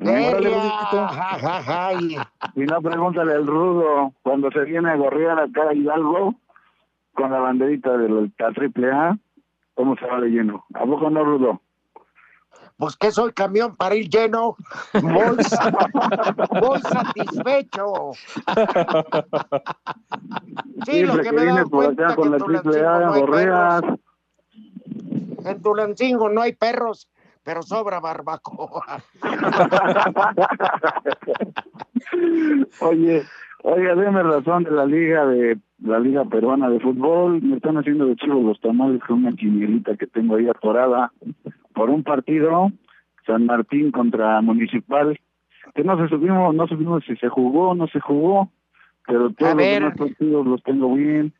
Órale, 0.00 0.32
Delia, 0.36 0.50
Rudito. 0.56 1.08
ja, 1.08 1.38
ja, 1.38 1.62
ja, 1.62 1.92
y- 1.94 2.16
no, 2.56 2.80
pregúntale 2.82 3.34
al 3.34 3.46
rudo, 3.46 4.12
cuando 4.22 4.50
se 4.50 4.60
viene 4.64 4.90
a 4.90 4.96
gorrear 4.96 5.38
acá 5.40 5.68
a 5.70 5.74
Hidalgo, 5.74 6.34
con 7.14 7.30
la 7.30 7.38
banderita 7.40 7.96
de 7.96 8.08
la 8.38 8.52
triple 8.52 8.90
A, 8.90 9.18
¿cómo 9.74 9.96
se 9.96 10.06
va 10.06 10.20
de 10.20 10.28
lleno? 10.28 10.64
¿A 10.74 10.84
poco 10.84 11.10
no, 11.10 11.24
rudo? 11.24 11.60
Pues 12.78 12.96
que 12.96 13.10
soy 13.12 13.32
camión 13.32 13.76
para 13.76 13.94
ir 13.94 14.08
lleno. 14.08 14.56
Voy, 14.94 15.36
voy 16.60 16.80
satisfecho. 16.82 18.12
Sí, 20.86 21.02
lo 21.02 21.12
Siempre 21.14 21.22
que 21.22 21.28
que 21.30 21.32
me 21.32 21.66
por 21.66 21.84
acá 21.84 22.16
con 22.16 22.26
en 22.26 22.32
la 22.32 22.38
triple 22.38 22.86
A, 22.86 23.08
gorreas. 23.10 23.82
En 25.44 25.62
Tulancingo 25.62 26.28
no 26.30 26.40
hay 26.40 26.54
perros, 26.54 27.08
pero 27.44 27.62
sobra 27.62 28.00
barbacoa. 28.00 29.02
Oye, 32.80 33.22
oiga, 33.62 33.94
déme 33.94 34.22
razón 34.22 34.64
de 34.64 34.70
la 34.70 34.86
liga 34.86 35.26
de 35.26 35.58
la 35.78 35.98
liga 35.98 36.24
peruana 36.24 36.68
de 36.68 36.80
fútbol. 36.80 37.40
Me 37.42 37.56
están 37.56 37.78
haciendo 37.78 38.06
de 38.06 38.16
chivo 38.16 38.42
los 38.42 38.60
tamales 38.60 39.02
con 39.04 39.24
una 39.24 39.32
quinielita 39.32 39.96
que 39.96 40.06
tengo 40.06 40.36
ahí 40.36 40.48
atorada 40.48 41.12
por 41.74 41.90
un 41.90 42.02
partido 42.02 42.70
San 43.26 43.46
Martín 43.46 43.90
contra 43.90 44.40
Municipal 44.40 45.18
que 45.74 45.84
no 45.84 45.96
se 45.98 46.08
supimos, 46.08 46.54
no 46.54 46.66
supimos 46.66 47.04
si 47.06 47.16
se 47.16 47.28
jugó, 47.28 47.74
no 47.74 47.86
se 47.88 48.00
jugó, 48.00 48.50
pero 49.06 49.30
todos 49.32 49.54
los 49.54 49.66
demás 49.66 49.96
partidos 49.96 50.46
los 50.46 50.62
tengo 50.62 50.94
bien. 50.94 51.32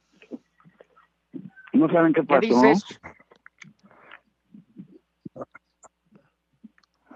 No 1.72 1.88
saben 1.88 2.12
qué 2.12 2.20
¿Qué 2.20 2.26
pasó. 2.26 2.40
dices? 2.40 3.00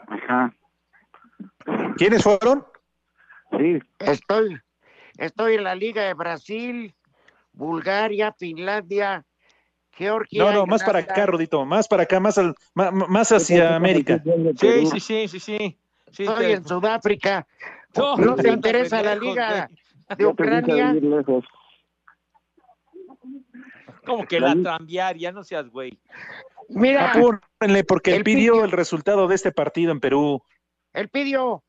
Ajá. 0.06 0.54
¿Quiénes 1.96 2.22
fueron? 2.22 2.64
Sí, 3.58 3.78
Estoy, 3.98 4.60
estoy 5.16 5.54
en 5.54 5.64
la 5.64 5.74
Liga 5.74 6.02
de 6.02 6.14
Brasil, 6.14 6.94
Bulgaria, 7.52 8.32
Finlandia, 8.32 9.24
Georgia. 9.92 10.44
No, 10.44 10.52
no, 10.52 10.66
más 10.66 10.82
para 10.82 11.00
acá, 11.00 11.26
Rodito, 11.26 11.64
más 11.64 11.86
para 11.86 12.02
acá, 12.02 12.18
más, 12.20 12.36
al, 12.38 12.54
más 12.74 13.30
hacia 13.32 13.76
América. 13.76 14.22
Sí, 14.56 14.86
sí, 14.86 15.00
sí, 15.00 15.28
sí, 15.28 15.40
sí. 15.40 15.78
sí 16.10 16.22
Estoy 16.24 16.46
te- 16.46 16.52
en 16.52 16.64
Sudáfrica. 16.64 17.46
No, 17.96 18.16
¿No 18.16 18.34
te 18.34 18.42
te 18.42 18.50
interesa 18.50 19.02
la 19.02 19.14
Liga 19.14 19.68
de 20.16 20.26
Ucrania? 20.26 20.92
Como 24.04 24.26
que 24.26 24.40
la 24.40 24.54
tranviaria, 24.60 25.32
no 25.32 25.44
seas 25.44 25.68
güey. 25.70 25.98
Mira, 26.68 27.10
Apúrenle, 27.12 27.84
porque 27.84 28.14
él 28.16 28.24
pidió 28.24 28.54
pidió- 28.54 28.64
el 28.64 28.70
resultado 28.72 29.28
de 29.28 29.34
este 29.34 29.52
partido 29.52 29.92
en 29.92 30.00
Perú. 30.00 30.42
el 30.92 31.08
pidió. 31.08 31.62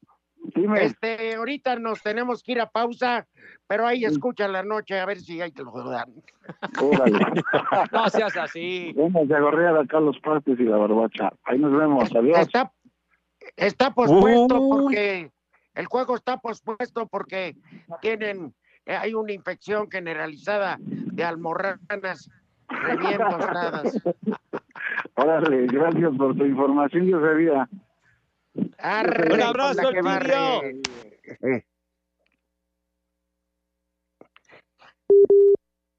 Dime. 0.56 0.84
Este, 0.86 1.34
ahorita 1.36 1.78
nos 1.78 2.04
tenemos 2.04 2.44
que 2.44 2.52
ir 2.52 2.62
a 2.62 2.70
pausa, 2.70 3.26
pero 3.66 3.88
ahí 3.88 4.06
escucha 4.06 4.48
la 4.48 4.62
noche 4.62 5.00
a 5.00 5.06
ver 5.08 5.20
si 5.20 5.42
ahí 5.42 5.52
te 5.52 5.64
lo 5.64 5.72
dan. 5.90 6.14
Órale. 6.80 7.20
No 7.92 8.10
seas 8.10 8.38
así. 8.38 8.94
Vamos 8.96 9.30
a 9.32 9.40
gorrear 9.40 9.76
acá 9.78 10.00
los 10.00 10.20
partes 10.20 10.60
y 10.60 10.64
la 10.64 10.78
barbacha. 10.78 11.32
Ahí 11.46 11.58
nos 11.58 11.76
vemos. 11.76 12.16
Adiós. 12.16 12.38
Está, 12.38 12.72
está 13.56 13.92
pospuesto 13.92 14.60
Uy. 14.60 14.70
porque 14.84 15.32
el 15.74 15.86
juego 15.88 16.16
está 16.16 16.38
pospuesto 16.38 17.08
porque 17.08 17.56
tienen, 18.02 18.54
eh, 18.86 18.96
hay 18.96 19.16
una 19.16 19.34
infección 19.34 19.90
generalizada 19.90 20.78
de 20.80 21.24
almorranas 21.24 22.30
re 22.70 22.98
bien 22.98 23.18
tostadas. 23.18 23.98
Órale, 25.16 25.68
gracias 25.68 26.12
por 26.18 26.36
tu 26.36 26.46
información. 26.46 27.08
Yo 27.08 27.22
sabía. 27.22 27.70
Arre, 28.78 29.34
Un 29.34 29.42
abrazo, 29.42 29.90
Elpidio. 29.90 30.82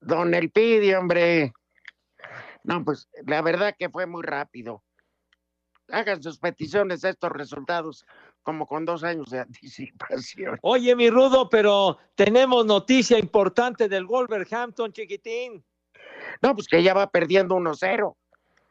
Don 0.01 0.33
Elpidio, 0.33 0.99
hombre. 0.99 1.53
No, 2.63 2.83
pues 2.83 3.09
la 3.25 3.41
verdad 3.41 3.75
que 3.77 3.89
fue 3.89 4.05
muy 4.05 4.23
rápido. 4.23 4.83
Hagan 5.89 6.21
sus 6.21 6.37
peticiones 6.37 7.03
a 7.05 7.09
estos 7.09 7.31
resultados 7.31 8.05
como 8.43 8.67
con 8.67 8.85
dos 8.85 9.03
años 9.03 9.29
de 9.29 9.39
anticipación. 9.39 10.57
Oye, 10.61 10.95
mi 10.95 11.09
rudo, 11.09 11.49
pero 11.49 11.97
tenemos 12.15 12.65
noticia 12.65 13.17
importante 13.17 13.89
del 13.89 14.05
Wolverhampton, 14.05 14.91
chiquitín. 14.91 15.63
No, 16.41 16.55
pues 16.55 16.67
que 16.67 16.83
ya 16.83 16.93
va 16.93 17.09
perdiendo 17.09 17.55
1-0. 17.55 18.15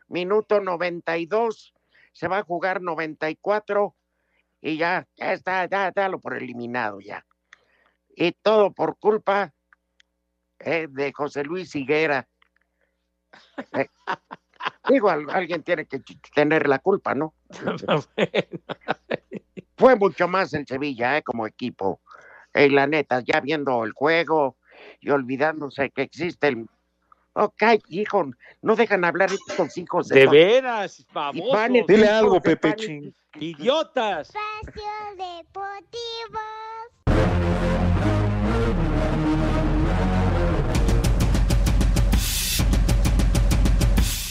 Minuto 0.09 0.61
92. 0.61 1.75
Se 2.13 2.29
va 2.29 2.39
a 2.39 2.43
jugar 2.45 2.81
94 2.81 3.95
y 4.63 4.77
ya, 4.79 5.07
ya 5.17 5.33
está, 5.33 5.67
ya 5.67 5.91
dalo 5.93 6.19
por 6.21 6.37
eliminado 6.37 7.01
ya. 7.01 7.25
Y 8.17 8.33
todo 8.33 8.73
por 8.73 8.99
culpa 8.99 9.53
eh, 10.61 10.87
de 10.91 11.13
José 11.13 11.45
Luis 11.45 11.75
Higuera. 11.77 12.27
Eh, 13.73 13.89
digo, 14.89 15.11
al- 15.11 15.29
alguien 15.31 15.63
tiene 15.63 15.87
que 15.87 16.01
tener 16.35 16.69
la 16.69 16.79
culpa, 16.79 17.15
¿no? 17.15 17.35
Fue 19.77 19.97
mucho 19.97 20.29
más 20.29 20.55
el 20.55 20.67
Sevilla, 20.67 21.19
¿eh? 21.19 21.23
Como 21.23 21.47
equipo. 21.47 22.01
Eh, 22.55 22.71
la 22.71 22.87
neta, 22.87 23.21
ya 23.21 23.41
viendo 23.41 23.85
el 23.85 23.93
juego 23.93 24.57
y 25.01 25.11
olvidándose 25.11 25.91
que 25.91 26.03
existe 26.03 26.49
el... 26.49 26.67
Ok, 27.39 27.63
hijo, 27.89 28.31
no 28.63 28.77
dejan 28.77 29.05
hablar 29.05 29.29
estos 29.31 29.77
hijos 29.77 30.09
De 30.09 30.25
to- 30.25 30.31
veras, 30.31 31.05
babosos. 31.13 31.87
Dile 31.87 32.09
algo, 32.09 32.41
de 32.41 32.57
Pepe. 32.57 33.13
Idiotas. 33.39 34.29
Espacio 34.31 34.83
Deportivo. 35.19 36.41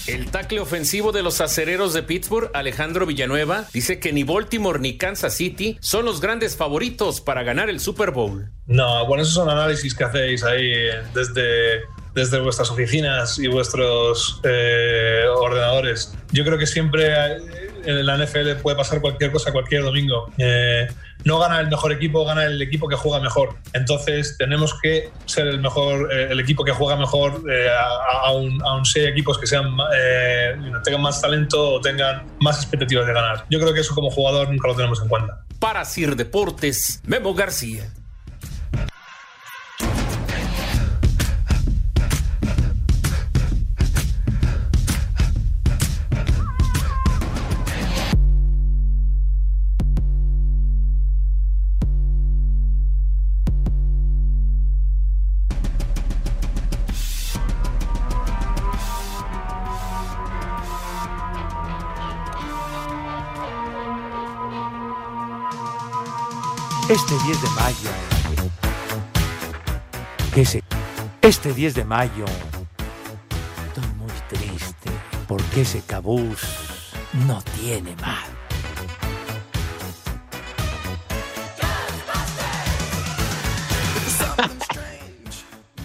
El 0.08 0.30
tackle 0.30 0.60
ofensivo 0.60 1.12
de 1.12 1.24
los 1.24 1.42
acereros 1.42 1.94
de 1.94 2.04
Pittsburgh, 2.04 2.52
Alejandro 2.54 3.08
Villanueva, 3.08 3.66
dice 3.74 4.00
que 4.00 4.14
ni 4.14 4.24
Baltimore 4.24 4.80
ni 4.80 4.98
Kansas 4.98 5.34
City 5.36 5.78
son 5.82 6.06
los 6.06 6.22
grandes 6.22 6.56
favoritos 6.56 7.22
para 7.22 7.42
ganar 7.42 7.72
el 7.72 7.80
Super 7.80 8.12
Bowl. 8.12 8.52
No, 8.68 9.08
bueno, 9.08 9.24
esos 9.24 9.34
son 9.34 9.50
análisis 9.50 9.96
que 9.96 10.04
hacéis 10.04 10.44
ahí 10.44 10.72
eh, 10.74 11.02
desde, 11.16 11.82
desde 12.16 12.40
vuestras 12.40 12.72
oficinas 12.72 13.38
y 13.38 13.48
vuestros 13.48 14.40
eh, 14.44 15.26
ordenadores. 15.38 16.16
Yo 16.32 16.44
creo 16.46 16.58
que 16.58 16.66
siempre 16.66 17.08
eh, 17.14 17.38
en 17.86 18.06
la 18.06 18.18
NFL 18.18 18.56
puede 18.64 18.78
pasar 18.78 19.02
cualquier 19.02 19.32
cosa 19.32 19.52
cualquier 19.52 19.84
domingo. 19.84 20.32
Eh, 20.38 20.88
no 21.26 21.40
gana 21.40 21.60
el 21.60 21.68
mejor 21.68 21.92
equipo, 21.92 22.24
gana 22.26 22.46
el 22.46 22.62
equipo 22.62 22.88
que 22.88 22.96
juega 22.96 23.20
mejor. 23.20 23.56
Entonces 23.74 24.38
tenemos 24.38 24.74
que 24.82 25.10
ser 25.26 25.48
el 25.48 25.60
mejor, 25.60 26.12
eh, 26.14 26.28
el 26.32 26.40
equipo 26.40 26.64
que 26.64 26.72
juega 26.72 26.96
mejor, 26.96 27.42
eh, 27.52 27.68
a- 27.70 28.28
a- 28.28 28.28
aun 28.30 28.86
sea 28.86 29.10
equipos 29.10 29.38
que 29.38 29.46
sean, 29.48 29.76
eh, 29.96 30.56
tengan 30.84 31.02
más 31.02 31.22
talento 31.22 31.74
o 31.74 31.82
tengan 31.82 32.24
más 32.40 32.58
expectativas 32.58 33.06
de 33.08 33.14
ganar. 33.14 33.46
Yo 33.50 33.60
creo 33.60 33.74
que 33.74 33.82
eso 33.82 33.94
como 33.94 34.10
jugador 34.10 34.50
nunca 34.50 34.68
lo 34.70 34.76
tenemos 34.76 35.02
en 35.02 35.10
cuenta. 35.10 35.42
Para 35.60 35.84
Sir 35.84 36.16
Deportes, 36.16 37.02
Memo 37.06 37.34
García. 37.34 37.90
Este 66.88 67.16
10 67.26 67.42
de 67.42 67.50
mayo. 67.50 67.90
¿Qué 70.36 70.46
se? 70.46 70.64
Este 71.20 71.52
10 71.52 71.74
de 71.74 71.84
mayo. 71.84 72.26
Estoy 73.68 73.88
muy 73.98 74.12
triste 74.30 74.92
porque 75.28 75.62
ese 75.62 75.82
cabús 75.82 76.42
no 77.26 77.42
tiene 77.60 77.96
mal. 77.96 78.24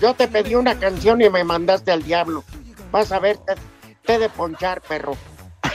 Yo 0.03 0.13
te 0.13 0.29
pedí 0.29 0.55
una 0.55 0.79
canción 0.79 1.23
y 1.23 1.31
me 1.31 1.45
mandaste 1.45 1.93
al 1.93 2.03
diablo. 2.03 2.45
Vas 2.93 3.11
a 3.11 3.21
ver, 3.21 3.39
te, 3.39 3.55
te 4.05 4.19
de 4.19 4.29
ponchar, 4.29 4.83
perro. 4.83 5.17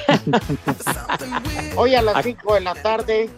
Hoy 1.76 1.96
a 1.96 2.04
las 2.04 2.24
5 2.24 2.54
de 2.54 2.62
la 2.62 2.76
tarde, 2.76 3.30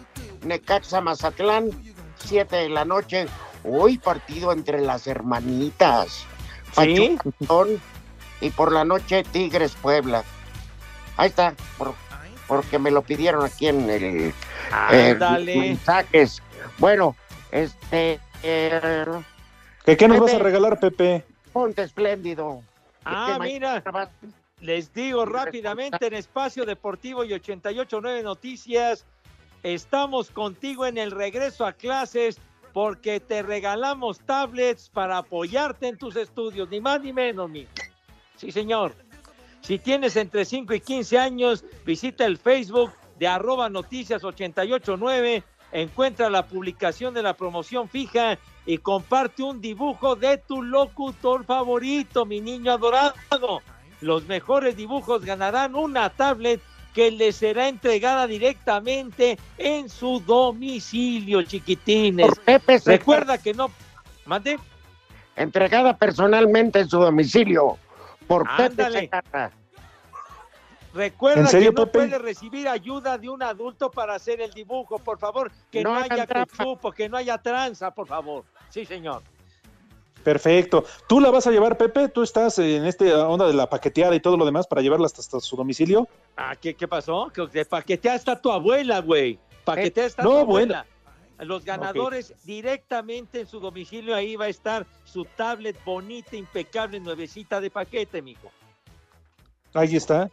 Necaxa 0.44 1.00
Mazatlán, 1.00 1.70
7 2.18 2.56
de 2.56 2.68
la 2.68 2.84
noche. 2.84 3.26
Hoy 3.64 3.98
partido 3.98 4.52
entre 4.52 4.80
las 4.80 5.06
hermanitas. 5.06 6.24
¿Sí? 6.72 7.18
Y 8.40 8.50
por 8.50 8.72
la 8.72 8.84
noche 8.84 9.24
Tigres 9.24 9.74
Puebla. 9.74 10.22
Ahí 11.16 11.28
está, 11.28 11.54
por- 11.76 11.94
porque 12.46 12.78
me 12.78 12.90
lo 12.90 13.02
pidieron 13.02 13.44
aquí 13.44 13.66
en 13.68 13.90
el 13.90 14.02
eh, 14.92 15.10
Ándale. 15.10 15.56
mensajes. 15.56 16.40
Bueno, 16.78 17.16
este 17.50 18.20
eh, 18.42 19.04
¿Qué, 19.84 19.96
qué 19.96 20.06
nos 20.08 20.20
vas 20.20 20.30
a 20.30 20.32
Pepe. 20.34 20.44
regalar, 20.44 20.78
Pepe? 20.78 21.24
ponte 21.52 21.82
espléndido. 21.82 22.62
Ah, 23.04 23.38
mira, 23.40 23.82
les 24.60 24.92
digo 24.92 25.24
rápidamente 25.24 26.06
en 26.06 26.14
Espacio 26.14 26.64
Deportivo 26.64 27.24
y 27.24 27.32
889 27.32 28.22
Noticias, 28.22 29.04
estamos 29.62 30.30
contigo 30.30 30.86
en 30.86 30.98
el 30.98 31.10
regreso 31.10 31.66
a 31.66 31.72
clases 31.72 32.40
porque 32.72 33.20
te 33.20 33.42
regalamos 33.42 34.20
tablets 34.20 34.88
para 34.88 35.18
apoyarte 35.18 35.88
en 35.88 35.98
tus 35.98 36.16
estudios, 36.16 36.68
ni 36.68 36.80
más 36.80 37.00
ni 37.00 37.12
menos, 37.12 37.50
mi. 37.50 37.66
Sí, 38.36 38.52
señor. 38.52 38.94
Si 39.60 39.78
tienes 39.78 40.16
entre 40.16 40.44
5 40.44 40.74
y 40.74 40.80
15 40.80 41.18
años, 41.18 41.64
visita 41.84 42.24
el 42.24 42.38
Facebook 42.38 42.92
de 43.18 43.26
arroba 43.26 43.68
noticias 43.68 44.22
889, 44.22 45.42
encuentra 45.72 46.30
la 46.30 46.46
publicación 46.46 47.12
de 47.14 47.22
la 47.22 47.34
promoción 47.34 47.88
fija 47.88 48.38
y 48.64 48.78
comparte 48.78 49.42
un 49.42 49.60
dibujo 49.60 50.14
de 50.14 50.38
tu 50.38 50.62
locutor 50.62 51.44
favorito, 51.44 52.24
mi 52.24 52.40
niño 52.40 52.72
adorado. 52.72 53.62
Los 54.00 54.26
mejores 54.26 54.76
dibujos 54.76 55.24
ganarán 55.24 55.74
una 55.74 56.10
tablet 56.10 56.60
que 56.94 57.10
les 57.10 57.36
será 57.36 57.68
entregada 57.68 58.26
directamente 58.26 59.38
en 59.56 59.88
su 59.88 60.20
domicilio, 60.20 61.42
chiquitines. 61.42 62.26
Por 62.26 62.40
Pepe 62.40 62.78
se- 62.78 62.90
Recuerda 62.92 63.38
que 63.38 63.54
no... 63.54 63.70
Mande. 64.26 64.58
entregada 65.36 65.96
personalmente 65.96 66.80
en 66.80 66.88
su 66.88 66.98
domicilio 66.98 67.78
por 68.26 68.42
Pepe 68.56 68.62
Ándale. 68.82 69.00
Segarra. 69.00 69.50
Recuerda 70.94 71.42
¿En 71.42 71.46
serio, 71.48 71.70
que 71.74 71.80
no 71.80 71.86
Pepe? 71.86 71.98
puede 72.06 72.18
recibir 72.18 72.66
ayuda 72.68 73.18
de 73.18 73.28
un 73.28 73.42
adulto 73.42 73.90
para 73.90 74.14
hacer 74.14 74.40
el 74.40 74.50
dibujo, 74.52 74.98
por 74.98 75.18
favor. 75.18 75.52
Que 75.70 75.82
No 75.82 75.94
haya 75.94 76.26
cuchupo, 76.26 76.90
que 76.92 77.08
no 77.08 77.16
haya 77.18 77.38
tranza, 77.38 77.90
por 77.94 78.06
favor. 78.08 78.44
Sí, 78.70 78.84
señor. 78.84 79.22
Perfecto. 80.22 80.84
¿Tú 81.06 81.20
la 81.20 81.30
vas 81.30 81.46
a 81.46 81.50
llevar, 81.50 81.78
Pepe? 81.78 82.08
¿Tú 82.08 82.22
estás 82.22 82.58
en 82.58 82.84
esta 82.84 83.28
onda 83.28 83.46
de 83.46 83.54
la 83.54 83.68
paqueteada 83.68 84.14
y 84.14 84.20
todo 84.20 84.36
lo 84.36 84.44
demás 84.44 84.66
para 84.66 84.82
llevarla 84.82 85.06
hasta, 85.06 85.20
hasta 85.20 85.40
su 85.40 85.56
domicilio? 85.56 86.08
Ah, 86.36 86.54
¿qué, 86.56 86.74
qué 86.74 86.86
pasó? 86.86 87.30
Que 87.32 87.46
de 87.46 87.64
paquetea 87.64 88.14
está 88.14 88.40
tu 88.40 88.50
abuela, 88.50 89.00
güey. 89.00 89.38
Paquetea 89.64 90.06
está 90.06 90.22
no, 90.22 90.40
tu 90.40 90.46
bueno. 90.46 90.74
abuela. 90.74 90.86
Los 91.40 91.64
ganadores 91.64 92.34
directamente 92.44 93.40
en 93.40 93.46
su 93.46 93.60
domicilio, 93.60 94.14
ahí 94.14 94.34
va 94.34 94.46
a 94.46 94.48
estar 94.48 94.86
su 95.04 95.24
tablet 95.24 95.76
bonita, 95.84 96.34
impecable, 96.34 96.98
nuevecita 96.98 97.60
de 97.60 97.70
paquete, 97.70 98.20
mijo. 98.20 98.50
Ahí 99.72 99.94
está. 99.94 100.28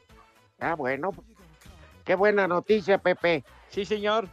Ah, 0.59 0.73
bueno. 0.73 1.11
Qué 2.03 2.15
buena 2.15 2.47
noticia, 2.47 2.97
Pepe. 2.97 3.43
Sí, 3.69 3.85
señor. 3.85 4.27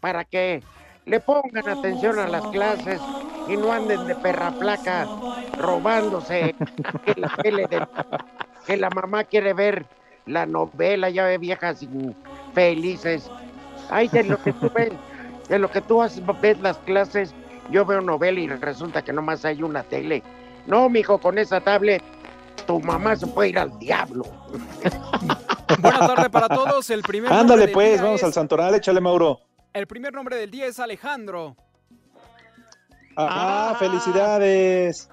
Para 0.00 0.24
que 0.24 0.62
le 1.04 1.20
pongan 1.20 1.68
atención 1.68 2.18
a 2.18 2.26
las 2.26 2.46
clases 2.48 3.00
y 3.48 3.56
no 3.56 3.72
anden 3.72 4.06
de 4.06 4.14
perra 4.16 4.50
placa 4.52 5.06
robándose 5.58 6.54
que 7.04 7.20
la 7.20 7.28
tele 7.42 7.66
de- 7.68 7.86
que 8.66 8.76
la 8.76 8.90
mamá 8.90 9.24
quiere 9.24 9.52
ver 9.54 9.86
la 10.26 10.44
novela, 10.46 11.08
ya 11.10 11.24
ve 11.24 11.38
viejas 11.38 11.86
felices. 12.52 13.30
Ay, 13.90 14.08
de 14.08 14.24
lo 14.24 14.42
que 14.42 14.52
tú 14.52 14.70
ves, 14.74 14.92
de 15.48 15.58
lo 15.58 15.70
que 15.70 15.80
tú 15.80 16.02
has- 16.02 16.20
ves 16.40 16.58
las 16.60 16.76
clases, 16.78 17.32
yo 17.70 17.84
veo 17.84 18.00
novela 18.00 18.40
y 18.40 18.48
resulta 18.48 19.02
que 19.02 19.12
nomás 19.12 19.44
hay 19.44 19.62
una 19.62 19.82
tele. 19.84 20.22
No, 20.66 20.88
mijo, 20.88 21.18
con 21.18 21.38
esa 21.38 21.60
tablet, 21.60 22.02
tu 22.66 22.80
mamá 22.80 23.14
se 23.14 23.28
puede 23.28 23.50
ir 23.50 23.58
al 23.60 23.78
diablo. 23.78 24.24
Buenas 25.80 26.00
tardes 26.00 26.28
para 26.30 26.48
todos. 26.48 26.90
El 26.90 27.02
primer 27.02 27.30
nombre 27.30 27.54
Ándale 27.54 27.68
pues, 27.72 28.00
vamos 28.02 28.16
es- 28.20 28.24
al 28.24 28.32
Santoral, 28.32 28.74
échale 28.74 29.00
Mauro. 29.00 29.40
El 29.72 29.86
primer 29.86 30.12
nombre 30.12 30.36
del 30.36 30.50
día 30.50 30.66
es 30.66 30.80
Alejandro. 30.80 31.54
Ah, 33.16 33.76
felicidades. 33.78 35.08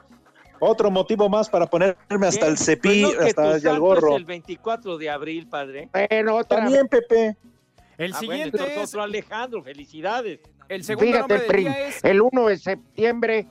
Otro 0.59 0.89
motivo 0.89 1.27
más 1.27 1.49
para 1.49 1.65
ponerme 1.67 2.27
hasta 2.27 2.47
el 2.47 2.57
cepí, 2.57 3.03
Pues 3.03 3.17
no, 3.17 3.25
que 3.25 3.33
tu 3.33 3.41
hasta 3.41 3.71
el 3.71 3.79
gorro. 3.79 4.11
Es 4.11 4.17
el 4.17 4.25
24 4.25 4.97
de 4.97 5.09
abril, 5.09 5.47
padre. 5.49 5.89
Bueno, 5.91 6.35
otra 6.35 6.59
También, 6.59 6.87
Pepe. 6.87 7.35
El 7.97 8.13
Ah, 8.13 8.17
bueno, 8.17 8.19
siguiente 8.19 8.57
entonces 8.57 8.77
es 8.77 8.89
otro 8.89 9.03
Alejandro, 9.03 9.61
felicidades. 9.61 10.39
el 10.69 10.83
segundo 10.83 11.05
Fíjate, 11.07 11.19
nombre 11.21 11.35
el, 11.35 11.41
del 11.41 11.51
prim- 11.51 11.67
día 11.73 11.87
es 11.87 12.03
el 12.03 12.21
1 12.21 12.47
de 12.47 12.57
septiembre, 12.57 13.47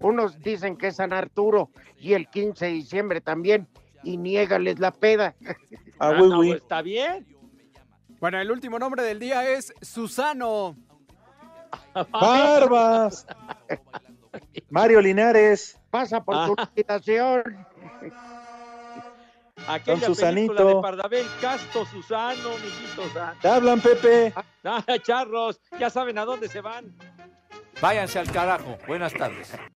unos 0.00 0.38
dicen 0.38 0.76
que 0.76 0.88
es 0.88 0.96
San 0.96 1.12
Arturo 1.12 1.70
y 1.98 2.14
el 2.14 2.28
15 2.28 2.66
de 2.66 2.72
diciembre 2.72 3.20
también, 3.20 3.66
y 4.04 4.16
niégales 4.16 4.78
la 4.78 4.92
peda. 4.92 5.34
Ah, 5.98 6.10
Ah, 6.10 6.12
no, 6.14 6.36
pues, 6.36 6.54
está 6.62 6.80
bien. 6.82 7.26
Bueno, 8.20 8.40
el 8.40 8.50
último 8.50 8.78
nombre 8.78 9.02
del 9.02 9.18
día 9.18 9.48
es 9.50 9.72
Susano. 9.82 10.76
Barbas. 12.10 13.26
Mario 14.70 15.00
Linares. 15.00 15.78
Pasa 15.90 16.22
por 16.24 16.34
Ah. 16.36 16.46
tu 16.46 16.54
habitación. 16.58 17.66
Aquella 19.68 20.00
Don 20.00 20.14
Susanito. 20.14 20.54
película 20.54 20.74
de 20.76 20.82
Pardabel, 20.82 21.26
Casto, 21.40 21.84
Susano, 21.86 22.50
mijito. 22.58 23.02
Te 23.40 23.48
hablan, 23.48 23.80
Pepe. 23.80 24.32
Ah, 24.64 24.82
charros, 25.02 25.60
ya 25.78 25.88
saben 25.90 26.18
a 26.18 26.24
dónde 26.24 26.48
se 26.48 26.60
van. 26.60 26.96
Váyanse 27.80 28.18
al 28.18 28.30
carajo. 28.30 28.76
Buenas 28.86 29.12
tardes. 29.12 29.52